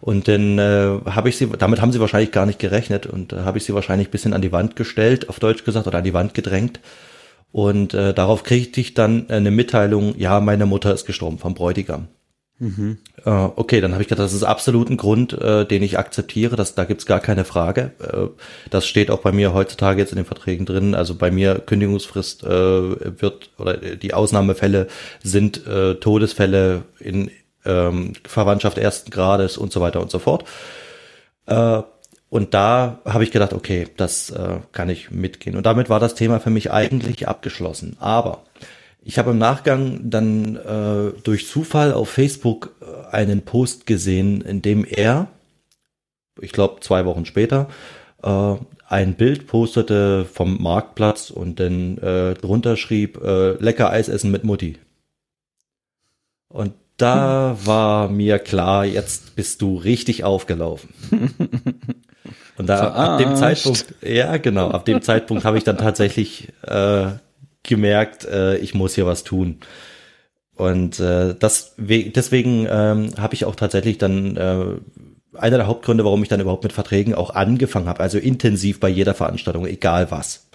Und 0.00 0.26
dann 0.26 0.58
äh, 0.58 0.98
habe 1.06 1.28
ich 1.28 1.36
sie, 1.36 1.46
damit 1.46 1.80
haben 1.80 1.92
sie 1.92 2.00
wahrscheinlich 2.00 2.32
gar 2.32 2.44
nicht 2.44 2.58
gerechnet 2.58 3.06
und 3.06 3.32
äh, 3.32 3.40
habe 3.40 3.58
ich 3.58 3.64
sie 3.64 3.74
wahrscheinlich 3.74 4.10
bisschen 4.10 4.34
an 4.34 4.42
die 4.42 4.50
Wand 4.50 4.74
gestellt, 4.74 5.28
auf 5.28 5.38
Deutsch 5.38 5.64
gesagt, 5.64 5.86
oder 5.86 5.98
an 5.98 6.04
die 6.04 6.14
Wand 6.14 6.34
gedrängt. 6.34 6.80
Und 7.52 7.94
äh, 7.94 8.12
darauf 8.12 8.42
kriegte 8.42 8.80
ich 8.80 8.94
dann 8.94 9.30
eine 9.30 9.50
Mitteilung, 9.50 10.18
ja, 10.18 10.40
meine 10.40 10.66
Mutter 10.66 10.92
ist 10.92 11.06
gestorben 11.06 11.38
vom 11.38 11.54
Bräutigam. 11.54 12.08
Mhm. 12.62 12.98
Äh, 13.24 13.30
okay, 13.30 13.80
dann 13.80 13.90
habe 13.90 14.02
ich 14.02 14.08
gedacht, 14.08 14.24
das 14.24 14.32
ist 14.32 14.44
absolut 14.44 14.88
ein 14.88 14.96
Grund, 14.96 15.32
äh, 15.32 15.66
den 15.66 15.82
ich 15.82 15.98
akzeptiere. 15.98 16.54
Das, 16.54 16.76
da 16.76 16.84
gibt's 16.84 17.06
gar 17.06 17.18
keine 17.18 17.44
Frage. 17.44 17.90
Äh, 17.98 18.28
das 18.70 18.86
steht 18.86 19.10
auch 19.10 19.18
bei 19.18 19.32
mir 19.32 19.52
heutzutage 19.52 20.00
jetzt 20.00 20.12
in 20.12 20.16
den 20.16 20.24
Verträgen 20.24 20.64
drin. 20.64 20.94
Also 20.94 21.16
bei 21.16 21.32
mir 21.32 21.56
Kündigungsfrist 21.56 22.44
äh, 22.44 23.20
wird 23.20 23.50
oder 23.58 23.78
die 23.78 24.14
Ausnahmefälle 24.14 24.86
sind 25.24 25.66
äh, 25.66 25.96
Todesfälle 25.96 26.84
in 27.00 27.32
ähm, 27.64 28.12
Verwandtschaft 28.24 28.78
ersten 28.78 29.10
Grades 29.10 29.58
und 29.58 29.72
so 29.72 29.80
weiter 29.80 30.00
und 30.00 30.12
so 30.12 30.20
fort. 30.20 30.44
Äh, 31.46 31.82
und 32.28 32.54
da 32.54 33.00
habe 33.04 33.24
ich 33.24 33.32
gedacht, 33.32 33.54
okay, 33.54 33.88
das 33.96 34.30
äh, 34.30 34.60
kann 34.70 34.88
ich 34.88 35.10
mitgehen. 35.10 35.56
Und 35.56 35.66
damit 35.66 35.90
war 35.90 35.98
das 35.98 36.14
Thema 36.14 36.38
für 36.38 36.50
mich 36.50 36.70
eigentlich 36.70 37.26
abgeschlossen. 37.26 37.96
Aber 37.98 38.44
ich 39.04 39.18
habe 39.18 39.32
im 39.32 39.38
Nachgang 39.38 40.10
dann 40.10 40.56
äh, 40.56 41.12
durch 41.22 41.48
Zufall 41.48 41.92
auf 41.92 42.08
Facebook 42.08 42.74
äh, 42.80 43.14
einen 43.14 43.42
Post 43.42 43.86
gesehen, 43.86 44.40
in 44.40 44.62
dem 44.62 44.84
er, 44.84 45.28
ich 46.40 46.52
glaube 46.52 46.80
zwei 46.80 47.04
Wochen 47.04 47.24
später, 47.24 47.68
äh, 48.22 48.54
ein 48.88 49.14
Bild 49.14 49.46
postete 49.46 50.24
vom 50.26 50.62
Marktplatz 50.62 51.30
und 51.30 51.58
dann 51.58 51.98
äh, 51.98 52.34
drunter 52.34 52.76
schrieb, 52.76 53.20
äh, 53.22 53.52
lecker 53.52 53.90
Eis 53.90 54.08
essen 54.08 54.30
mit 54.30 54.44
Mutti. 54.44 54.78
Und 56.48 56.74
da 56.98 57.56
war 57.64 58.08
mir 58.08 58.38
klar, 58.38 58.84
jetzt 58.84 59.34
bist 59.34 59.62
du 59.62 59.76
richtig 59.76 60.24
aufgelaufen. 60.24 60.90
Und 62.58 62.68
da 62.68 62.76
Verarscht. 62.76 62.98
ab 62.98 63.18
dem 63.18 63.36
Zeitpunkt, 63.36 63.94
ja 64.02 64.36
genau, 64.36 64.70
ab 64.70 64.84
dem 64.84 65.00
Zeitpunkt 65.00 65.44
habe 65.44 65.56
ich 65.56 65.64
dann 65.64 65.78
tatsächlich 65.78 66.48
äh, 66.62 67.12
gemerkt, 67.62 68.24
äh, 68.24 68.56
ich 68.58 68.74
muss 68.74 68.94
hier 68.94 69.06
was 69.06 69.24
tun. 69.24 69.58
Und 70.54 71.00
äh, 71.00 71.34
das 71.38 71.74
deswegen 71.78 72.66
ähm, 72.70 73.10
habe 73.18 73.34
ich 73.34 73.44
auch 73.44 73.56
tatsächlich 73.56 73.98
dann 73.98 74.36
äh, 74.36 74.66
einer 75.38 75.56
der 75.56 75.66
Hauptgründe, 75.66 76.04
warum 76.04 76.22
ich 76.22 76.28
dann 76.28 76.40
überhaupt 76.40 76.62
mit 76.62 76.72
Verträgen 76.72 77.14
auch 77.14 77.30
angefangen 77.30 77.88
habe, 77.88 78.00
also 78.00 78.18
intensiv 78.18 78.80
bei 78.80 78.88
jeder 78.88 79.14
Veranstaltung, 79.14 79.66
egal 79.66 80.10
was. 80.10 80.48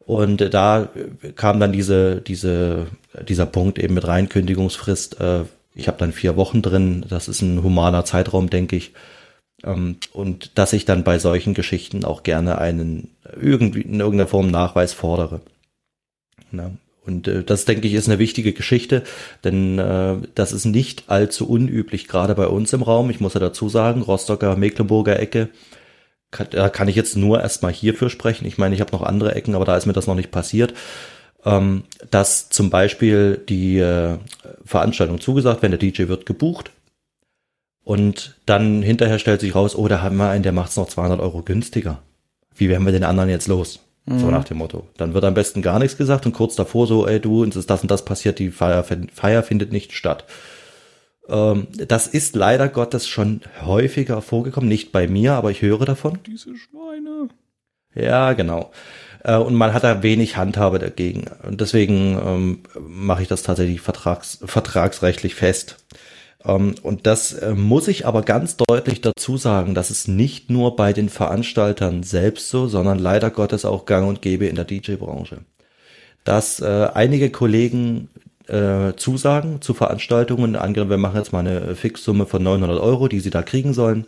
Und 0.00 0.40
äh, 0.40 0.50
da 0.50 0.88
kam 1.36 1.60
dann 1.60 1.72
diese, 1.72 2.20
diese, 2.20 2.88
dieser 3.28 3.46
Punkt 3.46 3.78
eben 3.78 3.94
mit 3.94 4.06
rein, 4.06 4.28
Kündigungsfrist. 4.28 5.20
Äh, 5.20 5.44
ich 5.74 5.86
habe 5.86 5.98
dann 5.98 6.12
vier 6.12 6.36
Wochen 6.36 6.62
drin, 6.62 7.06
das 7.08 7.28
ist 7.28 7.42
ein 7.42 7.62
humaner 7.62 8.04
Zeitraum, 8.04 8.50
denke 8.50 8.76
ich. 8.76 8.92
Ähm, 9.62 9.98
und 10.12 10.58
dass 10.58 10.72
ich 10.72 10.84
dann 10.84 11.04
bei 11.04 11.18
solchen 11.18 11.54
Geschichten 11.54 12.04
auch 12.04 12.24
gerne 12.24 12.58
einen 12.58 13.10
irgendwie 13.40 13.82
in 13.82 14.00
irgendeiner 14.00 14.28
Form 14.28 14.48
Nachweis 14.48 14.92
fordere. 14.92 15.40
Ne? 16.52 16.76
Und 17.04 17.28
äh, 17.28 17.42
das, 17.42 17.64
denke 17.64 17.86
ich, 17.86 17.94
ist 17.94 18.08
eine 18.08 18.18
wichtige 18.18 18.52
Geschichte, 18.52 19.02
denn 19.44 19.78
äh, 19.78 20.16
das 20.34 20.52
ist 20.52 20.64
nicht 20.64 21.04
allzu 21.08 21.48
unüblich, 21.48 22.08
gerade 22.08 22.34
bei 22.34 22.46
uns 22.46 22.72
im 22.72 22.82
Raum. 22.82 23.10
Ich 23.10 23.20
muss 23.20 23.34
ja 23.34 23.40
dazu 23.40 23.68
sagen, 23.68 24.02
Rostocker, 24.02 24.56
Mecklenburger 24.56 25.18
Ecke, 25.18 25.48
kann, 26.30 26.46
da 26.50 26.68
kann 26.68 26.88
ich 26.88 26.96
jetzt 26.96 27.16
nur 27.16 27.40
erstmal 27.40 27.72
hierfür 27.72 28.10
sprechen. 28.10 28.46
Ich 28.46 28.58
meine, 28.58 28.74
ich 28.74 28.80
habe 28.80 28.92
noch 28.92 29.02
andere 29.02 29.34
Ecken, 29.34 29.54
aber 29.54 29.64
da 29.64 29.76
ist 29.76 29.86
mir 29.86 29.92
das 29.92 30.06
noch 30.06 30.14
nicht 30.14 30.30
passiert. 30.30 30.74
Ähm, 31.44 31.84
dass 32.10 32.50
zum 32.50 32.68
Beispiel 32.68 33.42
die 33.48 33.78
äh, 33.78 34.18
Veranstaltung 34.64 35.20
zugesagt, 35.20 35.62
wenn 35.62 35.70
der 35.70 35.80
DJ 35.80 36.08
wird 36.08 36.26
gebucht 36.26 36.70
und 37.82 38.36
dann 38.44 38.82
hinterher 38.82 39.18
stellt 39.18 39.40
sich 39.40 39.54
raus, 39.54 39.74
oh, 39.74 39.88
da 39.88 40.02
haben 40.02 40.18
wir 40.18 40.28
einen, 40.28 40.42
der 40.42 40.52
macht 40.52 40.70
es 40.70 40.76
noch 40.76 40.88
200 40.88 41.18
Euro 41.18 41.42
günstiger. 41.42 42.02
Wie 42.54 42.68
werden 42.68 42.84
wir 42.84 42.92
den 42.92 43.04
anderen 43.04 43.30
jetzt 43.30 43.48
los? 43.48 43.80
So 44.18 44.26
mhm. 44.26 44.32
nach 44.32 44.44
dem 44.44 44.58
Motto. 44.58 44.88
Dann 44.96 45.14
wird 45.14 45.24
am 45.24 45.34
besten 45.34 45.62
gar 45.62 45.78
nichts 45.78 45.96
gesagt 45.96 46.26
und 46.26 46.32
kurz 46.32 46.56
davor 46.56 46.88
so, 46.88 47.06
ey 47.06 47.20
du, 47.20 47.42
uns 47.42 47.54
ist 47.54 47.70
das 47.70 47.82
und 47.82 47.90
das 47.90 48.04
passiert, 48.04 48.40
die 48.40 48.50
Feier, 48.50 48.82
Feier 48.82 49.42
findet 49.44 49.70
nicht 49.70 49.92
statt. 49.92 50.24
Ähm, 51.28 51.68
das 51.86 52.08
ist 52.08 52.34
leider 52.34 52.68
Gottes 52.68 53.06
schon 53.06 53.42
häufiger 53.64 54.20
vorgekommen, 54.20 54.68
nicht 54.68 54.90
bei 54.90 55.06
mir, 55.06 55.34
aber 55.34 55.52
ich 55.52 55.62
höre 55.62 55.84
davon. 55.84 56.18
Diese 56.26 56.56
Schweine. 56.56 57.28
Ja, 57.94 58.32
genau. 58.32 58.72
Äh, 59.22 59.36
und 59.36 59.54
man 59.54 59.72
hat 59.72 59.84
da 59.84 60.02
wenig 60.02 60.36
Handhabe 60.36 60.80
dagegen. 60.80 61.26
Und 61.46 61.60
deswegen 61.60 62.18
ähm, 62.24 62.58
mache 62.80 63.22
ich 63.22 63.28
das 63.28 63.44
tatsächlich 63.44 63.80
vertrags, 63.80 64.40
vertragsrechtlich 64.44 65.36
fest. 65.36 65.84
Ähm, 66.44 66.74
und 66.82 67.06
das 67.06 67.32
äh, 67.32 67.54
muss 67.54 67.88
ich 67.88 68.06
aber 68.06 68.22
ganz 68.22 68.56
deutlich 68.56 69.00
dazu 69.00 69.36
sagen, 69.36 69.74
dass 69.74 69.90
es 69.90 70.08
nicht 70.08 70.50
nur 70.50 70.76
bei 70.76 70.92
den 70.92 71.08
Veranstaltern 71.08 72.02
selbst 72.02 72.48
so, 72.48 72.66
sondern 72.68 72.98
leider 72.98 73.30
Gottes 73.30 73.64
auch 73.64 73.86
gang 73.86 74.08
und 74.08 74.22
gäbe 74.22 74.46
in 74.46 74.56
der 74.56 74.64
DJ-Branche. 74.64 75.38
Dass 76.24 76.60
äh, 76.60 76.88
einige 76.94 77.30
Kollegen 77.30 78.08
äh, 78.46 78.94
zusagen 78.96 79.62
zu 79.62 79.74
Veranstaltungen, 79.74 80.56
angenommen, 80.56 80.90
wir 80.90 80.98
machen 80.98 81.16
jetzt 81.16 81.32
mal 81.32 81.40
eine 81.40 81.74
Fixsumme 81.74 82.26
von 82.26 82.42
900 82.42 82.80
Euro, 82.80 83.08
die 83.08 83.20
sie 83.20 83.30
da 83.30 83.42
kriegen 83.42 83.72
sollen, 83.74 84.06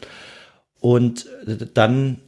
und 0.80 1.26
dann 1.74 2.18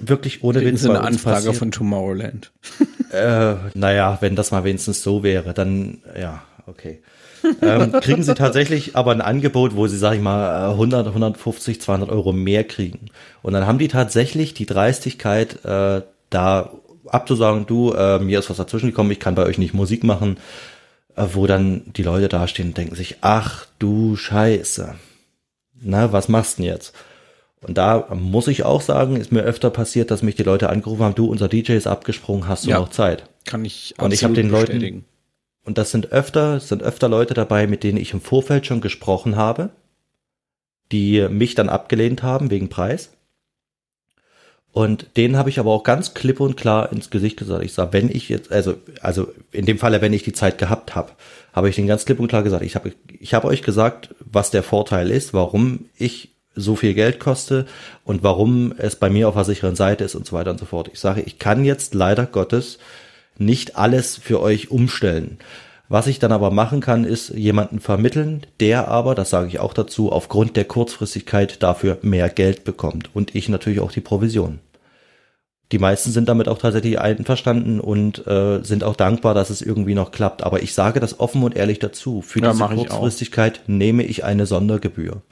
wirklich 0.00 0.42
ohne 0.42 0.60
Witz. 0.60 0.84
eine 0.84 1.00
Anfrage 1.00 1.36
passiert. 1.36 1.56
von 1.56 1.70
Tomorrowland. 1.70 2.52
äh, 3.12 3.54
naja, 3.74 4.18
wenn 4.20 4.36
das 4.36 4.50
mal 4.50 4.64
wenigstens 4.64 5.02
so 5.02 5.22
wäre, 5.22 5.54
dann 5.54 5.98
ja, 6.18 6.42
okay 6.66 7.00
ähm, 7.62 7.92
kriegen 7.92 8.22
sie 8.22 8.34
tatsächlich 8.34 8.96
aber 8.96 9.12
ein 9.12 9.20
Angebot, 9.20 9.76
wo 9.76 9.86
sie, 9.86 9.98
sag 9.98 10.14
ich 10.14 10.20
mal, 10.20 10.70
100, 10.70 11.06
150, 11.06 11.80
200 11.80 12.08
Euro 12.10 12.32
mehr 12.32 12.64
kriegen. 12.64 13.06
Und 13.42 13.52
dann 13.52 13.66
haben 13.66 13.78
die 13.78 13.88
tatsächlich 13.88 14.54
die 14.54 14.66
Dreistigkeit, 14.66 15.64
äh, 15.64 16.02
da 16.30 16.70
abzusagen, 17.06 17.66
du, 17.66 17.92
äh, 17.92 18.18
mir 18.18 18.38
ist 18.38 18.50
was 18.50 18.56
dazwischen 18.56 18.88
gekommen, 18.90 19.10
ich 19.10 19.20
kann 19.20 19.34
bei 19.34 19.44
euch 19.44 19.58
nicht 19.58 19.74
Musik 19.74 20.02
machen, 20.02 20.38
äh, 21.14 21.24
wo 21.32 21.46
dann 21.46 21.82
die 21.96 22.02
Leute 22.02 22.28
dastehen 22.28 22.68
und 22.68 22.78
denken 22.78 22.96
sich, 22.96 23.18
ach 23.20 23.66
du 23.78 24.16
Scheiße. 24.16 24.94
na, 25.80 26.12
was 26.12 26.28
machst 26.28 26.58
du 26.58 26.62
denn 26.62 26.72
jetzt? 26.72 26.94
Und 27.60 27.78
da 27.78 28.08
muss 28.14 28.48
ich 28.48 28.64
auch 28.64 28.80
sagen, 28.80 29.16
ist 29.16 29.32
mir 29.32 29.42
öfter 29.42 29.70
passiert, 29.70 30.10
dass 30.10 30.22
mich 30.22 30.34
die 30.36 30.42
Leute 30.42 30.68
angerufen 30.70 31.02
haben, 31.02 31.14
du, 31.14 31.26
unser 31.26 31.48
DJ 31.48 31.72
ist 31.72 31.86
abgesprungen, 31.86 32.48
hast 32.48 32.66
du 32.66 32.70
Ja. 32.70 32.78
noch 32.78 32.90
Zeit? 32.90 33.24
Kann 33.44 33.64
ich 33.64 33.94
Und 33.98 34.12
ich 34.12 34.24
hab 34.24 34.30
absolut 34.30 34.36
den 34.36 34.50
Leuten-. 34.50 35.04
Und 35.66 35.78
das 35.78 35.90
sind 35.90 36.12
öfter, 36.12 36.60
sind 36.60 36.84
öfter 36.84 37.08
Leute 37.08 37.34
dabei, 37.34 37.66
mit 37.66 37.82
denen 37.82 37.98
ich 37.98 38.12
im 38.12 38.20
Vorfeld 38.20 38.66
schon 38.66 38.80
gesprochen 38.80 39.34
habe, 39.34 39.70
die 40.92 41.26
mich 41.28 41.56
dann 41.56 41.68
abgelehnt 41.68 42.22
haben 42.22 42.52
wegen 42.52 42.68
Preis. 42.68 43.10
Und 44.70 45.16
denen 45.16 45.36
habe 45.36 45.50
ich 45.50 45.58
aber 45.58 45.72
auch 45.72 45.82
ganz 45.82 46.14
klipp 46.14 46.38
und 46.38 46.56
klar 46.56 46.92
ins 46.92 47.10
Gesicht 47.10 47.36
gesagt. 47.36 47.64
Ich 47.64 47.72
sage, 47.72 47.94
wenn 47.94 48.10
ich 48.10 48.28
jetzt, 48.28 48.52
also, 48.52 48.74
also 49.00 49.32
in 49.50 49.66
dem 49.66 49.78
Falle, 49.78 50.00
wenn 50.02 50.12
ich 50.12 50.22
die 50.22 50.34
Zeit 50.34 50.58
gehabt 50.58 50.94
habe, 50.94 51.12
habe 51.52 51.68
ich 51.68 51.74
denen 51.74 51.88
ganz 51.88 52.04
klipp 52.04 52.20
und 52.20 52.28
klar 52.28 52.44
gesagt, 52.44 52.62
ich 52.62 52.76
habe 52.76 52.92
ich 53.18 53.34
habe 53.34 53.48
euch 53.48 53.62
gesagt, 53.62 54.14
was 54.20 54.50
der 54.52 54.62
Vorteil 54.62 55.10
ist, 55.10 55.34
warum 55.34 55.86
ich 55.96 56.28
so 56.54 56.76
viel 56.76 56.94
Geld 56.94 57.18
koste 57.18 57.66
und 58.04 58.22
warum 58.22 58.72
es 58.78 58.94
bei 58.94 59.10
mir 59.10 59.28
auf 59.28 59.34
der 59.34 59.44
sicheren 59.44 59.74
Seite 59.74 60.04
ist 60.04 60.14
und 60.14 60.26
so 60.26 60.36
weiter 60.36 60.52
und 60.52 60.60
so 60.60 60.66
fort. 60.66 60.90
Ich 60.92 61.00
sage, 61.00 61.22
ich 61.22 61.40
kann 61.40 61.64
jetzt 61.64 61.94
leider 61.94 62.24
Gottes 62.26 62.78
nicht 63.38 63.76
alles 63.76 64.16
für 64.16 64.40
euch 64.40 64.70
umstellen. 64.70 65.38
Was 65.88 66.08
ich 66.08 66.18
dann 66.18 66.32
aber 66.32 66.50
machen 66.50 66.80
kann, 66.80 67.04
ist 67.04 67.28
jemanden 67.30 67.78
vermitteln, 67.78 68.44
der 68.58 68.88
aber, 68.88 69.14
das 69.14 69.30
sage 69.30 69.46
ich 69.48 69.60
auch 69.60 69.72
dazu, 69.72 70.10
aufgrund 70.10 70.56
der 70.56 70.64
Kurzfristigkeit 70.64 71.62
dafür 71.62 71.98
mehr 72.02 72.28
Geld 72.28 72.64
bekommt 72.64 73.14
und 73.14 73.34
ich 73.36 73.48
natürlich 73.48 73.80
auch 73.80 73.92
die 73.92 74.00
Provision. 74.00 74.58
Die 75.72 75.78
meisten 75.78 76.12
sind 76.12 76.28
damit 76.28 76.48
auch 76.48 76.58
tatsächlich 76.58 77.00
einverstanden 77.00 77.80
und 77.80 78.24
äh, 78.26 78.62
sind 78.62 78.84
auch 78.84 78.94
dankbar, 78.94 79.34
dass 79.34 79.50
es 79.50 79.62
irgendwie 79.62 79.94
noch 79.94 80.12
klappt. 80.12 80.44
Aber 80.44 80.62
ich 80.62 80.74
sage 80.74 81.00
das 81.00 81.18
offen 81.18 81.42
und 81.42 81.56
ehrlich 81.56 81.80
dazu. 81.80 82.22
Für 82.22 82.40
Ja, 82.40 82.50
diese 82.50 82.58
mach 82.60 82.70
ich. 82.70 82.78
Kurzfristigkeit 82.78 83.62
nehme 83.66 84.04
ich 84.04 84.22
eine 84.24 84.46
Sondergebühr. 84.46 85.22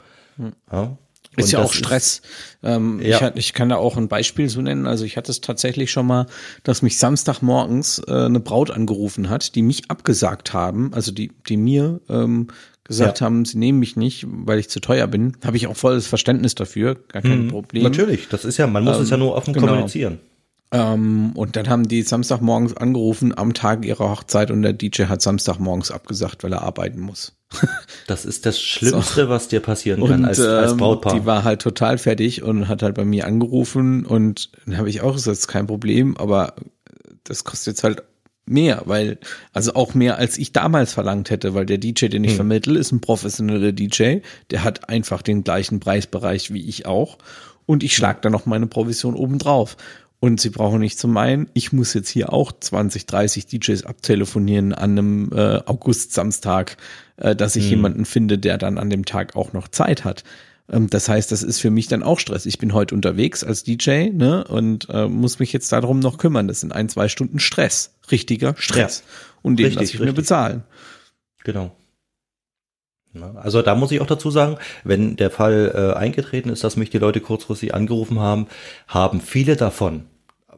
Ja? 0.73 0.97
Ist 1.37 1.47
Und 1.47 1.53
ja 1.53 1.59
auch 1.61 1.73
Stress. 1.73 2.23
ähm, 2.63 3.01
Ja. 3.01 3.17
ich, 3.17 3.23
hat- 3.23 3.39
ich 3.39 3.53
kann 3.55 3.69
da 3.69 3.77
auch 3.77 3.97
ein 3.97 4.09
Beispiel 4.09 4.49
so 4.49 4.61
nennen. 4.63 4.87
Also 4.87 5.05
ich 5.05 5.17
hatte 5.17 5.31
es 5.33 5.41
tatsächlich 5.41 5.91
schon 5.91 6.07
mal, 6.07 6.27
dass 6.63 6.83
mich 6.83 6.99
Samstagmorgens 6.99 8.01
äh, 8.07 8.13
eine 8.27 8.41
Braut 8.41 8.71
angerufen 8.71 9.31
hat, 9.31 9.55
die 9.55 9.63
mich 9.63 9.91
abgesagt 9.91 10.53
haben, 10.53 10.93
also 10.95 11.11
die, 11.13 11.33
die 11.49 11.57
mir 11.57 12.01
ähm, 12.09 12.49
gesagt 12.85 13.21
Ja. 13.21 13.27
haben, 13.27 13.45
sie 13.45 13.59
nehmen 13.59 13.79
mich 13.79 13.97
nicht, 13.97 14.27
weil 14.29 14.59
ich 14.59 14.69
zu 14.69 14.79
teuer 14.81 15.07
bin. 15.07 15.37
Habe 15.45 15.57
ich 15.57 15.67
auch 15.67 15.77
volles 15.77 16.07
Verständnis 16.07 16.55
dafür, 16.55 16.97
gar 17.09 17.23
kein 17.23 17.49
Problem. 17.49 17.83
Mhm. 17.83 17.89
Natürlich, 17.91 18.29
das 18.29 18.45
ist 18.45 18.59
ja, 18.59 18.67
man 18.67 18.85
muss 18.85 18.99
es 18.99 19.11
ja 19.11 19.17
nur 19.17 19.35
offen 19.35 19.55
genau. 19.55 19.67
kommunizieren. 19.69 20.21
Ähm, 20.75 21.31
und 21.37 21.55
dann 21.55 21.69
haben 21.69 21.87
die 21.87 22.03
Samstagmorgens 22.03 22.77
angerufen 22.77 23.37
am 23.39 23.55
Tag 23.55 23.85
ihrer 23.85 24.11
Hochzeit 24.11 24.51
und 24.51 24.63
der 24.63 24.73
DJ 24.73 25.05
hat 25.05 25.23
Samstagmorgens 25.23 25.93
abgesagt, 25.93 26.43
weil 26.43 26.53
er 26.53 26.63
arbeiten 26.63 27.01
muss. 27.01 27.33
Das 28.09 28.25
ist 28.27 28.45
das 28.45 28.61
Schlimmste, 28.61 29.29
was 29.29 29.47
dir 29.49 29.61
passieren 29.61 30.01
kann 30.01 30.21
Und 30.21 30.25
als, 30.25 30.41
als 30.41 30.73
ähm, 30.73 30.79
Brautpaar. 30.79 31.15
die 31.15 31.25
war 31.25 31.45
halt 31.45 31.63
total 31.63 31.97
fertig 31.97 32.43
und 32.43 32.67
hat 32.69 32.83
halt 32.83 32.97
bei 32.97 33.05
mir 33.05 33.25
angerufen 33.27 34.05
und 34.05 34.51
dann 34.67 34.77
habe 34.77 34.91
ich 34.91 35.01
auch 35.01 35.13
gesagt, 35.15 35.33
das 35.33 35.39
ist 35.41 35.49
kein 35.49 35.67
Problem, 35.69 36.17
aber 36.17 36.55
das 37.23 37.45
kostet 37.45 37.69
jetzt 37.75 37.85
halt 37.85 38.03
mehr, 38.45 38.83
weil, 38.87 39.19
also 39.53 39.75
auch 39.75 39.95
mehr 39.95 40.19
als 40.19 40.37
ich 40.37 40.53
damals 40.53 40.93
verlangt 40.93 41.31
hätte, 41.31 41.55
weil 41.55 41.65
der 41.67 41.79
DJ, 41.79 42.09
den 42.09 42.25
ich 42.25 42.33
Hm. 42.33 42.37
vermittle, 42.37 42.79
ist 42.79 42.91
ein 42.93 43.01
professioneller 43.01 43.73
DJ, 43.73 44.19
der 44.51 44.65
hat 44.65 44.89
einfach 44.91 45.23
den 45.23 45.45
gleichen 45.45 45.79
Preisbereich 45.81 46.53
wie 46.53 46.69
ich 46.69 46.85
auch 46.85 47.17
und 47.65 47.83
ich 47.85 47.95
schlag 47.95 48.21
da 48.23 48.29
noch 48.29 48.45
meine 48.45 48.67
Provision 48.67 49.15
obendrauf. 49.15 49.77
Und 50.25 50.41
sie 50.41 50.49
brauchen 50.49 50.81
nicht 50.81 50.99
zu 50.99 51.07
meinen, 51.07 51.51
ich 51.53 51.75
muss 51.75 51.93
jetzt 51.93 52.09
hier 52.09 52.33
auch 52.33 52.51
20, 52.51 53.05
30 53.05 53.45
DJs 53.45 53.85
abtelefonieren 53.85 54.73
an 54.73 54.93
einem 54.93 55.31
äh, 55.35 55.61
August-Samstag, 55.67 56.79
äh, 57.19 57.37
dass 57.37 57.57
ich 57.57 57.69
jemanden 57.69 58.07
finde, 58.07 58.39
der 58.39 58.57
dann 58.57 58.79
an 58.79 58.89
dem 58.89 59.05
Tag 59.05 59.37
auch 59.37 59.53
noch 59.53 59.69
Zeit 59.69 60.03
hat. 60.07 60.25
Ähm, 60.73 60.89
das 60.89 61.11
heißt, 61.11 61.31
das 61.31 61.43
ist 61.43 61.61
für 61.61 61.69
mich 61.69 61.89
dann 61.89 62.03
auch 62.03 62.19
Stress. 62.19 62.47
Ich 62.47 62.57
bin 62.57 62.73
heute 62.73 62.95
unterwegs 62.95 63.45
als 63.45 63.65
DJ 63.65 64.13
ne, 64.15 64.45
und 64.45 64.89
äh, 64.89 65.09
muss 65.09 65.41
mich 65.41 65.53
jetzt 65.53 65.71
darum 65.73 65.99
noch 66.01 66.17
kümmern. 66.17 66.49
Das 66.49 66.61
sind 66.61 66.73
ein, 66.73 66.89
zwei 66.89 67.09
Stunden 67.09 67.39
Stress. 67.39 67.93
Richtiger 68.11 68.55
Stress. 68.57 69.03
Und 69.43 69.59
den 69.59 69.67
Richtig, 69.67 69.79
lasse 69.79 69.93
ich 69.93 70.01
mir 70.01 70.07
richtig. 70.07 70.23
bezahlen. 70.23 70.63
Genau. 71.45 71.77
Ja, 73.13 73.35
Also 73.35 73.61
da 73.61 73.75
muss 73.75 73.93
ich 73.93 74.01
auch 74.01 74.07
dazu 74.07 74.31
sagen, 74.31 74.57
wenn 74.85 75.17
der 75.17 75.31
Fall 75.31 75.71
äh, 75.75 75.99
eingetreten 75.99 76.49
ist, 76.49 76.65
dass 76.65 76.77
mich 76.77 76.89
die 76.89 76.97
Leute 76.97 77.21
kurzfristig 77.21 77.75
angerufen 77.75 78.21
haben, 78.21 78.47
haben 78.89 79.21
viele 79.21 79.57
davon, 79.57 80.07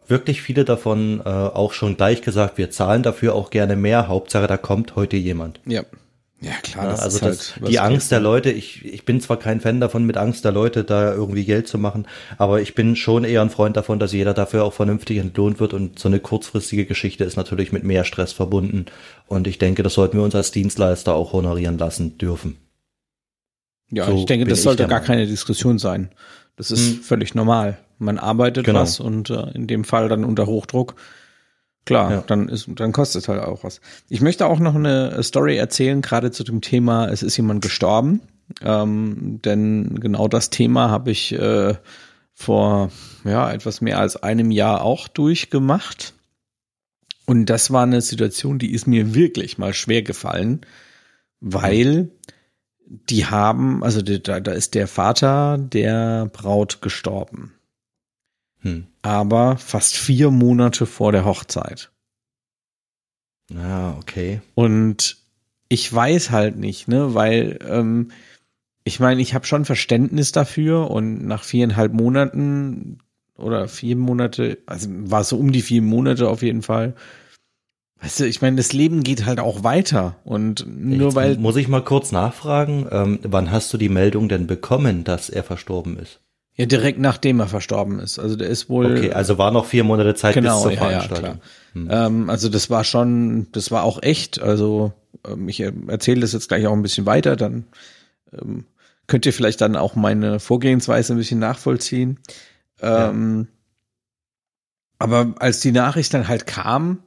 wirklich 0.09 0.43
viele 0.43 0.65
davon 0.65 1.21
äh, 1.21 1.29
auch 1.29 1.73
schon 1.73 1.97
gleich 1.97 2.23
gesagt, 2.23 2.59
wir 2.59 2.71
zahlen 2.71 3.03
dafür 3.03 3.35
auch 3.35 3.51
gerne 3.51 3.77
mehr, 3.77 4.09
Hauptsache 4.09 4.47
da 4.47 4.57
kommt 4.57 4.97
heute 4.97 5.17
jemand. 5.17 5.61
Ja. 5.67 5.83
Ja, 6.43 6.53
klar. 6.63 6.85
Ja, 6.85 6.91
das 6.91 7.01
also 7.01 7.17
ist 7.17 7.25
das, 7.25 7.57
halt 7.57 7.69
die 7.71 7.79
Angst 7.81 8.13
der 8.13 8.21
Leute, 8.21 8.51
ich, 8.51 8.85
ich 8.85 9.07
bin 9.07 9.23
zwar 9.23 9.39
kein 9.39 9.61
Fan 9.63 9.81
davon, 9.81 10.05
mit 10.05 10.19
Angst 10.19 10.45
der 10.45 10.53
Leute 10.53 10.85
da 10.85 11.15
irgendwie 11.15 11.47
Geld 11.47 11.67
zu 11.67 11.79
machen, 11.79 12.07
aber 12.37 12.61
ich 12.61 12.75
bin 12.75 12.95
schon 12.95 13.25
eher 13.25 13.41
ein 13.41 13.49
Freund 13.49 13.75
davon, 13.75 13.99
dass 13.99 14.13
jeder 14.13 14.35
dafür 14.35 14.65
auch 14.65 14.75
vernünftig 14.75 15.17
entlohnt 15.17 15.61
wird 15.61 15.73
und 15.73 15.99
so 15.99 16.09
eine 16.09 16.21
kurzfristige 16.21 16.85
Geschichte 16.85 17.25
ist 17.25 17.37
natürlich 17.37 17.73
mit 17.73 17.85
mehr 17.85 18.05
Stress 18.05 18.35
verbunden 18.35 18.85
und 19.27 19.47
ich 19.47 19.57
denke, 19.57 19.83
das 19.83 19.95
sollten 19.95 20.19
wir 20.19 20.25
uns 20.25 20.35
als 20.35 20.51
Dienstleister 20.51 21.15
auch 21.15 21.33
honorieren 21.33 21.79
lassen 21.79 22.19
dürfen. 22.19 22.59
Ja, 23.91 24.05
So 24.05 24.17
ich 24.17 24.27
denke, 24.27 24.45
das 24.47 24.63
sollte 24.63 24.87
gar 24.87 25.01
keine 25.01 25.27
Diskussion 25.27 25.79
sein. 25.79 26.11
Das 26.57 26.71
ist 26.71 26.87
Hm. 26.97 27.03
völlig 27.03 27.35
normal. 27.35 27.79
Man 27.99 28.19
arbeitet 28.19 28.65
Genau. 28.67 28.81
was 28.81 29.01
und 29.01 29.31
äh, 29.31 29.51
in 29.55 29.67
dem 29.67 29.85
Fall 29.85 30.09
dann 30.09 30.25
unter 30.25 30.47
Hochdruck. 30.47 30.95
Klar, 31.85 32.11
Ja. 32.11 32.25
dann 32.27 32.49
ist, 32.49 32.69
dann 32.75 32.93
kostet 32.93 33.23
es 33.23 33.29
halt 33.29 33.41
auch 33.43 33.63
was. 33.65 33.81
Ich 34.09 34.21
möchte 34.21 34.47
auch 34.47 34.59
noch 34.59 34.75
eine 34.75 35.23
Story 35.23 35.57
erzählen, 35.57 36.03
gerade 36.03 36.31
zu 36.31 36.43
dem 36.45 36.61
Thema, 36.61 37.09
es 37.09 37.23
ist 37.23 37.37
jemand 37.37 37.63
gestorben. 37.63 38.21
Ähm, 38.63 39.41
denn 39.45 39.99
genau 40.01 40.29
das 40.29 40.51
Thema 40.51 40.91
habe 40.91 41.11
ich 41.11 41.33
äh, 41.33 41.75
vor 42.33 42.91
ja 43.25 43.51
etwas 43.53 43.81
mehr 43.81 43.99
als 43.99 44.23
einem 44.23 44.51
Jahr 44.51 44.83
auch 44.83 45.09
durchgemacht. 45.09 46.13
Und 47.25 47.47
das 47.47 47.73
war 47.73 47.83
eine 47.83 48.03
Situation, 48.03 48.59
die 48.59 48.73
ist 48.73 48.87
mir 48.87 49.15
wirklich 49.15 49.59
mal 49.59 49.75
schwer 49.75 50.03
gefallen, 50.03 50.61
weil 51.41 52.11
die 52.87 53.27
haben, 53.27 53.83
also 53.83 54.01
da, 54.01 54.39
da 54.39 54.53
ist 54.53 54.75
der 54.77 54.87
Vater 54.87 55.59
der 55.59 56.27
Braut 56.33 56.83
gestorben, 56.83 57.53
Hm. 58.63 58.87
aber 59.03 59.59
fast 59.59 59.97
vier 59.97 60.31
Monate 60.31 60.87
vor 60.87 61.13
der 61.13 61.25
Hochzeit. 61.25 61.91
Ja, 63.53 63.97
okay. 63.99 64.41
Und 64.55 65.19
ich 65.69 65.93
weiß 65.93 66.31
halt 66.31 66.57
nicht, 66.57 66.89
ne, 66.89 67.15
weil 67.15 67.59
ähm, 67.69 68.11
ich 68.85 69.01
meine, 69.01 69.21
ich 69.21 69.35
habe 69.35 69.47
schon 69.47 69.65
Verständnis 69.65 70.33
dafür 70.33 70.91
und 70.91 71.27
nach 71.27 71.43
viereinhalb 71.43 71.93
Monaten 71.93 72.99
oder 73.37 73.69
vier 73.69 73.97
Monate, 73.97 74.59
also 74.67 74.89
war 74.91 75.23
es 75.23 75.29
so 75.29 75.39
um 75.39 75.53
die 75.53 75.63
vier 75.63 75.83
Monate 75.83 76.29
auf 76.29 76.43
jeden 76.43 76.63
Fall. 76.63 76.95
Weißt 78.01 78.21
du, 78.21 78.27
ich 78.27 78.43
meine, 78.43 78.57
das 78.57 78.73
Leben 78.73 79.03
geht 79.03 79.25
halt 79.25 79.41
auch 79.41 79.65
weiter 79.65 80.17
und 80.25 80.67
nur 80.67 81.07
Jetzt 81.07 81.15
weil 81.15 81.37
muss 81.39 81.57
ich 81.57 81.67
mal 81.67 81.83
kurz 81.83 82.13
nachfragen, 82.13 82.87
ähm, 82.91 83.19
wann 83.23 83.51
hast 83.51 83.73
du 83.73 83.79
die 83.79 83.89
Meldung 83.89 84.29
denn 84.29 84.47
bekommen, 84.47 85.03
dass 85.03 85.31
er 85.31 85.43
verstorben 85.43 85.99
ist? 85.99 86.21
Ja 86.57 86.67
direkt 86.67 86.99
nachdem 86.99 87.41
er 87.41 87.49
verstorben 87.49 88.01
ist, 88.01 88.19
also 88.19 88.37
der 88.37 88.49
ist 88.49 88.69
wohl 88.69 88.97
Okay, 88.97 89.13
also 89.13 89.39
war 89.39 89.51
noch 89.51 89.67
vier 89.67 89.85
Monate 89.85 90.15
Zeit 90.15 90.35
Genau, 90.35 90.55
bis 90.55 90.63
zur 90.63 90.73
ja, 90.73 90.91
ja, 90.91 91.01
Veranstaltung. 91.01 91.41
Ähm, 91.75 92.31
also 92.31 92.49
das 92.49 92.71
war 92.71 92.85
schon, 92.85 93.47
das 93.53 93.71
war 93.71 93.85
auch 93.85 94.03
echt. 94.03 94.41
Also 94.41 94.93
ähm, 95.27 95.49
ich 95.49 95.61
erzähle 95.61 96.23
das 96.23 96.33
jetzt 96.33 96.49
gleich 96.49 96.67
auch 96.67 96.73
ein 96.73 96.83
bisschen 96.83 97.07
weiter, 97.07 97.37
dann 97.37 97.67
ähm, 98.33 98.65
könnt 99.07 99.27
ihr 99.27 99.33
vielleicht 99.33 99.61
dann 99.61 99.77
auch 99.77 99.95
meine 99.95 100.41
Vorgehensweise 100.41 101.15
ein 101.15 101.19
bisschen 101.19 101.39
nachvollziehen. 101.39 102.19
Ähm, 102.81 103.49
Aber 104.99 105.35
als 105.39 105.61
die 105.61 105.73
Nachricht 105.73 106.13
dann 106.15 106.29
halt 106.29 106.47
kam, 106.47 107.03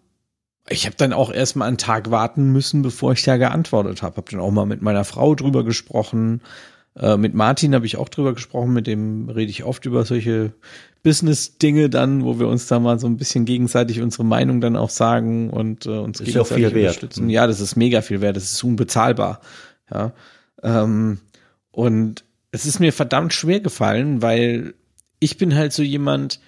ich 0.69 0.85
habe 0.85 0.95
dann 0.95 1.13
auch 1.13 1.31
erstmal 1.31 1.67
einen 1.67 1.77
Tag 1.77 2.11
warten 2.11 2.51
müssen, 2.51 2.81
bevor 2.83 3.13
ich 3.13 3.23
da 3.23 3.37
geantwortet 3.37 4.03
habe. 4.03 4.17
Habe 4.17 4.31
dann 4.31 4.39
auch 4.39 4.51
mal 4.51 4.65
mit 4.65 4.81
meiner 4.81 5.03
Frau 5.03 5.33
drüber 5.35 5.63
gesprochen. 5.63 6.41
Äh, 6.95 7.17
mit 7.17 7.33
Martin 7.33 7.75
habe 7.75 7.85
ich 7.85 7.97
auch 7.97 8.09
drüber 8.09 8.33
gesprochen, 8.33 8.73
mit 8.73 8.87
dem 8.87 9.29
rede 9.29 9.51
ich 9.51 9.63
oft 9.63 9.85
über 9.85 10.05
solche 10.05 10.53
Business-Dinge 11.03 11.89
dann, 11.89 12.23
wo 12.23 12.39
wir 12.39 12.47
uns 12.47 12.67
da 12.67 12.79
mal 12.79 12.99
so 12.99 13.07
ein 13.07 13.17
bisschen 13.17 13.45
gegenseitig 13.45 14.01
unsere 14.01 14.25
Meinung 14.25 14.59
dann 14.59 14.75
auch 14.75 14.89
sagen 14.89 15.49
und 15.49 15.85
äh, 15.85 15.89
uns 15.89 16.19
Ist 16.19 16.27
ja 16.27 16.43
gegenseitig 16.43 16.65
viel 16.65 16.75
wert. 16.75 16.87
unterstützen. 16.95 17.23
Mhm. 17.25 17.29
Ja, 17.29 17.47
das 17.47 17.61
ist 17.61 17.75
mega 17.75 18.01
viel 18.01 18.21
wert, 18.21 18.35
das 18.35 18.51
ist 18.51 18.63
unbezahlbar. 18.63 19.41
Ja. 19.91 20.11
Ähm, 20.61 21.19
und 21.71 22.25
es 22.51 22.65
ist 22.65 22.79
mir 22.79 22.91
verdammt 22.91 23.33
schwer 23.33 23.59
gefallen, 23.59 24.21
weil 24.21 24.73
ich 25.19 25.37
bin 25.37 25.55
halt 25.55 25.71
so 25.71 25.83
jemand, 25.83 26.39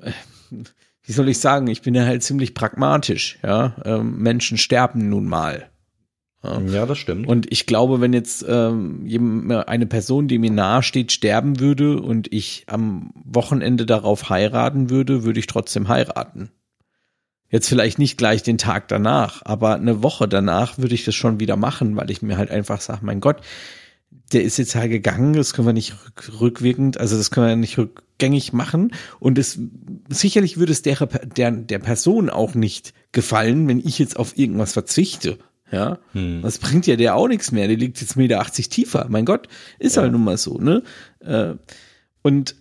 äh, 0.00 0.10
wie 1.02 1.12
soll 1.12 1.28
ich 1.28 1.38
sagen, 1.38 1.68
ich 1.68 1.82
bin 1.82 1.94
ja 1.94 2.04
halt 2.04 2.22
ziemlich 2.22 2.54
pragmatisch, 2.54 3.38
ja. 3.42 3.76
Ähm, 3.84 4.18
Menschen 4.18 4.58
sterben 4.58 5.08
nun 5.08 5.26
mal. 5.26 5.68
Ja, 6.44 6.84
das 6.86 6.98
stimmt. 6.98 7.26
Und 7.26 7.50
ich 7.50 7.66
glaube, 7.66 8.00
wenn 8.00 8.12
jetzt 8.12 8.44
ähm, 8.46 9.50
eine 9.66 9.86
Person, 9.86 10.28
die 10.28 10.38
mir 10.38 10.50
nahe 10.50 10.82
steht, 10.82 11.12
sterben 11.12 11.60
würde 11.60 12.00
und 12.00 12.32
ich 12.32 12.64
am 12.66 13.10
Wochenende 13.24 13.86
darauf 13.86 14.28
heiraten 14.28 14.90
würde, 14.90 15.24
würde 15.24 15.40
ich 15.40 15.46
trotzdem 15.46 15.88
heiraten. 15.88 16.50
Jetzt 17.48 17.68
vielleicht 17.68 17.98
nicht 17.98 18.18
gleich 18.18 18.42
den 18.42 18.58
Tag 18.58 18.88
danach, 18.88 19.42
aber 19.44 19.74
eine 19.76 20.02
Woche 20.02 20.26
danach 20.26 20.78
würde 20.78 20.94
ich 20.94 21.04
das 21.04 21.14
schon 21.14 21.40
wieder 21.40 21.56
machen, 21.56 21.96
weil 21.96 22.10
ich 22.10 22.20
mir 22.20 22.36
halt 22.36 22.50
einfach 22.50 22.80
sage, 22.80 23.00
mein 23.02 23.20
Gott, 23.20 23.42
der 24.32 24.42
ist 24.42 24.56
jetzt 24.58 24.74
halt 24.74 24.90
gegangen, 24.90 25.34
das 25.34 25.54
können 25.54 25.68
wir 25.68 25.72
nicht 25.72 25.92
rück, 25.92 26.40
rückwirkend, 26.40 26.98
also 26.98 27.16
das 27.16 27.30
können 27.30 27.46
wir 27.46 27.56
nicht 27.56 27.78
rückgängig 27.78 28.52
machen. 28.52 28.92
Und 29.20 29.38
es 29.38 29.58
sicherlich 30.08 30.56
würde 30.56 30.72
es 30.72 30.82
der, 30.82 30.96
der, 31.36 31.52
der 31.52 31.78
Person 31.78 32.30
auch 32.30 32.54
nicht 32.54 32.92
gefallen, 33.12 33.68
wenn 33.68 33.78
ich 33.78 33.98
jetzt 33.98 34.18
auf 34.18 34.36
irgendwas 34.36 34.72
verzichte. 34.72 35.38
Ja, 35.74 35.98
hm. 36.12 36.40
das 36.42 36.58
bringt 36.58 36.86
ja 36.86 36.94
der 36.94 37.16
auch 37.16 37.26
nichts 37.26 37.50
mehr. 37.50 37.66
Der 37.66 37.76
liegt 37.76 38.00
jetzt 38.00 38.16
Meter 38.16 38.40
80 38.40 38.68
tiefer. 38.68 39.06
Mein 39.08 39.24
Gott, 39.24 39.48
ist 39.80 39.96
ja. 39.96 40.02
halt 40.02 40.12
nun 40.12 40.22
mal 40.22 40.36
so, 40.36 40.58
ne? 40.58 40.84
Äh, 41.18 41.54
und 42.22 42.54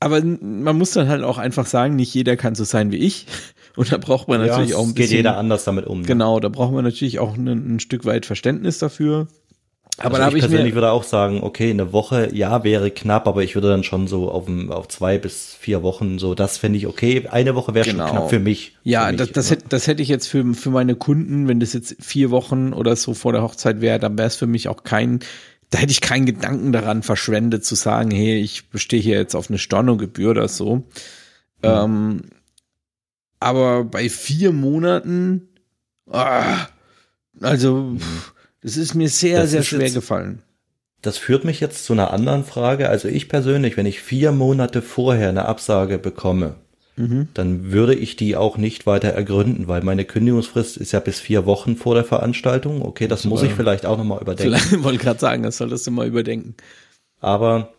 aber 0.00 0.20
man 0.22 0.76
muss 0.76 0.90
dann 0.90 1.08
halt 1.08 1.22
auch 1.22 1.38
einfach 1.38 1.66
sagen, 1.66 1.94
nicht 1.94 2.12
jeder 2.12 2.36
kann 2.36 2.56
so 2.56 2.64
sein 2.64 2.90
wie 2.90 2.96
ich. 2.96 3.26
Und 3.76 3.90
da 3.90 3.96
braucht 3.96 4.28
man 4.28 4.40
natürlich 4.40 4.70
ja, 4.70 4.76
auch 4.76 4.86
ein 4.86 4.94
bisschen. 4.94 5.10
Geht 5.10 5.16
jeder 5.16 5.36
anders 5.36 5.64
damit 5.64 5.86
um. 5.86 6.02
Ne? 6.02 6.06
Genau, 6.06 6.38
da 6.38 6.48
braucht 6.48 6.72
man 6.72 6.84
natürlich 6.84 7.18
auch 7.18 7.36
ein, 7.36 7.48
ein 7.48 7.80
Stück 7.80 8.04
weit 8.04 8.24
Verständnis 8.24 8.78
dafür. 8.78 9.26
Aber 9.98 10.16
also 10.16 10.22
da 10.22 10.28
ich, 10.28 10.34
ich 10.34 10.40
persönlich 10.40 10.74
würde 10.74 10.90
auch 10.90 11.04
sagen, 11.04 11.40
okay, 11.42 11.70
eine 11.70 11.92
Woche, 11.92 12.34
ja, 12.34 12.64
wäre 12.64 12.90
knapp, 12.90 13.28
aber 13.28 13.44
ich 13.44 13.54
würde 13.54 13.68
dann 13.68 13.84
schon 13.84 14.08
so 14.08 14.28
auf, 14.30 14.48
auf 14.70 14.88
zwei 14.88 15.18
bis 15.18 15.54
vier 15.54 15.84
Wochen 15.84 16.18
so, 16.18 16.34
das 16.34 16.58
fände 16.58 16.78
ich 16.78 16.88
okay. 16.88 17.28
Eine 17.30 17.54
Woche 17.54 17.74
wäre 17.74 17.88
genau. 17.88 18.08
schon 18.08 18.16
knapp 18.16 18.30
für 18.30 18.40
mich. 18.40 18.76
Ja, 18.82 19.06
für 19.06 19.12
mich, 19.12 19.18
das, 19.18 19.32
das, 19.32 19.50
hätte, 19.52 19.68
das 19.68 19.86
hätte 19.86 20.02
ich 20.02 20.08
jetzt 20.08 20.26
für, 20.26 20.52
für 20.54 20.70
meine 20.70 20.96
Kunden, 20.96 21.46
wenn 21.46 21.60
das 21.60 21.72
jetzt 21.74 21.96
vier 22.00 22.30
Wochen 22.30 22.72
oder 22.72 22.96
so 22.96 23.14
vor 23.14 23.32
der 23.32 23.42
Hochzeit 23.42 23.80
wäre, 23.80 24.00
dann 24.00 24.18
wäre 24.18 24.26
es 24.26 24.36
für 24.36 24.48
mich 24.48 24.68
auch 24.68 24.82
kein, 24.82 25.20
da 25.70 25.78
hätte 25.78 25.92
ich 25.92 26.00
keinen 26.00 26.26
Gedanken 26.26 26.72
daran 26.72 27.04
verschwendet 27.04 27.64
zu 27.64 27.76
sagen, 27.76 28.10
hey, 28.10 28.40
ich 28.40 28.70
bestehe 28.70 29.00
hier 29.00 29.16
jetzt 29.16 29.36
auf 29.36 29.48
eine 29.48 29.58
Stornogebühr 29.58 30.30
oder 30.30 30.48
so. 30.48 30.76
Mhm. 30.76 30.82
Ähm, 31.62 32.20
aber 33.38 33.84
bei 33.84 34.08
vier 34.08 34.52
Monaten, 34.52 35.48
ah, 36.10 36.66
also, 37.40 37.76
mhm. 37.76 38.00
Es 38.64 38.78
ist 38.78 38.94
mir 38.94 39.10
sehr, 39.10 39.42
das 39.42 39.50
sehr 39.50 39.62
schwer 39.62 39.82
jetzt, 39.82 39.94
gefallen. 39.94 40.42
Das 41.02 41.18
führt 41.18 41.44
mich 41.44 41.60
jetzt 41.60 41.84
zu 41.84 41.92
einer 41.92 42.12
anderen 42.12 42.44
Frage. 42.44 42.88
Also 42.88 43.08
ich 43.08 43.28
persönlich, 43.28 43.76
wenn 43.76 43.84
ich 43.84 44.00
vier 44.00 44.32
Monate 44.32 44.80
vorher 44.80 45.28
eine 45.28 45.44
Absage 45.44 45.98
bekomme, 45.98 46.54
mhm. 46.96 47.28
dann 47.34 47.72
würde 47.72 47.94
ich 47.94 48.16
die 48.16 48.36
auch 48.36 48.56
nicht 48.56 48.86
weiter 48.86 49.08
ergründen, 49.08 49.68
weil 49.68 49.82
meine 49.82 50.06
Kündigungsfrist 50.06 50.78
ist 50.78 50.92
ja 50.92 51.00
bis 51.00 51.20
vier 51.20 51.44
Wochen 51.44 51.76
vor 51.76 51.94
der 51.94 52.04
Veranstaltung. 52.04 52.80
Okay, 52.80 53.06
das, 53.06 53.22
das 53.22 53.28
muss 53.28 53.42
ich 53.42 53.52
vielleicht 53.52 53.84
auch 53.84 53.98
nochmal 53.98 54.22
überdenken. 54.22 54.56
Vielleicht 54.58 54.82
wollte 54.82 54.98
gerade 54.98 55.20
sagen, 55.20 55.42
das 55.42 55.58
solltest 55.58 55.86
du 55.86 55.90
mal 55.90 56.06
überdenken. 56.06 56.54
Aber 57.20 57.73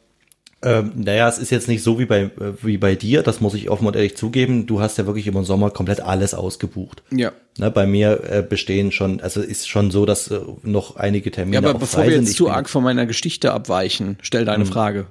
ähm, 0.62 0.93
naja, 0.95 1.28
es 1.28 1.38
ist 1.38 1.51
jetzt 1.51 1.68
nicht 1.68 1.84
so 1.84 1.99
wie 1.99 2.06
bei, 2.06 2.22
äh, 2.22 2.32
wie 2.62 2.78
bei 2.78 2.95
dir, 2.95 3.22
das 3.24 3.41
muss 3.41 3.53
ich 3.53 3.70
offen 3.70 3.86
und 3.86 3.95
ehrlich 3.95 4.16
zugeben. 4.16 4.66
Du 4.66 4.80
hast 4.80 4.97
ja 4.97 5.06
wirklich 5.06 5.28
im 5.28 5.43
Sommer 5.43 5.70
komplett 5.70 6.01
alles 6.01 6.34
ausgebucht. 6.34 7.03
Ja. 7.12 7.34
Ne, 7.58 7.70
bei 7.72 7.86
mir 7.86 8.22
äh, 8.30 8.41
bestehen 8.41 8.91
schon, 8.91 9.22
also 9.22 9.41
ist 9.41 9.68
schon 9.68 9.91
so, 9.91 10.06
dass 10.06 10.32
äh, 10.32 10.39
noch 10.64 10.95
einige 10.95 11.32
Termine. 11.32 11.62
Ja, 11.62 11.70
aber 11.70 11.78
bevor 11.78 12.06
wir 12.06 12.12
jetzt 12.12 12.36
zu 12.36 12.49
arg 12.49 12.70
von 12.70 12.84
meiner 12.84 13.06
Geschichte 13.06 13.53
abweichen, 13.53 14.18
stell 14.22 14.45
deine 14.45 14.64
hm. 14.64 14.72
Frage. 14.72 15.08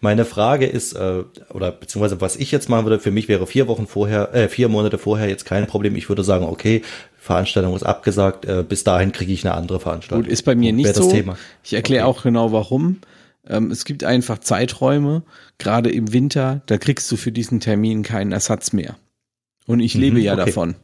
Meine 0.00 0.24
Frage 0.24 0.66
ist, 0.66 0.92
äh, 0.92 1.24
oder 1.52 1.72
beziehungsweise 1.72 2.20
was 2.20 2.36
ich 2.36 2.52
jetzt 2.52 2.68
machen 2.68 2.84
würde, 2.84 3.00
für 3.00 3.10
mich 3.10 3.28
wäre 3.28 3.46
vier 3.46 3.66
Wochen 3.66 3.86
vorher, 3.86 4.32
äh, 4.34 4.48
vier 4.48 4.68
Monate 4.68 4.98
vorher 4.98 5.28
jetzt 5.28 5.44
kein 5.44 5.66
Problem. 5.66 5.96
Ich 5.96 6.08
würde 6.08 6.22
sagen, 6.22 6.44
okay, 6.44 6.82
Veranstaltung 7.18 7.74
ist 7.74 7.82
abgesagt, 7.82 8.44
äh, 8.44 8.64
bis 8.68 8.84
dahin 8.84 9.12
kriege 9.12 9.32
ich 9.32 9.44
eine 9.44 9.54
andere 9.54 9.80
Veranstaltung. 9.80 10.24
Gut, 10.24 10.32
ist 10.32 10.42
bei 10.44 10.54
mir 10.54 10.72
nicht 10.72 10.94
so. 10.94 11.10
Thema. 11.10 11.36
Ich 11.64 11.74
erkläre 11.74 12.06
okay. 12.06 12.18
auch 12.18 12.22
genau 12.22 12.52
warum. 12.52 13.00
Ähm, 13.48 13.70
es 13.70 13.84
gibt 13.84 14.04
einfach 14.04 14.38
Zeiträume, 14.38 15.22
gerade 15.58 15.90
im 15.90 16.12
Winter, 16.12 16.62
da 16.66 16.78
kriegst 16.78 17.10
du 17.10 17.16
für 17.16 17.32
diesen 17.32 17.60
Termin 17.60 18.02
keinen 18.02 18.32
Ersatz 18.32 18.72
mehr. 18.72 18.96
Und 19.66 19.80
ich 19.80 19.94
lebe 19.94 20.18
mhm, 20.18 20.22
ja 20.22 20.32
okay. 20.34 20.44
davon. 20.44 20.74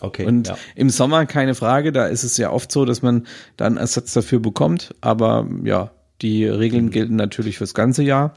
Okay. 0.00 0.26
Und 0.26 0.48
ja. 0.48 0.58
im 0.76 0.90
Sommer 0.90 1.26
keine 1.26 1.54
Frage, 1.54 1.90
da 1.90 2.06
ist 2.06 2.22
es 2.22 2.36
ja 2.36 2.50
oft 2.52 2.70
so, 2.70 2.84
dass 2.84 3.02
man 3.02 3.26
dann 3.56 3.76
Ersatz 3.76 4.12
dafür 4.12 4.38
bekommt. 4.38 4.94
Aber 5.00 5.48
ja, 5.64 5.90
die 6.22 6.44
Regeln 6.46 6.86
mhm. 6.86 6.90
gelten 6.90 7.16
natürlich 7.16 7.58
fürs 7.58 7.74
ganze 7.74 8.02
Jahr. 8.02 8.34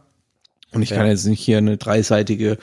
Und 0.72 0.82
ich 0.82 0.89
ja. 0.89 0.97
kann 0.97 1.08
jetzt 1.08 1.26
nicht 1.26 1.41
hier 1.41 1.58
eine 1.60 1.78
dreiseitige 1.78 2.58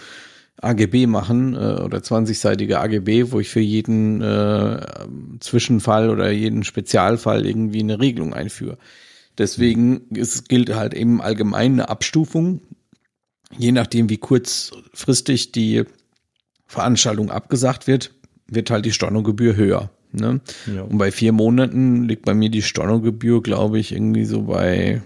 AGB 0.60 1.06
machen 1.06 1.54
äh, 1.54 1.80
oder 1.80 1.98
20-seitige 1.98 2.76
AGB, 2.76 3.30
wo 3.30 3.38
ich 3.38 3.48
für 3.48 3.60
jeden 3.60 4.20
äh, 4.20 4.80
Zwischenfall 5.40 6.10
oder 6.10 6.30
jeden 6.30 6.64
Spezialfall 6.64 7.46
irgendwie 7.46 7.80
eine 7.80 8.00
Regelung 8.00 8.34
einführe. 8.34 8.78
Deswegen 9.38 10.02
es 10.14 10.44
gilt 10.44 10.74
halt 10.74 10.94
eben 10.94 11.22
allgemein 11.22 11.72
eine 11.74 11.88
Abstufung, 11.88 12.60
je 13.56 13.72
nachdem 13.72 14.10
wie 14.10 14.18
kurzfristig 14.18 15.52
die 15.52 15.84
Veranstaltung 16.66 17.30
abgesagt 17.30 17.86
wird, 17.86 18.12
wird 18.48 18.70
halt 18.70 18.84
die 18.84 18.92
Stornogebühr 18.92 19.56
höher. 19.56 19.90
Ne? 20.12 20.40
Ja. 20.74 20.82
Und 20.82 20.98
bei 20.98 21.12
vier 21.12 21.32
Monaten 21.32 22.04
liegt 22.04 22.24
bei 22.24 22.34
mir 22.34 22.50
die 22.50 22.62
Stornogebühr, 22.62 23.42
glaube 23.42 23.78
ich, 23.78 23.92
irgendwie 23.92 24.24
so 24.24 24.42
bei, 24.42 25.02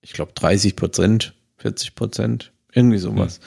ich 0.00 0.12
glaube, 0.12 0.32
30 0.34 0.74
Prozent, 0.74 1.34
40 1.58 1.94
Prozent, 1.94 2.52
irgendwie 2.72 2.98
sowas. 2.98 3.36
Hm. 3.36 3.42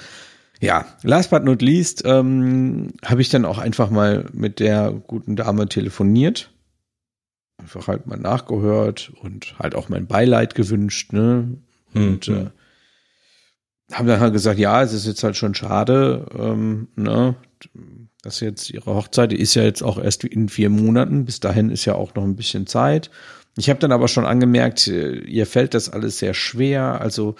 Ja, 0.61 0.85
last 1.03 1.31
but 1.31 1.43
not 1.43 1.61
least 1.61 2.03
ähm, 2.05 2.93
habe 3.03 3.21
ich 3.21 3.29
dann 3.29 3.45
auch 3.45 3.57
einfach 3.57 3.89
mal 3.89 4.25
mit 4.33 4.59
der 4.59 4.91
guten 4.91 5.35
Dame 5.35 5.67
telefoniert 5.67 6.49
einfach 7.57 7.87
halt 7.87 8.07
mal 8.07 8.17
nachgehört 8.17 9.11
und 9.21 9.57
halt 9.59 9.75
auch 9.75 9.89
mein 9.89 10.07
Beileid 10.07 10.55
gewünscht, 10.55 11.13
ne? 11.13 11.57
Und 11.93 12.27
mhm. 12.27 12.35
äh, 12.35 13.95
haben 13.95 14.07
dann 14.07 14.19
halt 14.19 14.33
gesagt, 14.33 14.59
ja, 14.59 14.81
es 14.81 14.93
ist 14.93 15.05
jetzt 15.05 15.23
halt 15.23 15.37
schon 15.37 15.55
schade, 15.55 16.25
ähm, 16.37 16.87
ne? 16.95 17.35
dass 18.21 18.39
jetzt 18.39 18.71
ihre 18.71 18.95
Hochzeit, 18.95 19.31
die 19.31 19.39
ist 19.39 19.53
ja 19.53 19.63
jetzt 19.63 19.83
auch 19.83 19.99
erst 19.99 20.23
in 20.23 20.49
vier 20.49 20.69
Monaten, 20.69 21.25
bis 21.25 21.39
dahin 21.39 21.69
ist 21.69 21.85
ja 21.85 21.93
auch 21.93 22.15
noch 22.15 22.23
ein 22.23 22.35
bisschen 22.35 22.65
Zeit. 22.65 23.11
Ich 23.55 23.69
habe 23.69 23.79
dann 23.79 23.91
aber 23.91 24.07
schon 24.07 24.25
angemerkt, 24.25 24.87
äh, 24.87 25.19
ihr 25.19 25.45
fällt 25.45 25.75
das 25.75 25.89
alles 25.89 26.19
sehr 26.19 26.33
schwer, 26.33 26.99
also 27.01 27.35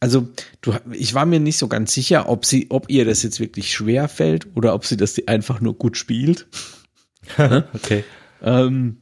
also 0.00 0.28
du, 0.60 0.74
ich 0.92 1.14
war 1.14 1.26
mir 1.26 1.40
nicht 1.40 1.58
so 1.58 1.66
ganz 1.66 1.92
sicher, 1.92 2.28
ob 2.28 2.44
sie, 2.44 2.66
ob 2.70 2.88
ihr 2.88 3.04
das 3.04 3.24
jetzt 3.24 3.40
wirklich 3.40 3.72
schwer 3.72 4.08
fällt 4.08 4.46
oder 4.54 4.74
ob 4.74 4.86
sie 4.86 4.96
das 4.96 5.16
einfach 5.26 5.60
nur 5.60 5.74
gut 5.74 5.96
spielt. 5.96 6.46
Ne? 7.36 7.68
okay. 7.74 8.04
Ähm, 8.40 8.96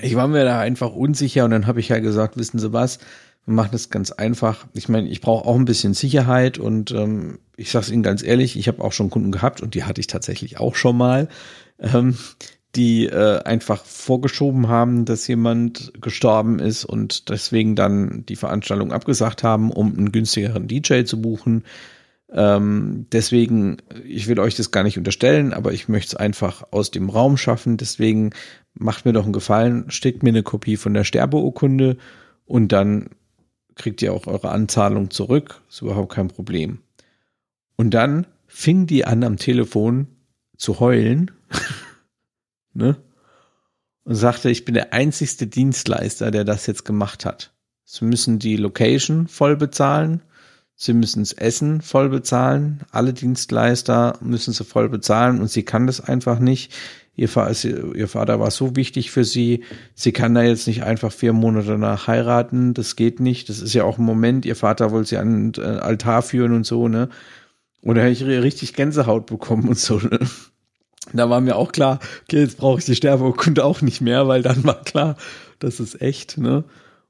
ich 0.00 0.14
war 0.14 0.28
mir 0.28 0.44
da 0.44 0.60
einfach 0.60 0.92
unsicher 0.92 1.44
und 1.44 1.50
dann 1.50 1.66
habe 1.66 1.80
ich 1.80 1.88
ja 1.88 1.98
gesagt, 1.98 2.36
wissen 2.36 2.58
Sie 2.58 2.72
was, 2.72 2.98
wir 3.46 3.54
machen 3.54 3.70
das 3.72 3.88
ganz 3.88 4.12
einfach. 4.12 4.66
Ich 4.74 4.88
meine, 4.88 5.08
ich 5.08 5.20
brauche 5.20 5.46
auch 5.46 5.56
ein 5.56 5.64
bisschen 5.64 5.94
Sicherheit 5.94 6.58
und 6.58 6.90
ähm, 6.90 7.38
ich 7.56 7.70
sage 7.70 7.86
es 7.86 7.90
Ihnen 7.90 8.02
ganz 8.02 8.22
ehrlich, 8.22 8.58
ich 8.58 8.68
habe 8.68 8.84
auch 8.84 8.92
schon 8.92 9.10
Kunden 9.10 9.32
gehabt 9.32 9.62
und 9.62 9.74
die 9.74 9.84
hatte 9.84 10.00
ich 10.00 10.06
tatsächlich 10.06 10.60
auch 10.60 10.74
schon 10.74 10.96
mal, 10.96 11.28
ähm, 11.80 12.16
die 12.76 13.06
äh, 13.06 13.42
einfach 13.42 13.84
vorgeschoben 13.84 14.68
haben, 14.68 15.06
dass 15.06 15.26
jemand 15.26 15.92
gestorben 16.00 16.58
ist 16.58 16.84
und 16.84 17.30
deswegen 17.30 17.74
dann 17.74 18.24
die 18.26 18.36
Veranstaltung 18.36 18.92
abgesagt 18.92 19.42
haben, 19.42 19.72
um 19.72 19.96
einen 19.96 20.12
günstigeren 20.12 20.68
DJ 20.68 21.04
zu 21.04 21.20
buchen. 21.22 21.64
Ähm, 22.30 23.06
deswegen, 23.10 23.78
ich 24.04 24.28
will 24.28 24.38
euch 24.38 24.54
das 24.54 24.70
gar 24.70 24.82
nicht 24.82 24.98
unterstellen, 24.98 25.52
aber 25.52 25.72
ich 25.72 25.88
möchte 25.88 26.08
es 26.08 26.14
einfach 26.14 26.64
aus 26.72 26.90
dem 26.90 27.08
Raum 27.08 27.36
schaffen. 27.36 27.76
Deswegen 27.76 28.30
macht 28.74 29.04
mir 29.04 29.12
doch 29.12 29.24
einen 29.24 29.32
Gefallen, 29.32 29.90
schickt 29.90 30.22
mir 30.22 30.30
eine 30.30 30.42
Kopie 30.42 30.76
von 30.76 30.94
der 30.94 31.04
Sterbeurkunde 31.04 31.96
und 32.44 32.72
dann 32.72 33.10
kriegt 33.74 34.02
ihr 34.02 34.12
auch 34.12 34.26
eure 34.26 34.50
Anzahlung 34.50 35.10
zurück. 35.10 35.62
Ist 35.68 35.82
überhaupt 35.82 36.12
kein 36.12 36.28
Problem. 36.28 36.80
Und 37.76 37.90
dann 37.90 38.26
fing 38.46 38.86
die 38.86 39.04
an 39.04 39.24
am 39.24 39.36
Telefon 39.36 40.08
zu 40.56 40.80
heulen, 40.80 41.30
ne? 42.74 42.96
Und 44.04 44.14
sagte, 44.14 44.50
ich 44.50 44.64
bin 44.64 44.74
der 44.74 44.94
einzigste 44.94 45.46
Dienstleister, 45.46 46.30
der 46.30 46.44
das 46.44 46.66
jetzt 46.66 46.84
gemacht 46.84 47.26
hat. 47.26 47.52
Sie 47.84 48.04
müssen 48.06 48.38
die 48.38 48.56
Location 48.56 49.28
voll 49.28 49.56
bezahlen. 49.56 50.22
Sie 50.80 50.94
müssen 50.94 51.20
das 51.20 51.32
Essen 51.32 51.82
voll 51.82 52.08
bezahlen. 52.08 52.80
Alle 52.90 53.12
Dienstleister 53.12 54.16
müssen 54.22 54.54
sie 54.54 54.64
voll 54.64 54.88
bezahlen 54.88 55.40
und 55.40 55.50
sie 55.50 55.64
kann 55.64 55.86
das 55.86 56.00
einfach 56.00 56.38
nicht 56.38 56.72
ihr, 57.18 57.28
Vater 58.08 58.38
war 58.38 58.50
so 58.50 58.76
wichtig 58.76 59.10
für 59.10 59.24
sie, 59.24 59.64
sie 59.94 60.12
kann 60.12 60.34
da 60.34 60.42
jetzt 60.42 60.68
nicht 60.68 60.84
einfach 60.84 61.12
vier 61.12 61.32
Monate 61.32 61.76
nach 61.76 62.06
heiraten, 62.06 62.74
das 62.74 62.94
geht 62.94 63.18
nicht, 63.18 63.48
das 63.48 63.60
ist 63.60 63.74
ja 63.74 63.82
auch 63.82 63.98
ein 63.98 64.04
Moment, 64.04 64.46
ihr 64.46 64.54
Vater 64.54 64.92
wollte 64.92 65.08
sie 65.10 65.16
an 65.18 65.52
den 65.52 65.62
äh, 65.62 65.78
Altar 65.78 66.22
führen 66.22 66.52
und 66.52 66.64
so, 66.64 66.86
ne? 66.86 67.08
Da 67.82 67.94
habe 67.94 68.10
ich 68.10 68.24
richtig 68.24 68.74
Gänsehaut 68.74 69.26
bekommen 69.26 69.68
und 69.68 69.78
so, 69.78 69.98
ne? 69.98 70.20
Da 71.12 71.28
war 71.28 71.40
mir 71.40 71.56
auch 71.56 71.72
klar, 71.72 71.98
okay, 72.24 72.40
jetzt 72.40 72.58
brauche 72.58 72.78
ich 72.78 72.84
die 72.84 72.94
Sterbeurkunde 72.94 73.64
auch 73.64 73.80
nicht 73.82 74.00
mehr, 74.00 74.28
weil 74.28 74.42
dann 74.42 74.62
war 74.64 74.82
klar, 74.84 75.16
das 75.58 75.80
ist 75.80 76.00
echt, 76.00 76.38
ne? 76.38 76.64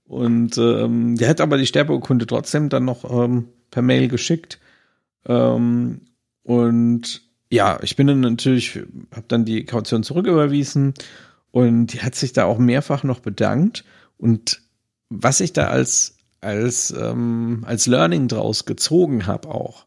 Und 0.06 0.56
ähm, 0.56 1.16
der 1.16 1.28
hat 1.28 1.42
aber 1.42 1.58
die 1.58 1.66
Sterbeurkunde 1.66 2.26
trotzdem 2.26 2.70
dann 2.70 2.86
noch 2.86 3.04
ähm, 3.10 3.48
per 3.70 3.82
Mail 3.82 4.08
geschickt. 4.08 4.58
Ähm, 5.26 6.02
und 6.42 7.22
ja, 7.50 7.78
ich 7.82 7.96
bin 7.96 8.06
dann 8.06 8.20
natürlich, 8.20 8.76
habe 9.12 9.26
dann 9.28 9.44
die 9.44 9.64
Kaution 9.64 10.02
zurücküberwiesen 10.02 10.94
und 11.50 11.88
die 11.88 12.00
hat 12.00 12.14
sich 12.14 12.32
da 12.32 12.44
auch 12.44 12.58
mehrfach 12.58 13.04
noch 13.04 13.20
bedankt. 13.20 13.84
Und 14.18 14.60
was 15.08 15.40
ich 15.40 15.52
da 15.52 15.68
als 15.68 16.16
als 16.40 16.94
ähm, 16.96 17.64
als 17.66 17.86
Learning 17.86 18.28
draus 18.28 18.64
gezogen 18.64 19.26
habe 19.26 19.48
auch, 19.48 19.86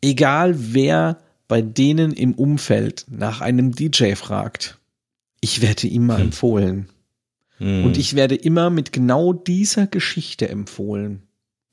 egal 0.00 0.54
wer 0.56 1.18
bei 1.48 1.62
denen 1.62 2.12
im 2.12 2.34
Umfeld 2.34 3.06
nach 3.10 3.40
einem 3.40 3.72
DJ 3.72 4.14
fragt, 4.14 4.78
ich 5.40 5.62
werde 5.62 5.88
ihm 5.88 6.06
mal 6.06 6.18
hm. 6.18 6.26
empfohlen. 6.26 6.88
Mhm. 7.58 7.84
Und 7.84 7.98
ich 7.98 8.14
werde 8.14 8.36
immer 8.36 8.70
mit 8.70 8.92
genau 8.92 9.32
dieser 9.32 9.86
Geschichte 9.86 10.48
empfohlen. 10.48 11.24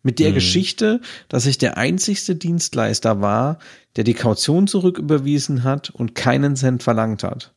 Mit 0.08 0.20
der 0.20 0.30
mhm. 0.30 0.36
Geschichte, 0.36 1.02
dass 1.28 1.46
ich 1.46 1.58
der 1.58 1.76
einzigste 1.76 2.38
Dienstleister 2.38 3.20
war, 3.20 3.60
der 3.98 4.06
die 4.06 4.14
Kaution 4.14 4.66
zurücküberwiesen 4.66 5.66
hat 5.66 5.90
und 5.90 6.16
keinen 6.16 6.56
Cent 6.56 6.82
verlangt 6.82 7.24
hat. 7.24 7.54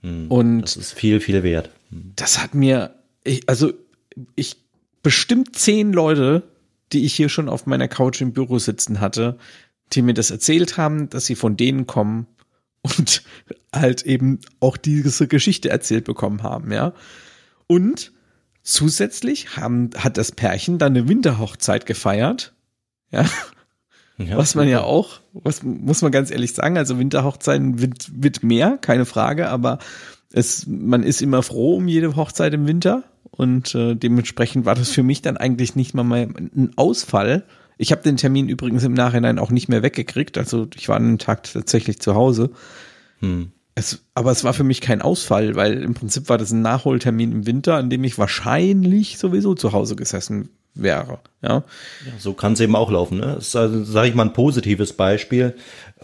Mhm. 0.00 0.30
Und 0.30 0.62
das 0.62 0.76
ist 0.76 0.92
viel, 0.92 1.18
viel 1.18 1.42
wert. 1.42 1.70
Mhm. 1.90 2.12
Das 2.14 2.40
hat 2.40 2.54
mir, 2.54 2.94
ich, 3.24 3.48
also 3.48 3.72
ich 4.36 4.54
bestimmt 5.02 5.56
zehn 5.56 5.92
Leute, 5.92 6.44
die 6.92 7.04
ich 7.04 7.14
hier 7.16 7.28
schon 7.28 7.48
auf 7.48 7.66
meiner 7.66 7.88
Couch 7.88 8.20
im 8.20 8.32
Büro 8.32 8.60
sitzen 8.60 9.00
hatte, 9.00 9.36
die 9.94 10.02
mir 10.02 10.14
das 10.14 10.30
erzählt 10.30 10.76
haben, 10.76 11.10
dass 11.10 11.26
sie 11.26 11.34
von 11.34 11.56
denen 11.56 11.88
kommen 11.88 12.28
und 12.82 13.24
halt 13.74 14.02
eben 14.02 14.38
auch 14.60 14.76
diese 14.76 15.26
Geschichte 15.26 15.70
erzählt 15.70 16.04
bekommen 16.04 16.44
haben, 16.44 16.70
ja. 16.70 16.92
Und 17.66 18.12
zusätzlich 18.64 19.56
haben, 19.56 19.90
hat 19.96 20.16
das 20.16 20.32
Pärchen 20.32 20.78
dann 20.78 20.96
eine 20.96 21.08
Winterhochzeit 21.08 21.86
gefeiert, 21.86 22.52
ja. 23.12 23.24
ja 24.18 24.36
was 24.36 24.56
man 24.56 24.68
ja 24.68 24.82
auch, 24.82 25.20
was 25.32 25.62
muss 25.62 26.02
man 26.02 26.10
ganz 26.10 26.32
ehrlich 26.32 26.52
sagen, 26.54 26.76
also 26.76 26.98
Winterhochzeiten 26.98 27.80
wird, 27.80 28.10
wird 28.12 28.42
mehr, 28.42 28.78
keine 28.80 29.04
Frage, 29.04 29.48
aber 29.48 29.78
es, 30.32 30.66
man 30.66 31.04
ist 31.04 31.22
immer 31.22 31.42
froh 31.42 31.76
um 31.76 31.86
jede 31.86 32.16
Hochzeit 32.16 32.52
im 32.54 32.66
Winter 32.66 33.04
und 33.30 33.74
äh, 33.76 33.94
dementsprechend 33.94 34.64
war 34.64 34.74
das 34.74 34.90
für 34.90 35.04
mich 35.04 35.22
dann 35.22 35.36
eigentlich 35.36 35.76
nicht 35.76 35.94
mal 35.94 36.06
ein 36.12 36.72
Ausfall, 36.74 37.44
ich 37.76 37.92
habe 37.92 38.02
den 38.02 38.16
Termin 38.16 38.48
übrigens 38.48 38.84
im 38.84 38.94
Nachhinein 38.94 39.38
auch 39.38 39.50
nicht 39.50 39.68
mehr 39.68 39.82
weggekriegt. 39.82 40.38
Also 40.38 40.68
ich 40.76 40.88
war 40.88 40.96
an 40.96 41.06
dem 41.06 41.18
Tag 41.18 41.44
tatsächlich 41.44 42.00
zu 42.00 42.14
Hause. 42.14 42.50
Hm. 43.18 43.52
Es, 43.76 44.04
aber 44.14 44.30
es 44.30 44.44
war 44.44 44.54
für 44.54 44.64
mich 44.64 44.80
kein 44.80 45.02
Ausfall, 45.02 45.56
weil 45.56 45.82
im 45.82 45.94
Prinzip 45.94 46.28
war 46.28 46.38
das 46.38 46.52
ein 46.52 46.62
Nachholtermin 46.62 47.32
im 47.32 47.46
Winter, 47.46 47.74
an 47.74 47.90
dem 47.90 48.04
ich 48.04 48.18
wahrscheinlich 48.18 49.18
sowieso 49.18 49.54
zu 49.54 49.72
Hause 49.72 49.96
gesessen 49.96 50.48
wäre. 50.74 51.18
Ja, 51.42 51.64
ja 52.06 52.12
so 52.18 52.34
kann 52.34 52.52
es 52.52 52.60
eben 52.60 52.76
auch 52.76 52.90
laufen. 52.90 53.18
Ne? 53.18 53.34
Das 53.34 53.48
ist 53.48 53.56
also, 53.56 53.82
sage 53.84 54.08
ich 54.08 54.14
mal, 54.14 54.26
ein 54.26 54.32
positives 54.32 54.92
Beispiel 54.92 55.54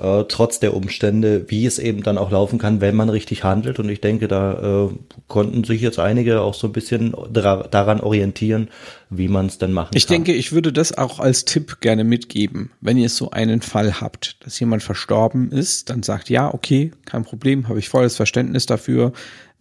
äh, 0.00 0.24
trotz 0.28 0.60
der 0.60 0.74
Umstände, 0.74 1.44
wie 1.48 1.66
es 1.66 1.78
eben 1.78 2.02
dann 2.02 2.18
auch 2.18 2.30
laufen 2.30 2.58
kann, 2.58 2.80
wenn 2.80 2.96
man 2.96 3.08
richtig 3.08 3.44
handelt. 3.44 3.78
Und 3.78 3.88
ich 3.88 4.00
denke, 4.00 4.28
da 4.28 4.86
äh, 4.86 4.88
konnten 5.28 5.64
sich 5.64 5.80
jetzt 5.80 5.98
einige 5.98 6.40
auch 6.40 6.54
so 6.54 6.66
ein 6.68 6.72
bisschen 6.72 7.14
daran 7.32 8.00
orientieren, 8.00 8.68
wie 9.10 9.28
man 9.28 9.46
es 9.46 9.58
dann 9.58 9.72
machen 9.72 9.90
ich 9.94 10.06
kann. 10.06 10.14
Ich 10.14 10.24
denke, 10.24 10.32
ich 10.32 10.52
würde 10.52 10.72
das 10.72 10.96
auch 10.96 11.18
als 11.18 11.44
Tipp 11.44 11.80
gerne 11.80 12.04
mitgeben. 12.04 12.70
Wenn 12.80 12.98
ihr 12.98 13.08
so 13.08 13.30
einen 13.30 13.60
Fall 13.62 14.00
habt, 14.00 14.44
dass 14.44 14.58
jemand 14.58 14.82
verstorben 14.82 15.50
ist, 15.52 15.90
dann 15.90 16.02
sagt, 16.02 16.30
ja, 16.30 16.52
okay, 16.52 16.92
kein 17.04 17.24
Problem, 17.24 17.68
habe 17.68 17.78
ich 17.78 17.88
volles 17.88 18.16
Verständnis 18.16 18.66
dafür. 18.66 19.12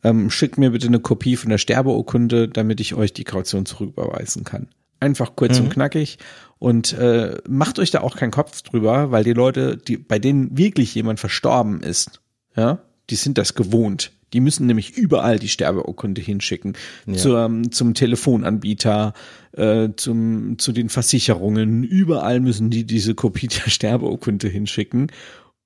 Ähm, 0.04 0.30
schickt 0.30 0.58
mir 0.58 0.72
bitte 0.72 0.88
eine 0.88 1.00
Kopie 1.00 1.36
von 1.36 1.50
der 1.50 1.58
Sterbeurkunde, 1.58 2.48
damit 2.48 2.80
ich 2.80 2.96
euch 2.96 3.14
die 3.14 3.26
Kaution 3.26 3.66
zurücküberweisen 3.66 4.46
kann. 4.46 4.68
Einfach 5.00 5.36
kurz 5.36 5.60
mhm. 5.60 5.66
und 5.66 5.74
knackig. 5.74 6.18
Und 6.58 6.94
äh, 6.94 7.38
macht 7.48 7.80
euch 7.80 7.92
da 7.92 8.02
auch 8.02 8.16
keinen 8.16 8.32
Kopf 8.32 8.62
drüber, 8.62 9.12
weil 9.12 9.24
die 9.24 9.34
Leute, 9.34 9.78
die, 9.78 9.98
bei 9.98 10.20
denen 10.20 10.58
wirklich 10.58 10.94
jemand 10.94 11.20
verstorben 11.20 11.82
ist, 11.82 12.22
ja, 12.56 12.80
die 13.10 13.16
sind 13.16 13.38
das 13.38 13.56
gewohnt. 13.56 14.12
Die 14.34 14.42
müssen 14.42 14.68
nämlich 14.68 14.96
überall 14.96 15.40
die 15.40 15.48
Sterbeurkunde 15.48 16.22
hinschicken. 16.22 16.74
Ja. 17.08 17.16
Zum, 17.16 17.72
zum 17.72 17.94
Telefonanbieter, 17.94 19.14
äh, 19.54 19.90
zum, 19.96 20.60
zu 20.60 20.72
den 20.72 20.90
Versicherungen. 20.90 21.84
Überall 21.84 22.40
müssen 22.40 22.70
die 22.70 22.84
diese 22.84 23.16
Kopie 23.16 23.48
der 23.48 23.70
Sterbeurkunde 23.70 24.48
hinschicken. 24.48 25.12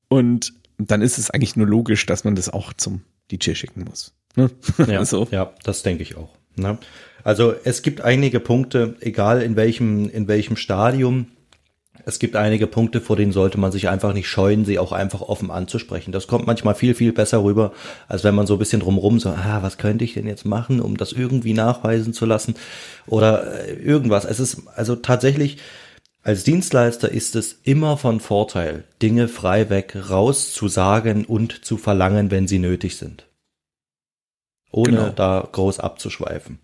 Und 0.08 0.54
dann 0.78 1.02
ist 1.02 1.18
es 1.18 1.30
eigentlich 1.30 1.56
nur 1.56 1.68
logisch, 1.68 2.06
dass 2.06 2.24
man 2.24 2.36
das 2.36 2.50
auch 2.50 2.74
zum 2.74 3.02
DJ 3.32 3.54
schicken 3.54 3.84
muss. 3.84 4.14
Ne? 4.36 4.50
Ja, 4.88 5.04
so. 5.06 5.28
ja, 5.32 5.54
das 5.64 5.84
denke 5.84 6.04
ich 6.04 6.16
auch. 6.16 6.30
Ne? 6.56 6.78
Also 7.24 7.54
es 7.64 7.82
gibt 7.82 8.02
einige 8.02 8.40
Punkte, 8.40 8.96
egal 9.00 9.42
in 9.42 9.56
welchem, 9.56 10.10
in 10.10 10.28
welchem 10.28 10.58
Stadium, 10.58 11.28
es 12.06 12.20
gibt 12.20 12.36
einige 12.36 12.68
Punkte, 12.68 13.00
vor 13.00 13.16
denen 13.16 13.32
sollte 13.32 13.58
man 13.58 13.72
sich 13.72 13.88
einfach 13.88 14.14
nicht 14.14 14.28
scheuen, 14.28 14.66
sie 14.66 14.80
auch 14.80 14.92
einfach 14.92 15.22
offen 15.22 15.52
anzusprechen. 15.52 16.12
Das 16.12 16.28
kommt 16.28 16.48
manchmal 16.48 16.76
viel, 16.76 16.96
viel 16.96 17.14
besser 17.14 17.44
rüber, 17.44 17.72
als 18.10 18.24
wenn 18.24 18.36
man 18.36 18.48
so 18.48 18.56
ein 18.56 18.60
bisschen 18.60 18.82
drumrum 18.82 19.20
so, 19.20 19.30
ah, 19.30 19.60
was 19.62 19.78
könnte 19.78 20.04
ich 20.04 20.14
denn 20.14 20.28
jetzt 20.28 20.46
machen, 20.46 20.82
um 20.82 20.98
das 20.98 21.14
irgendwie 21.14 21.54
nachweisen 21.54 22.14
zu 22.14 22.26
lassen 22.26 22.56
oder 23.08 23.68
äh, 23.68 23.74
irgendwas. 23.76 24.26
Es 24.26 24.40
ist 24.40 24.64
also 24.76 24.96
tatsächlich, 24.98 25.60
als 26.24 26.44
Dienstleister 26.44 27.10
ist 27.10 27.36
es 27.36 27.60
immer 27.64 27.96
von 27.98 28.20
Vorteil, 28.20 28.84
Dinge 29.02 29.28
frei 29.28 29.70
weg 29.70 29.96
rauszusagen 30.10 31.26
und 31.26 31.64
zu 31.64 31.78
verlangen, 31.78 32.32
wenn 32.32 32.48
sie 32.48 32.60
nötig 32.60 32.98
sind. 32.98 33.26
Ohne 34.72 34.98
genau. 34.98 35.10
da 35.10 35.48
groß 35.52 35.80
abzuschweifen. 35.80 36.60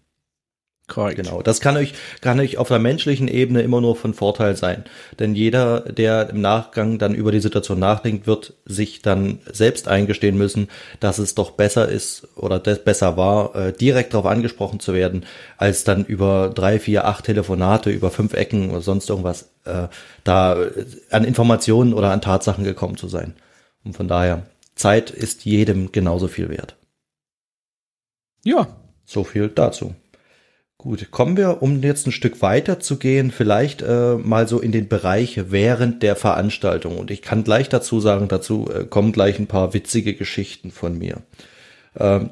Korrekt. 0.89 1.17
Genau. 1.17 1.41
Das 1.41 1.61
kann 1.61 1.77
euch, 1.77 1.93
kann 2.21 2.39
euch 2.39 2.57
auf 2.57 2.67
der 2.67 2.79
menschlichen 2.79 3.27
Ebene 3.27 3.61
immer 3.61 3.79
nur 3.79 3.95
von 3.95 4.13
Vorteil 4.13 4.57
sein. 4.57 4.83
Denn 5.19 5.35
jeder, 5.35 5.81
der 5.81 6.29
im 6.29 6.41
Nachgang 6.41 6.97
dann 6.97 7.15
über 7.15 7.31
die 7.31 7.39
Situation 7.39 7.79
nachdenkt, 7.79 8.27
wird 8.27 8.53
sich 8.65 9.01
dann 9.01 9.39
selbst 9.49 9.87
eingestehen 9.87 10.37
müssen, 10.37 10.67
dass 10.99 11.19
es 11.19 11.35
doch 11.35 11.51
besser 11.51 11.87
ist 11.87 12.27
oder 12.35 12.59
besser 12.59 13.15
war, 13.15 13.55
äh, 13.55 13.71
direkt 13.71 14.13
darauf 14.13 14.25
angesprochen 14.25 14.79
zu 14.79 14.93
werden, 14.93 15.25
als 15.57 15.83
dann 15.83 16.03
über 16.03 16.51
drei, 16.53 16.79
vier, 16.79 17.05
acht 17.05 17.25
Telefonate, 17.25 17.89
über 17.91 18.11
fünf 18.11 18.33
Ecken 18.33 18.71
oder 18.71 18.81
sonst 18.81 19.09
irgendwas, 19.09 19.51
äh, 19.65 19.87
da 20.23 20.57
an 21.11 21.23
Informationen 21.23 21.93
oder 21.93 22.11
an 22.11 22.21
Tatsachen 22.21 22.63
gekommen 22.63 22.97
zu 22.97 23.07
sein. 23.07 23.35
Und 23.85 23.95
von 23.95 24.07
daher, 24.07 24.43
Zeit 24.75 25.11
ist 25.11 25.45
jedem 25.45 25.91
genauso 25.91 26.27
viel 26.27 26.49
wert. 26.49 26.75
Ja. 28.43 28.67
So 29.05 29.23
viel 29.23 29.49
dazu. 29.49 29.95
Gut, 30.81 31.11
kommen 31.11 31.35
wir, 31.35 31.61
um 31.61 31.83
jetzt 31.83 32.07
ein 32.07 32.13
Stück 32.13 32.41
weiter 32.41 32.79
zu 32.79 32.95
gehen, 32.95 33.31
vielleicht 33.31 33.81
äh, 33.81 34.15
mal 34.15 34.47
so 34.47 34.61
in 34.61 34.71
den 34.71 34.87
Bereich 34.87 35.51
während 35.51 36.01
der 36.03 36.15
Veranstaltung. 36.15 36.97
Und 36.97 37.11
ich 37.11 37.21
kann 37.21 37.43
gleich 37.43 37.67
dazu 37.67 37.99
sagen, 37.99 38.29
dazu 38.29 38.69
äh, 38.73 38.85
kommen 38.85 39.11
gleich 39.11 39.39
ein 39.39 39.47
paar 39.47 39.73
witzige 39.73 40.13
Geschichten 40.13 40.71
von 40.71 40.97
mir. 40.97 41.21
Ähm, 41.99 42.29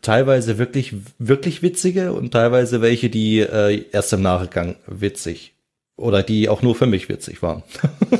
teilweise 0.00 0.58
wirklich, 0.58 0.94
wirklich 1.18 1.60
witzige 1.60 2.12
und 2.12 2.30
teilweise 2.30 2.82
welche, 2.82 3.10
die 3.10 3.40
äh, 3.40 3.84
erst 3.90 4.12
im 4.12 4.22
Nachgang 4.22 4.76
witzig 4.86 5.54
oder 5.96 6.22
die 6.22 6.48
auch 6.48 6.62
nur 6.62 6.76
für 6.76 6.86
mich 6.86 7.08
witzig 7.08 7.42
waren. 7.42 7.64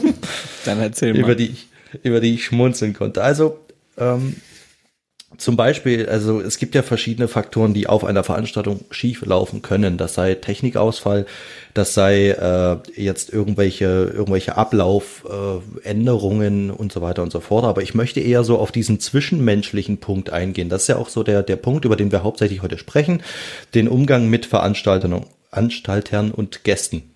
Dann 0.65 0.81
erzähl 0.81 1.13
mal. 1.13 1.21
über 1.21 1.37
die, 1.37 1.55
über 2.03 2.19
die 2.19 2.35
ich 2.35 2.47
schmunzeln 2.47 2.95
konnte. 2.95 3.23
Also, 3.23 3.61
ähm, 3.97 4.35
zum 5.41 5.57
Beispiel, 5.57 6.07
also 6.07 6.41
es 6.41 6.59
gibt 6.59 6.75
ja 6.75 6.83
verschiedene 6.83 7.27
Faktoren, 7.27 7.73
die 7.73 7.87
auf 7.87 8.05
einer 8.05 8.25
Veranstaltung 8.25 8.81
schief 8.91 9.25
laufen 9.25 9.63
können. 9.63 9.97
Das 9.97 10.13
sei 10.13 10.35
Technikausfall, 10.35 11.25
das 11.73 11.95
sei 11.95 12.33
äh, 12.33 12.77
jetzt 12.95 13.33
irgendwelche 13.33 14.13
irgendwelche 14.15 14.59
Ablaufänderungen 14.59 16.69
äh, 16.69 16.73
und 16.73 16.93
so 16.93 17.01
weiter 17.01 17.23
und 17.23 17.33
so 17.33 17.41
fort. 17.41 17.65
Aber 17.65 17.81
ich 17.81 17.95
möchte 17.95 18.21
eher 18.21 18.45
so 18.45 18.59
auf 18.59 18.71
diesen 18.71 19.01
zwischenmenschlichen 19.01 19.97
Punkt 19.97 20.29
eingehen. 20.29 20.69
Das 20.69 20.83
ist 20.83 20.89
ja 20.89 20.97
auch 20.97 21.09
so 21.09 21.23
der 21.23 21.43
der 21.43 21.57
Punkt, 21.57 21.87
über 21.87 21.97
den 21.97 22.13
wir 22.13 22.23
hauptsächlich 22.23 22.61
heute 22.61 22.77
sprechen, 22.77 23.23
den 23.75 23.89
Umgang 23.89 24.29
mit 24.29 24.45
Veranstaltern, 24.45 25.25
Anstaltern 25.51 26.33
und 26.33 26.65
Gästen. 26.65 27.15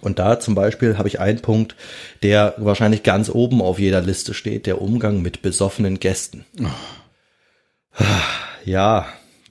Und 0.00 0.18
da 0.18 0.40
zum 0.40 0.54
Beispiel 0.54 0.96
habe 0.96 1.08
ich 1.08 1.20
einen 1.20 1.40
Punkt, 1.40 1.76
der 2.22 2.54
wahrscheinlich 2.56 3.02
ganz 3.02 3.28
oben 3.28 3.60
auf 3.60 3.78
jeder 3.78 4.00
Liste 4.00 4.32
steht, 4.32 4.64
der 4.64 4.80
Umgang 4.80 5.20
mit 5.20 5.42
besoffenen 5.42 6.00
Gästen. 6.00 6.46
Oh. 6.58 6.68
Ja, 8.64 9.06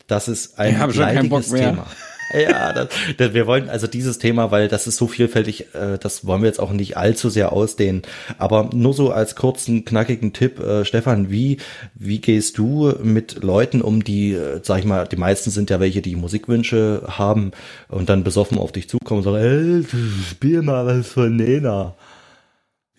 das 0.07 0.27
ist 0.27 0.57
ein 0.57 0.89
ich 0.89 0.95
leidiges 0.95 1.51
Thema. 1.51 1.85
Ja, 2.33 2.71
das, 2.71 2.87
das, 3.17 3.33
wir 3.33 3.45
wollen 3.45 3.69
also 3.69 3.87
dieses 3.87 4.17
Thema, 4.17 4.51
weil 4.51 4.67
das 4.67 4.87
ist 4.87 4.97
so 4.97 5.07
vielfältig, 5.07 5.75
äh, 5.75 5.97
das 5.97 6.25
wollen 6.25 6.41
wir 6.41 6.47
jetzt 6.47 6.59
auch 6.59 6.71
nicht 6.71 6.97
allzu 6.97 7.29
sehr 7.29 7.51
ausdehnen. 7.51 8.03
Aber 8.37 8.69
nur 8.73 8.93
so 8.93 9.11
als 9.11 9.35
kurzen, 9.35 9.85
knackigen 9.85 10.33
Tipp, 10.33 10.59
äh, 10.59 10.85
Stefan, 10.85 11.29
wie, 11.29 11.57
wie 11.93 12.19
gehst 12.19 12.57
du 12.57 12.93
mit 13.03 13.43
Leuten 13.43 13.81
um, 13.81 14.03
die, 14.03 14.33
äh, 14.33 14.61
sag 14.63 14.79
ich 14.79 14.85
mal, 14.85 15.07
die 15.07 15.17
meisten 15.17 15.51
sind 15.51 15.69
ja 15.69 15.79
welche, 15.79 16.01
die 16.01 16.15
Musikwünsche 16.15 17.03
haben 17.07 17.51
und 17.89 18.09
dann 18.09 18.23
besoffen 18.23 18.57
auf 18.57 18.71
dich 18.71 18.87
zukommen 18.87 19.19
und 19.19 19.23
sagen, 19.23 19.37
ey, 19.37 19.85
spiel 20.29 20.61
mal 20.61 20.85
was 20.85 21.07
von 21.07 21.35
Nena. 21.35 21.95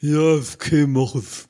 Ja, 0.00 0.34
okay, 0.34 0.86
mach 0.86 1.14
es. 1.14 1.48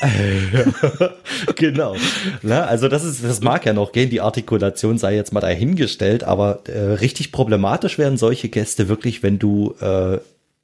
genau. 1.56 1.96
Na, 2.42 2.64
also 2.64 2.88
das 2.88 3.04
ist, 3.04 3.24
das 3.24 3.40
mag 3.40 3.66
ja 3.66 3.72
noch 3.72 3.92
gehen. 3.92 4.10
Die 4.10 4.20
Artikulation 4.20 4.98
sei 4.98 5.16
jetzt 5.16 5.32
mal 5.32 5.40
dahingestellt, 5.40 6.24
aber 6.24 6.62
äh, 6.66 6.78
richtig 6.94 7.32
problematisch 7.32 7.98
werden 7.98 8.16
solche 8.16 8.48
Gäste 8.48 8.88
wirklich, 8.88 9.22
wenn 9.22 9.38
du 9.38 9.74
äh, 9.80 10.18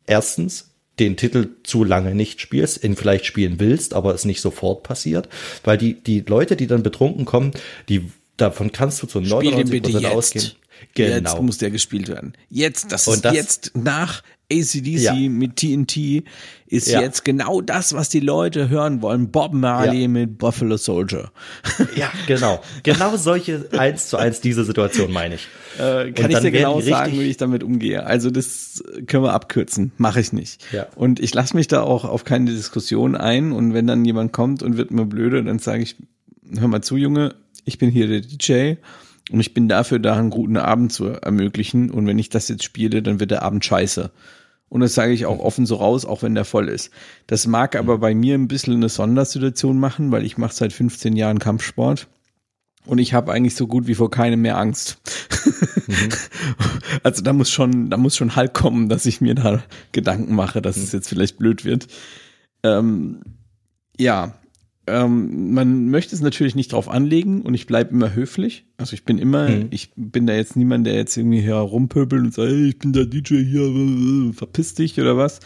erstens 0.06 0.70
den 0.98 1.16
Titel 1.16 1.48
zu 1.64 1.82
lange 1.82 2.14
nicht 2.14 2.40
spielst, 2.40 2.84
ihn 2.84 2.94
vielleicht 2.94 3.26
spielen 3.26 3.58
willst, 3.58 3.94
aber 3.94 4.14
es 4.14 4.24
nicht 4.24 4.40
sofort 4.40 4.84
passiert, 4.84 5.28
weil 5.64 5.76
die 5.76 5.94
die 5.94 6.20
Leute, 6.20 6.54
die 6.54 6.68
dann 6.68 6.84
betrunken 6.84 7.24
kommen, 7.24 7.50
die 7.88 8.10
davon 8.36 8.70
kannst 8.70 9.02
du 9.02 9.06
zu 9.06 9.20
99 9.20 10.06
ausgehen. 10.06 10.52
Genau. 10.94 11.16
Jetzt 11.16 11.42
muss 11.42 11.58
der 11.58 11.70
gespielt 11.70 12.08
werden. 12.08 12.34
Jetzt, 12.50 12.92
das 12.92 13.06
ist 13.06 13.24
das, 13.24 13.34
jetzt 13.34 13.72
nach 13.74 14.22
ACDC 14.52 14.98
Ja. 15.00 15.14
mit 15.14 15.56
TNT 15.56 16.24
ist 16.66 16.88
Ja. 16.88 17.00
jetzt 17.00 17.24
genau 17.24 17.60
das, 17.60 17.94
was 17.94 18.08
die 18.08 18.20
Leute 18.20 18.68
hören 18.68 19.00
wollen. 19.02 19.30
Bob 19.30 19.52
Marley 19.54 20.02
Ja. 20.02 20.08
mit 20.08 20.38
Buffalo 20.38 20.76
Soldier. 20.76 21.30
Ja, 21.96 22.10
genau. 22.26 22.60
Genau 22.82 23.16
solche 23.16 23.66
eins 23.72 24.08
zu 24.08 24.16
eins 24.16 24.40
diese 24.40 24.64
Situation 24.64 25.12
meine 25.12 25.36
ich. 25.36 25.48
Äh, 25.78 26.12
kann 26.12 26.30
ich 26.30 26.38
dir 26.38 26.50
genau 26.50 26.80
sagen, 26.80 27.12
wie 27.18 27.22
ich 27.24 27.36
damit 27.36 27.62
umgehe. 27.62 28.04
Also 28.04 28.30
das 28.30 28.82
können 29.06 29.24
wir 29.24 29.32
abkürzen. 29.32 29.92
Mache 29.98 30.20
ich 30.20 30.32
nicht. 30.32 30.64
Ja. 30.72 30.86
Und 30.94 31.20
ich 31.20 31.32
lasse 31.34 31.56
mich 31.56 31.68
da 31.68 31.82
auch 31.82 32.04
auf 32.04 32.24
keine 32.24 32.50
Diskussion 32.50 33.16
ein. 33.16 33.52
Und 33.52 33.74
wenn 33.74 33.86
dann 33.86 34.04
jemand 34.04 34.32
kommt 34.32 34.62
und 34.62 34.76
wird 34.76 34.90
mir 34.90 35.06
blöde, 35.06 35.42
dann 35.42 35.58
sage 35.58 35.82
ich, 35.82 35.96
hör 36.58 36.68
mal 36.68 36.82
zu, 36.82 36.96
Junge, 36.96 37.34
ich 37.64 37.78
bin 37.78 37.90
hier 37.90 38.06
der 38.08 38.20
DJ 38.20 38.74
und 39.30 39.40
ich 39.40 39.54
bin 39.54 39.68
dafür 39.68 39.98
da, 39.98 40.16
einen 40.16 40.30
guten 40.30 40.56
Abend 40.56 40.92
zu 40.92 41.06
ermöglichen. 41.06 41.90
Und 41.90 42.06
wenn 42.06 42.18
ich 42.18 42.28
das 42.28 42.48
jetzt 42.48 42.64
spiele, 42.64 43.02
dann 43.02 43.20
wird 43.20 43.30
der 43.30 43.42
Abend 43.42 43.64
scheiße. 43.64 44.10
Und 44.68 44.80
das 44.80 44.94
sage 44.94 45.12
ich 45.12 45.26
auch 45.26 45.38
offen 45.38 45.66
so 45.66 45.76
raus, 45.76 46.04
auch 46.04 46.22
wenn 46.22 46.34
der 46.34 46.44
voll 46.44 46.68
ist. 46.68 46.90
Das 47.26 47.46
mag 47.46 47.76
aber 47.76 47.98
bei 47.98 48.14
mir 48.14 48.34
ein 48.34 48.48
bisschen 48.48 48.74
eine 48.74 48.88
Sondersituation 48.88 49.78
machen, 49.78 50.10
weil 50.10 50.24
ich 50.24 50.36
mache 50.36 50.54
seit 50.54 50.72
15 50.72 51.16
Jahren 51.16 51.38
Kampfsport. 51.38 52.08
Und 52.86 52.98
ich 52.98 53.14
habe 53.14 53.32
eigentlich 53.32 53.54
so 53.54 53.66
gut 53.66 53.86
wie 53.86 53.94
vor 53.94 54.10
keinem 54.10 54.42
mehr 54.42 54.58
Angst. 54.58 54.98
Also 57.02 57.22
da 57.22 57.32
muss 57.32 57.50
schon, 57.50 57.90
da 57.90 57.96
muss 57.96 58.16
schon 58.16 58.36
halt 58.36 58.54
kommen, 58.54 58.88
dass 58.88 59.04
ich 59.04 59.20
mir 59.20 59.34
da 59.34 59.62
Gedanken 59.92 60.34
mache, 60.34 60.62
dass 60.62 60.76
es 60.76 60.92
jetzt 60.92 61.08
vielleicht 61.08 61.36
blöd 61.36 61.64
wird. 61.64 61.88
Ähm, 62.62 63.20
ja, 63.98 64.34
ähm, 64.86 65.54
man 65.54 65.88
möchte 65.88 66.14
es 66.14 66.20
natürlich 66.20 66.54
nicht 66.54 66.72
drauf 66.72 66.88
anlegen 66.90 67.42
und 67.42 67.54
ich 67.54 67.66
bleibe 67.66 67.90
immer 67.92 68.14
höflich. 68.14 68.66
Also 68.76 68.92
ich 68.94 69.04
bin 69.04 69.18
immer, 69.18 69.48
Mhm. 69.48 69.66
ich 69.70 69.90
bin 69.96 70.26
da 70.26 70.34
jetzt 70.34 70.56
niemand, 70.56 70.86
der 70.86 70.94
jetzt 70.94 71.16
irgendwie 71.16 71.40
herumpöbelt 71.40 72.22
und 72.22 72.34
sagt, 72.34 72.50
hey, 72.50 72.68
ich 72.68 72.78
bin 72.78 72.92
der 72.92 73.06
DJ 73.06 73.42
hier, 73.44 74.32
verpiss 74.34 74.74
dich 74.74 75.00
oder 75.00 75.16
was. 75.16 75.40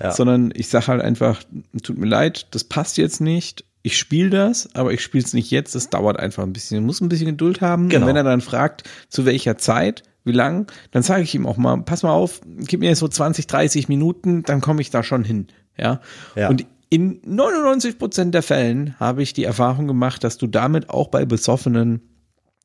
Ja. 0.00 0.10
Sondern 0.12 0.52
ich 0.54 0.68
sage 0.68 0.88
halt 0.88 1.00
einfach, 1.02 1.42
tut 1.82 1.96
mir 1.98 2.06
leid, 2.06 2.48
das 2.50 2.64
passt 2.64 2.98
jetzt 2.98 3.20
nicht. 3.20 3.64
Ich 3.84 3.98
spiele 3.98 4.30
das, 4.30 4.74
aber 4.74 4.92
ich 4.92 5.00
spiele 5.00 5.24
es 5.24 5.32
nicht 5.32 5.50
jetzt. 5.50 5.74
Das 5.74 5.90
dauert 5.90 6.18
einfach 6.18 6.42
ein 6.44 6.52
bisschen. 6.52 6.78
Man 6.78 6.86
muss 6.86 7.00
ein 7.00 7.08
bisschen 7.08 7.26
Geduld 7.26 7.60
haben. 7.60 7.88
Genau. 7.88 8.02
Und 8.04 8.08
wenn 8.08 8.16
er 8.16 8.22
dann 8.24 8.40
fragt, 8.40 8.84
zu 9.08 9.24
welcher 9.24 9.58
Zeit, 9.58 10.02
wie 10.24 10.30
lang, 10.32 10.70
dann 10.92 11.02
sage 11.02 11.22
ich 11.24 11.34
ihm 11.34 11.46
auch 11.46 11.56
mal, 11.56 11.78
pass 11.82 12.04
mal 12.04 12.12
auf, 12.12 12.42
gib 12.68 12.78
mir 12.80 12.94
so 12.94 13.08
20, 13.08 13.48
30 13.48 13.88
Minuten, 13.88 14.44
dann 14.44 14.60
komme 14.60 14.80
ich 14.82 14.90
da 14.90 15.02
schon 15.02 15.24
hin. 15.24 15.48
Ja. 15.76 16.00
Ja. 16.36 16.48
Und 16.48 16.64
in 16.92 17.22
99 17.24 17.98
Prozent 17.98 18.34
der 18.34 18.42
Fällen 18.42 18.94
habe 19.00 19.22
ich 19.22 19.32
die 19.32 19.44
Erfahrung 19.44 19.86
gemacht, 19.86 20.22
dass 20.24 20.36
du 20.36 20.46
damit 20.46 20.90
auch 20.90 21.08
bei 21.08 21.24
Besoffenen 21.24 22.02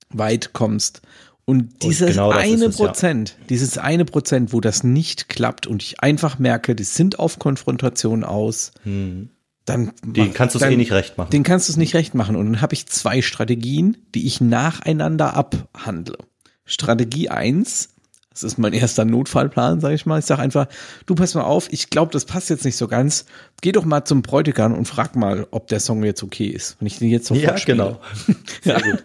weit 0.09 0.51
kommst. 0.51 1.01
Und 1.45 1.81
dieses 1.81 2.09
genau 2.09 2.33
das 2.33 2.45
ist 2.45 2.51
eine 2.51 2.65
es, 2.65 2.77
ja. 2.77 2.85
Prozent, 2.85 3.37
dieses 3.47 3.77
eine 3.77 4.03
Prozent, 4.03 4.51
wo 4.51 4.59
das 4.59 4.83
nicht 4.83 5.29
klappt 5.29 5.65
und 5.65 5.81
ich 5.81 6.01
einfach 6.01 6.39
merke, 6.39 6.75
die 6.75 6.83
sind 6.83 7.19
auf 7.19 7.39
Konfrontation 7.39 8.25
aus, 8.25 8.73
dann 8.83 9.93
Den 10.03 10.33
kannst 10.33 10.55
du 10.55 10.59
es 10.59 10.65
eh 10.65 10.75
nicht 10.75 10.91
recht 10.91 11.17
machen. 11.17 11.29
Den 11.29 11.43
kannst 11.43 11.69
du 11.69 11.71
es 11.71 11.77
nicht 11.77 11.95
recht 11.95 12.13
machen. 12.13 12.35
Und 12.35 12.47
dann 12.47 12.61
habe 12.61 12.73
ich 12.73 12.85
zwei 12.87 13.21
Strategien, 13.21 13.95
die 14.13 14.27
ich 14.27 14.41
nacheinander 14.41 15.35
abhandle. 15.35 16.17
Strategie 16.65 17.29
eins, 17.29 17.95
das 18.43 18.53
ist 18.53 18.57
mein 18.57 18.73
erster 18.73 19.03
Notfallplan, 19.05 19.79
sage 19.81 19.95
ich 19.95 20.05
mal. 20.05 20.19
Ich 20.19 20.25
sage 20.25 20.41
einfach, 20.41 20.67
du 21.05 21.15
pass 21.15 21.33
mal 21.33 21.43
auf, 21.43 21.71
ich 21.71 21.89
glaube, 21.89 22.11
das 22.11 22.25
passt 22.25 22.49
jetzt 22.49 22.65
nicht 22.65 22.77
so 22.77 22.87
ganz. 22.87 23.25
Geh 23.61 23.71
doch 23.71 23.83
mal 23.85 24.05
zum 24.05 24.21
Bräutigam 24.21 24.73
und 24.73 24.85
frag 24.85 25.15
mal, 25.15 25.47
ob 25.51 25.67
der 25.67 25.79
Song 25.79 26.03
jetzt 26.03 26.21
okay 26.23 26.47
ist. 26.47 26.77
Wenn 26.79 26.87
ich 26.87 26.99
den 26.99 27.09
jetzt 27.09 27.27
sofort 27.27 27.43
Ja, 27.43 27.57
spiele. 27.57 27.77
genau. 27.77 28.01
Sehr 28.63 28.81
gut. 28.81 29.03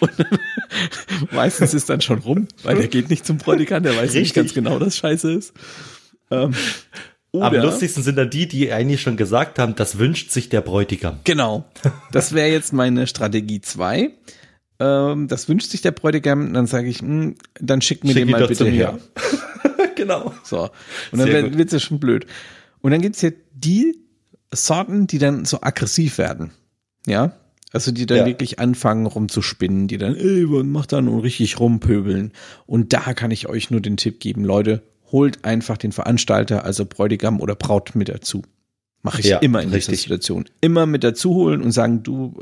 Und 0.00 0.12
dann, 0.18 0.38
meistens 1.32 1.74
ist 1.74 1.88
dann 1.90 2.00
schon 2.00 2.18
rum, 2.20 2.46
weil 2.62 2.76
der 2.76 2.88
geht 2.88 3.10
nicht 3.10 3.26
zum 3.26 3.38
Bräutigam, 3.38 3.82
der 3.82 3.92
weiß 3.96 4.12
nicht 4.12 4.16
Richtig. 4.16 4.34
ganz 4.34 4.54
genau, 4.54 4.78
dass 4.78 4.96
scheiße 4.96 5.32
ist. 5.32 5.54
Ähm, 6.30 6.54
Am 7.32 7.54
lustigsten 7.54 8.02
sind 8.02 8.16
dann 8.16 8.30
die, 8.30 8.46
die 8.46 8.70
eigentlich 8.72 9.00
schon 9.00 9.16
gesagt 9.16 9.58
haben, 9.58 9.74
das 9.74 9.98
wünscht 9.98 10.30
sich 10.30 10.50
der 10.50 10.60
Bräutigam. 10.60 11.20
Genau. 11.24 11.64
Das 12.12 12.32
wäre 12.34 12.48
jetzt 12.48 12.72
meine 12.72 13.06
Strategie 13.06 13.60
2. 13.60 14.10
Ähm, 14.80 15.28
das 15.28 15.48
wünscht 15.48 15.70
sich 15.70 15.82
der 15.82 15.92
Bräutigam, 15.92 16.52
dann 16.52 16.66
sage 16.66 16.88
ich, 16.88 17.00
hm, 17.00 17.36
dann 17.60 17.80
schick 17.82 18.04
mir 18.04 18.12
Schick 18.12 18.22
den 18.26 18.30
mal 18.30 18.46
bitte 18.46 18.66
her. 18.66 18.98
genau. 19.96 20.32
So. 20.44 20.70
Und 21.12 21.18
dann 21.18 21.28
wird 21.28 21.58
wird's 21.58 21.72
ja 21.72 21.78
schon 21.80 22.00
blöd. 22.00 22.26
Und 22.80 22.90
dann 22.90 23.00
gibt's 23.00 23.20
hier 23.20 23.34
die 23.54 23.98
Sorten, 24.52 25.06
die 25.06 25.18
dann 25.18 25.44
so 25.44 25.60
aggressiv 25.60 26.18
werden. 26.18 26.50
Ja. 27.06 27.32
Also 27.72 27.90
die 27.90 28.04
dann 28.06 28.18
Ja. 28.18 28.26
wirklich 28.26 28.58
anfangen 28.58 29.06
rumzuspinnen, 29.06 29.88
die 29.88 29.96
dann, 29.98 30.14
ey, 30.14 30.44
was 30.50 30.64
macht 30.64 30.92
dann 30.92 31.08
und 31.08 31.20
richtig 31.20 31.58
rumpöbeln. 31.58 32.32
Und 32.66 32.92
da 32.92 33.14
kann 33.14 33.30
ich 33.30 33.48
euch 33.48 33.70
nur 33.70 33.80
den 33.80 33.96
Tipp 33.96 34.20
geben, 34.20 34.44
Leute, 34.44 34.82
holt 35.10 35.44
einfach 35.44 35.78
den 35.78 35.92
Veranstalter, 35.92 36.64
also 36.64 36.84
Bräutigam 36.84 37.40
oder 37.40 37.54
Braut 37.54 37.94
mit 37.94 38.08
dazu. 38.08 38.42
Mache 39.02 39.20
ich 39.20 39.26
Ja, 39.26 39.38
immer 39.38 39.60
in 39.60 39.68
dieser 39.68 39.76
richtig. 39.76 40.02
Situation. 40.02 40.44
Immer 40.60 40.86
mit 40.86 41.02
dazu 41.02 41.34
holen 41.34 41.62
und 41.62 41.72
sagen, 41.72 42.02
du, 42.02 42.34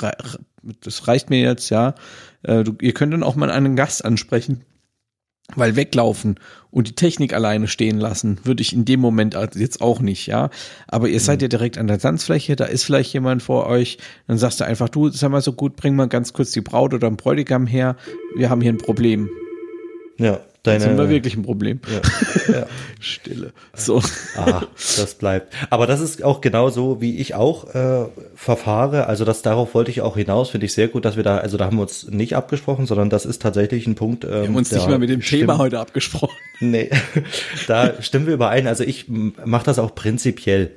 äh, 0.00 0.12
das 0.62 1.08
reicht 1.08 1.30
mir 1.30 1.40
jetzt, 1.40 1.70
ja. 1.70 1.94
Äh, 2.42 2.64
du, 2.64 2.74
ihr 2.80 2.94
könnt 2.94 3.12
dann 3.12 3.22
auch 3.22 3.36
mal 3.36 3.50
einen 3.50 3.76
Gast 3.76 4.04
ansprechen, 4.04 4.62
weil 5.54 5.76
weglaufen 5.76 6.38
und 6.70 6.88
die 6.88 6.94
Technik 6.94 7.34
alleine 7.34 7.68
stehen 7.68 7.98
lassen, 7.98 8.38
würde 8.44 8.62
ich 8.62 8.72
in 8.72 8.84
dem 8.84 9.00
Moment 9.00 9.36
jetzt 9.54 9.80
auch 9.80 10.00
nicht, 10.00 10.26
ja. 10.26 10.50
Aber 10.88 11.08
ihr 11.08 11.20
seid 11.20 11.42
ja 11.42 11.48
direkt 11.48 11.78
an 11.78 11.86
der 11.86 11.98
Tanzfläche, 11.98 12.56
da 12.56 12.64
ist 12.64 12.84
vielleicht 12.84 13.12
jemand 13.12 13.42
vor 13.42 13.66
euch, 13.66 13.98
dann 14.26 14.38
sagst 14.38 14.60
du 14.60 14.64
einfach, 14.64 14.88
du, 14.88 15.08
sag 15.10 15.30
mal 15.30 15.42
so 15.42 15.52
gut, 15.52 15.76
bring 15.76 15.94
mal 15.94 16.08
ganz 16.08 16.32
kurz 16.32 16.52
die 16.52 16.60
Braut 16.60 16.94
oder 16.94 17.10
den 17.10 17.16
Bräutigam 17.16 17.66
her, 17.66 17.96
wir 18.36 18.50
haben 18.50 18.60
hier 18.60 18.72
ein 18.72 18.78
Problem. 18.78 19.28
Ja, 20.18 20.40
Jetzt 20.64 20.84
haben 20.84 20.92
wir 20.92 20.96
deine. 20.98 21.10
wirklich 21.10 21.36
ein 21.36 21.42
Problem. 21.42 21.80
Ja, 21.90 22.54
ja. 22.60 22.66
Stille. 23.00 23.52
So. 23.74 24.00
Ah, 24.36 24.62
das 24.76 25.14
bleibt. 25.16 25.52
Aber 25.70 25.88
das 25.88 26.00
ist 26.00 26.22
auch 26.22 26.40
genau 26.40 26.70
so, 26.70 27.00
wie 27.00 27.16
ich 27.18 27.34
auch 27.34 27.74
äh, 27.74 28.04
verfahre. 28.36 29.06
Also 29.06 29.24
das 29.24 29.42
darauf 29.42 29.74
wollte 29.74 29.90
ich 29.90 30.02
auch 30.02 30.16
hinaus. 30.16 30.50
Finde 30.50 30.66
ich 30.66 30.72
sehr 30.72 30.86
gut, 30.86 31.04
dass 31.04 31.16
wir 31.16 31.24
da, 31.24 31.38
also 31.38 31.56
da 31.56 31.64
haben 31.66 31.78
wir 31.78 31.82
uns 31.82 32.08
nicht 32.08 32.36
abgesprochen, 32.36 32.86
sondern 32.86 33.10
das 33.10 33.26
ist 33.26 33.42
tatsächlich 33.42 33.88
ein 33.88 33.96
Punkt. 33.96 34.24
Ähm, 34.24 34.30
Wir 34.30 34.42
haben 34.48 34.56
uns 34.56 34.70
nicht 34.70 34.88
mal 34.88 34.98
mit 35.00 35.10
dem 35.10 35.20
Thema 35.20 35.58
heute 35.58 35.80
abgesprochen. 35.80 36.36
Nee, 36.60 36.90
da 37.66 38.00
stimmen 38.00 38.26
wir 38.26 38.34
überein. 38.34 38.68
Also 38.68 38.84
ich 38.84 39.06
mache 39.08 39.64
das 39.64 39.80
auch 39.80 39.96
prinzipiell 39.96 40.70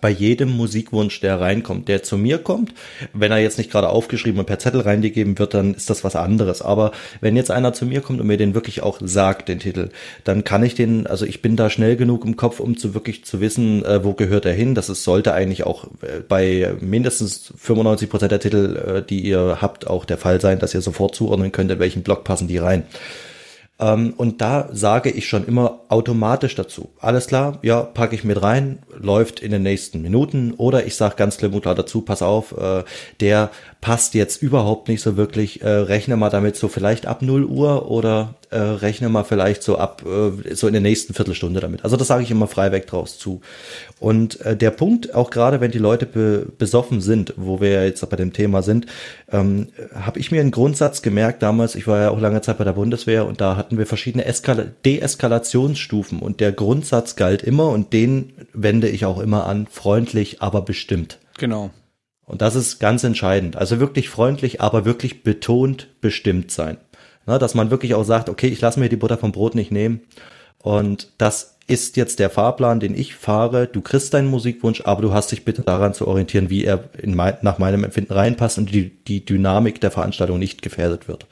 bei 0.00 0.10
jedem 0.10 0.50
Musikwunsch, 0.50 1.20
der 1.20 1.40
reinkommt, 1.40 1.88
der 1.88 2.02
zu 2.02 2.16
mir 2.16 2.38
kommt. 2.38 2.72
Wenn 3.12 3.32
er 3.32 3.38
jetzt 3.38 3.58
nicht 3.58 3.70
gerade 3.70 3.88
aufgeschrieben 3.88 4.40
und 4.40 4.46
per 4.46 4.58
Zettel 4.58 4.80
reingegeben 4.80 5.38
wird, 5.38 5.54
dann 5.54 5.74
ist 5.74 5.90
das 5.90 6.04
was 6.04 6.16
anderes. 6.16 6.62
Aber 6.62 6.92
wenn 7.20 7.36
jetzt 7.36 7.50
einer 7.50 7.72
zu 7.72 7.86
mir 7.86 8.00
kommt 8.00 8.20
und 8.20 8.26
mir 8.26 8.36
den 8.36 8.54
wirklich 8.54 8.82
auch 8.82 8.98
sagt, 9.00 9.48
den 9.48 9.58
Titel, 9.58 9.90
dann 10.24 10.44
kann 10.44 10.62
ich 10.62 10.74
den, 10.74 11.06
also 11.06 11.24
ich 11.24 11.42
bin 11.42 11.56
da 11.56 11.70
schnell 11.70 11.96
genug 11.96 12.24
im 12.24 12.36
Kopf, 12.36 12.60
um 12.60 12.76
zu 12.76 12.94
wirklich 12.94 13.24
zu 13.24 13.40
wissen, 13.40 13.84
äh, 13.84 14.04
wo 14.04 14.12
gehört 14.14 14.44
er 14.44 14.54
hin. 14.54 14.74
Das 14.74 14.88
ist, 14.88 15.04
sollte 15.04 15.34
eigentlich 15.34 15.64
auch 15.64 15.84
äh, 16.02 16.20
bei 16.26 16.74
mindestens 16.80 17.52
95 17.56 18.10
Prozent 18.10 18.32
der 18.32 18.40
Titel, 18.40 18.76
äh, 18.76 19.02
die 19.02 19.20
ihr 19.20 19.58
habt, 19.60 19.86
auch 19.86 20.04
der 20.04 20.18
Fall 20.18 20.40
sein, 20.40 20.58
dass 20.58 20.74
ihr 20.74 20.82
sofort 20.82 21.14
zuordnen 21.14 21.52
könnt, 21.52 21.70
in 21.70 21.78
welchen 21.78 22.02
Block 22.02 22.24
passen 22.24 22.48
die 22.48 22.58
rein. 22.58 22.84
Ähm, 23.82 24.14
und 24.16 24.40
da 24.40 24.68
sage 24.72 25.10
ich 25.10 25.28
schon 25.28 25.44
immer 25.44 25.80
automatisch 25.88 26.54
dazu. 26.54 26.90
Alles 27.00 27.26
klar, 27.26 27.58
ja, 27.62 27.82
packe 27.82 28.14
ich 28.14 28.22
mit 28.22 28.40
rein, 28.40 28.78
läuft 28.96 29.40
in 29.40 29.50
den 29.50 29.64
nächsten 29.64 30.00
Minuten. 30.02 30.54
Oder 30.56 30.86
ich 30.86 30.94
sage 30.94 31.16
ganz 31.16 31.36
klipp 31.36 31.52
und 31.52 31.62
klar 31.62 31.74
dazu, 31.74 32.02
pass 32.02 32.22
auf, 32.22 32.56
äh, 32.56 32.84
der 33.20 33.50
passt 33.80 34.14
jetzt 34.14 34.40
überhaupt 34.40 34.88
nicht 34.88 35.02
so 35.02 35.16
wirklich. 35.16 35.62
Äh, 35.62 35.68
rechne 35.68 36.16
mal 36.16 36.30
damit 36.30 36.54
so 36.54 36.68
vielleicht 36.68 37.06
ab 37.06 37.22
0 37.22 37.44
Uhr 37.44 37.90
oder 37.90 38.34
äh, 38.50 38.58
rechne 38.58 39.08
mal 39.08 39.24
vielleicht 39.24 39.64
so 39.64 39.76
ab, 39.76 40.04
äh, 40.06 40.54
so 40.54 40.68
in 40.68 40.74
der 40.74 40.82
nächsten 40.82 41.12
Viertelstunde 41.12 41.58
damit. 41.58 41.82
Also 41.82 41.96
das 41.96 42.06
sage 42.06 42.22
ich 42.22 42.30
immer 42.30 42.46
frei 42.46 42.70
weg 42.70 42.86
draus 42.86 43.18
zu. 43.18 43.40
Und 44.02 44.40
äh, 44.40 44.56
der 44.56 44.72
Punkt, 44.72 45.14
auch 45.14 45.30
gerade 45.30 45.60
wenn 45.60 45.70
die 45.70 45.78
Leute 45.78 46.06
be 46.06 46.44
besoffen 46.58 47.00
sind, 47.00 47.34
wo 47.36 47.60
wir 47.60 47.70
ja 47.70 47.84
jetzt 47.84 48.08
bei 48.10 48.16
dem 48.16 48.32
Thema 48.32 48.60
sind, 48.60 48.86
ähm, 49.30 49.68
habe 49.94 50.18
ich 50.18 50.32
mir 50.32 50.40
einen 50.40 50.50
Grundsatz 50.50 51.02
gemerkt 51.02 51.40
damals, 51.40 51.76
ich 51.76 51.86
war 51.86 52.00
ja 52.00 52.10
auch 52.10 52.18
lange 52.18 52.40
Zeit 52.40 52.58
bei 52.58 52.64
der 52.64 52.72
Bundeswehr 52.72 53.24
und 53.24 53.40
da 53.40 53.54
hatten 53.54 53.78
wir 53.78 53.86
verschiedene 53.86 54.24
Eskala 54.24 54.64
Deeskalationsstufen 54.84 56.18
und 56.18 56.40
der 56.40 56.50
Grundsatz 56.50 57.14
galt 57.14 57.44
immer 57.44 57.68
und 57.68 57.92
den 57.92 58.32
wende 58.52 58.88
ich 58.88 59.06
auch 59.06 59.20
immer 59.20 59.46
an, 59.46 59.68
freundlich, 59.70 60.42
aber 60.42 60.62
bestimmt. 60.62 61.18
Genau. 61.38 61.70
Und 62.24 62.42
das 62.42 62.56
ist 62.56 62.80
ganz 62.80 63.04
entscheidend. 63.04 63.54
Also 63.54 63.78
wirklich 63.78 64.08
freundlich, 64.08 64.60
aber 64.60 64.84
wirklich 64.84 65.22
betont 65.22 65.86
bestimmt 66.00 66.50
sein. 66.50 66.76
Na, 67.24 67.38
dass 67.38 67.54
man 67.54 67.70
wirklich 67.70 67.94
auch 67.94 68.04
sagt, 68.04 68.28
okay, 68.28 68.48
ich 68.48 68.60
lasse 68.60 68.80
mir 68.80 68.88
die 68.88 68.96
Butter 68.96 69.16
vom 69.16 69.30
Brot 69.30 69.54
nicht 69.54 69.70
nehmen. 69.70 70.00
Und 70.58 71.12
das 71.18 71.51
ist 71.72 71.96
jetzt 71.96 72.18
der 72.18 72.30
Fahrplan, 72.30 72.80
den 72.80 72.94
ich 72.94 73.14
fahre. 73.14 73.66
Du 73.66 73.80
kriegst 73.80 74.14
deinen 74.14 74.28
Musikwunsch, 74.28 74.82
aber 74.84 75.02
du 75.02 75.12
hast 75.12 75.32
dich 75.32 75.44
bitte 75.44 75.62
daran 75.62 75.94
zu 75.94 76.06
orientieren, 76.06 76.50
wie 76.50 76.64
er 76.64 76.84
in 77.00 77.14
mein, 77.14 77.34
nach 77.42 77.58
meinem 77.58 77.84
Empfinden 77.84 78.12
reinpasst 78.12 78.58
und 78.58 78.72
die, 78.72 78.90
die 79.04 79.24
Dynamik 79.24 79.80
der 79.80 79.90
Veranstaltung 79.90 80.38
nicht 80.38 80.62
gefährdet 80.62 81.08
wird. 81.08 81.26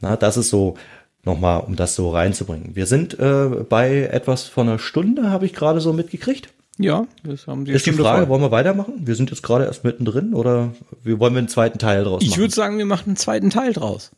Na, 0.00 0.16
das 0.16 0.36
ist 0.36 0.48
so, 0.50 0.76
nochmal, 1.24 1.60
um 1.66 1.76
das 1.76 1.94
so 1.94 2.10
reinzubringen. 2.10 2.74
Wir 2.74 2.86
sind 2.86 3.18
äh, 3.18 3.48
bei 3.68 4.04
etwas 4.10 4.44
von 4.44 4.68
einer 4.68 4.78
Stunde, 4.78 5.30
habe 5.30 5.46
ich 5.46 5.52
gerade 5.52 5.80
so 5.80 5.92
mitgekriegt. 5.92 6.48
Ja, 6.78 7.06
das 7.24 7.46
haben 7.46 7.66
die 7.66 7.72
Ist 7.72 7.84
die 7.84 7.92
Frage, 7.92 8.20
voll. 8.22 8.28
wollen 8.30 8.40
wir 8.42 8.50
weitermachen? 8.52 8.94
Wir 9.04 9.14
sind 9.14 9.30
jetzt 9.30 9.42
gerade 9.42 9.66
erst 9.66 9.84
mittendrin 9.84 10.32
oder 10.32 10.72
wir 11.02 11.18
wollen 11.18 11.34
wir 11.34 11.38
einen 11.40 11.48
zweiten 11.48 11.78
Teil 11.78 12.04
draus 12.04 12.22
Ich 12.22 12.30
machen? 12.30 12.40
würde 12.40 12.54
sagen, 12.54 12.78
wir 12.78 12.86
machen 12.86 13.08
einen 13.08 13.16
zweiten 13.16 13.50
Teil 13.50 13.74
draus. 13.74 14.12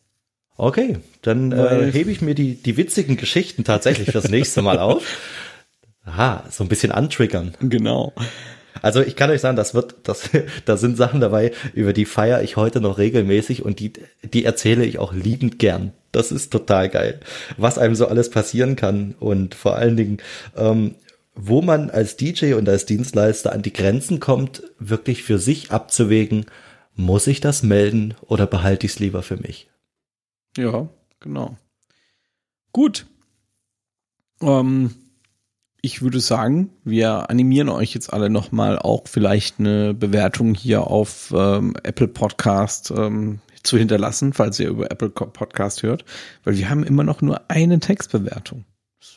Okay, 0.56 0.98
dann 1.22 1.52
äh, 1.52 1.90
hebe 1.90 2.10
ich 2.10 2.20
mir 2.20 2.34
die, 2.34 2.54
die 2.54 2.76
witzigen 2.76 3.16
Geschichten 3.16 3.64
tatsächlich 3.64 4.10
fürs 4.10 4.28
nächste 4.28 4.62
Mal 4.62 4.78
auf. 4.78 5.04
Aha, 6.04 6.44
so 6.50 6.64
ein 6.64 6.68
bisschen 6.68 6.92
antriggern. 6.92 7.54
Genau. 7.60 8.12
Also 8.80 9.00
ich 9.00 9.16
kann 9.16 9.30
euch 9.30 9.40
sagen, 9.40 9.56
das 9.56 9.74
wird, 9.74 9.94
das, 10.04 10.30
da 10.64 10.76
sind 10.76 10.96
Sachen 10.96 11.20
dabei, 11.20 11.52
über 11.74 11.92
die 11.92 12.04
feiere 12.04 12.42
ich 12.42 12.56
heute 12.56 12.80
noch 12.80 12.98
regelmäßig 12.98 13.64
und 13.64 13.78
die, 13.80 13.92
die 14.22 14.44
erzähle 14.44 14.84
ich 14.84 14.98
auch 14.98 15.12
liebend 15.12 15.58
gern. 15.58 15.92
Das 16.10 16.32
ist 16.32 16.52
total 16.52 16.90
geil, 16.90 17.20
was 17.56 17.78
einem 17.78 17.94
so 17.94 18.06
alles 18.06 18.28
passieren 18.28 18.76
kann 18.76 19.14
und 19.18 19.54
vor 19.54 19.76
allen 19.76 19.96
Dingen, 19.96 20.18
ähm, 20.56 20.96
wo 21.34 21.62
man 21.62 21.88
als 21.88 22.16
DJ 22.16 22.54
und 22.54 22.68
als 22.68 22.84
Dienstleister 22.84 23.52
an 23.52 23.62
die 23.62 23.72
Grenzen 23.72 24.20
kommt, 24.20 24.62
wirklich 24.78 25.22
für 25.22 25.38
sich 25.38 25.70
abzuwägen, 25.70 26.44
muss 26.94 27.26
ich 27.26 27.40
das 27.40 27.62
melden 27.62 28.14
oder 28.26 28.46
behalte 28.46 28.84
ich 28.84 28.92
es 28.92 28.98
lieber 28.98 29.22
für 29.22 29.38
mich? 29.38 29.71
Ja, 30.56 30.88
genau. 31.20 31.56
Gut. 32.72 33.06
Ähm, 34.40 34.94
ich 35.80 36.02
würde 36.02 36.20
sagen, 36.20 36.70
wir 36.84 37.28
animieren 37.30 37.68
euch 37.68 37.94
jetzt 37.94 38.12
alle 38.12 38.30
nochmal 38.30 38.78
auch 38.78 39.08
vielleicht 39.08 39.58
eine 39.58 39.94
Bewertung 39.94 40.54
hier 40.54 40.86
auf 40.86 41.32
ähm, 41.36 41.74
Apple 41.82 42.08
Podcast 42.08 42.92
ähm, 42.96 43.40
zu 43.62 43.78
hinterlassen, 43.78 44.32
falls 44.32 44.58
ihr 44.60 44.68
über 44.68 44.90
Apple 44.90 45.10
Podcast 45.10 45.82
hört, 45.82 46.04
weil 46.44 46.56
wir 46.56 46.68
haben 46.70 46.84
immer 46.84 47.04
noch 47.04 47.20
nur 47.20 47.50
eine 47.50 47.80
Textbewertung. 47.80 48.64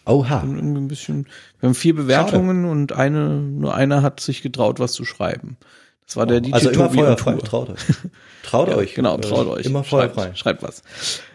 Oha. 0.05 0.41
Ein 0.41 0.88
bisschen, 0.88 1.27
wir 1.59 1.67
haben 1.67 1.75
vier 1.75 1.95
Bewertungen 1.95 2.63
Schade. 2.63 2.71
und 2.71 2.93
eine, 2.93 3.41
nur 3.41 3.75
einer 3.75 4.01
hat 4.01 4.19
sich 4.19 4.41
getraut, 4.41 4.79
was 4.79 4.93
zu 4.93 5.05
schreiben. 5.05 5.57
Das 6.05 6.17
war 6.17 6.27
der 6.27 6.39
DJ 6.39 6.53
Also 6.53 6.69
immer 6.69 6.91
Feuer 6.91 7.17
frei, 7.17 7.33
traut 7.37 7.71
euch. 7.71 7.79
Traut 8.43 8.67
ja, 8.69 8.77
euch. 8.77 8.93
Genau, 8.93 9.17
traut 9.17 9.47
euch. 9.47 9.65
Immer 9.65 9.83
Feuer 9.83 10.11
frei. 10.11 10.35
Schreibt 10.35 10.61
was. 10.61 10.83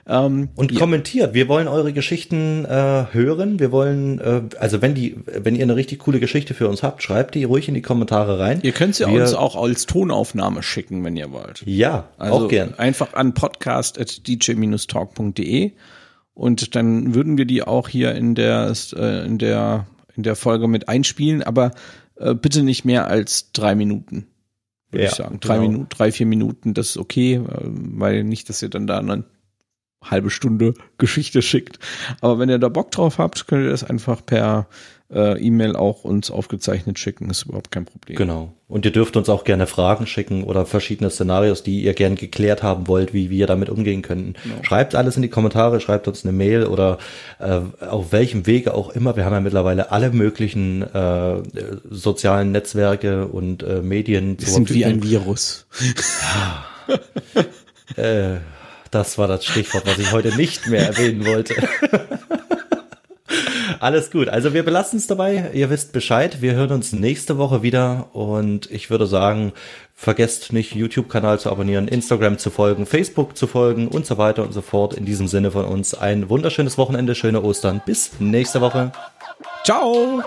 Ähm, 0.06 0.50
und 0.54 0.70
ja. 0.70 0.78
kommentiert. 0.78 1.34
Wir 1.34 1.48
wollen 1.48 1.66
eure 1.66 1.92
Geschichten 1.92 2.64
äh, 2.66 3.06
hören. 3.10 3.58
Wir 3.58 3.72
wollen, 3.72 4.20
äh, 4.20 4.42
also 4.60 4.80
wenn 4.80 4.94
die, 4.94 5.16
wenn 5.26 5.56
ihr 5.56 5.64
eine 5.64 5.74
richtig 5.74 5.98
coole 5.98 6.20
Geschichte 6.20 6.54
für 6.54 6.68
uns 6.68 6.84
habt, 6.84 7.02
schreibt 7.02 7.34
die 7.34 7.42
ruhig 7.42 7.66
in 7.66 7.74
die 7.74 7.82
Kommentare 7.82 8.38
rein. 8.38 8.60
Ihr 8.62 8.70
könnt 8.70 8.94
sie 8.94 9.08
Wir, 9.08 9.20
uns 9.20 9.34
auch 9.34 9.56
als 9.56 9.86
Tonaufnahme 9.86 10.62
schicken, 10.62 11.02
wenn 11.02 11.16
ihr 11.16 11.32
wollt. 11.32 11.64
Ja, 11.66 12.10
also 12.16 12.46
auch 12.46 12.48
gern. 12.48 12.74
Einfach 12.74 13.14
an 13.14 13.34
podcast.dj-talk.de 13.34 15.72
und 16.34 16.76
dann 16.76 17.14
würden 17.14 17.38
wir 17.38 17.44
die 17.44 17.64
auch 17.64 17.88
hier 17.88 18.14
in 18.14 18.36
der, 18.36 18.72
äh, 18.94 19.26
in 19.26 19.38
der, 19.38 19.88
in 20.16 20.22
der 20.22 20.36
Folge 20.36 20.68
mit 20.68 20.88
einspielen, 20.88 21.42
aber 21.42 21.72
äh, 22.16 22.34
bitte 22.34 22.62
nicht 22.62 22.84
mehr 22.84 23.08
als 23.08 23.50
drei 23.50 23.74
Minuten 23.74 24.28
würde 24.90 25.04
ja, 25.04 25.10
ich 25.10 25.16
sagen. 25.16 25.38
Drei 25.40 25.56
genau. 25.56 25.68
Minuten, 25.68 25.88
drei, 25.88 26.12
vier 26.12 26.26
Minuten, 26.26 26.74
das 26.74 26.90
ist 26.90 26.96
okay, 26.96 27.34
äh, 27.34 27.42
weil 27.44 28.24
nicht, 28.24 28.48
dass 28.48 28.62
ihr 28.62 28.68
dann 28.68 28.86
da 28.86 28.98
eine 28.98 29.24
halbe 30.02 30.30
Stunde 30.30 30.74
Geschichte 30.98 31.42
schickt. 31.42 31.78
Aber 32.20 32.38
wenn 32.38 32.48
ihr 32.48 32.58
da 32.58 32.68
Bock 32.68 32.90
drauf 32.90 33.18
habt, 33.18 33.46
könnt 33.46 33.64
ihr 33.64 33.70
das 33.70 33.84
einfach 33.84 34.24
per 34.24 34.66
äh, 35.12 35.38
E-Mail 35.40 35.76
auch 35.76 36.04
uns 36.04 36.30
aufgezeichnet 36.30 36.98
schicken. 36.98 37.30
Ist 37.30 37.44
überhaupt 37.44 37.70
kein 37.70 37.84
Problem. 37.84 38.16
Genau. 38.16 38.52
Und 38.68 38.84
ihr 38.84 38.92
dürft 38.92 39.16
uns 39.16 39.28
auch 39.28 39.44
gerne 39.44 39.66
Fragen 39.66 40.06
schicken 40.06 40.44
oder 40.44 40.64
verschiedene 40.64 41.10
Szenarios, 41.10 41.62
die 41.62 41.82
ihr 41.82 41.94
gern 41.94 42.14
geklärt 42.14 42.62
haben 42.62 42.86
wollt, 42.86 43.12
wie 43.12 43.28
wir 43.28 43.46
damit 43.46 43.68
umgehen 43.68 44.02
könnten. 44.02 44.34
Genau. 44.42 44.62
Schreibt 44.62 44.94
alles 44.94 45.16
in 45.16 45.22
die 45.22 45.28
Kommentare, 45.28 45.80
schreibt 45.80 46.06
uns 46.06 46.24
eine 46.24 46.32
Mail 46.32 46.64
oder 46.66 46.98
äh, 47.40 47.60
auf 47.84 48.12
welchem 48.12 48.46
Wege 48.46 48.74
auch 48.74 48.90
immer. 48.90 49.16
Wir 49.16 49.24
haben 49.24 49.32
ja 49.32 49.40
mittlerweile 49.40 49.90
alle 49.90 50.10
möglichen 50.10 50.82
äh, 50.82 51.42
sozialen 51.90 52.52
Netzwerke 52.52 53.26
und 53.26 53.62
äh, 53.62 53.82
Medien. 53.82 54.38
Wir 54.38 54.48
sind 54.48 54.72
wie 54.72 54.84
ein 54.84 55.02
Virus. 55.02 55.66
Ja. 56.22 56.64
äh, 58.02 58.38
das 58.90 59.18
war 59.18 59.28
das 59.28 59.44
Stichwort, 59.44 59.86
was 59.86 59.98
ich 59.98 60.12
heute 60.12 60.36
nicht 60.36 60.66
mehr 60.66 60.86
erwähnen 60.86 61.26
wollte. 61.26 61.54
Alles 63.80 64.10
gut. 64.10 64.28
Also 64.28 64.52
wir 64.52 64.62
belassen 64.62 64.98
es 64.98 65.06
dabei. 65.06 65.50
Ihr 65.54 65.70
wisst 65.70 65.92
Bescheid. 65.92 66.42
Wir 66.42 66.52
hören 66.52 66.72
uns 66.72 66.92
nächste 66.92 67.38
Woche 67.38 67.62
wieder. 67.62 68.14
Und 68.14 68.70
ich 68.70 68.90
würde 68.90 69.06
sagen, 69.06 69.52
vergesst 69.94 70.52
nicht, 70.52 70.74
YouTube-Kanal 70.74 71.40
zu 71.40 71.50
abonnieren, 71.50 71.88
Instagram 71.88 72.36
zu 72.36 72.50
folgen, 72.50 72.84
Facebook 72.84 73.36
zu 73.38 73.46
folgen 73.46 73.88
und 73.88 74.04
so 74.04 74.18
weiter 74.18 74.42
und 74.42 74.52
so 74.52 74.60
fort. 74.60 74.92
In 74.92 75.06
diesem 75.06 75.28
Sinne 75.28 75.50
von 75.50 75.64
uns 75.64 75.94
ein 75.94 76.28
wunderschönes 76.28 76.76
Wochenende, 76.76 77.14
schöne 77.14 77.42
Ostern. 77.42 77.80
Bis 77.86 78.12
nächste 78.18 78.60
Woche. 78.60 78.92
Ciao. 79.64 80.22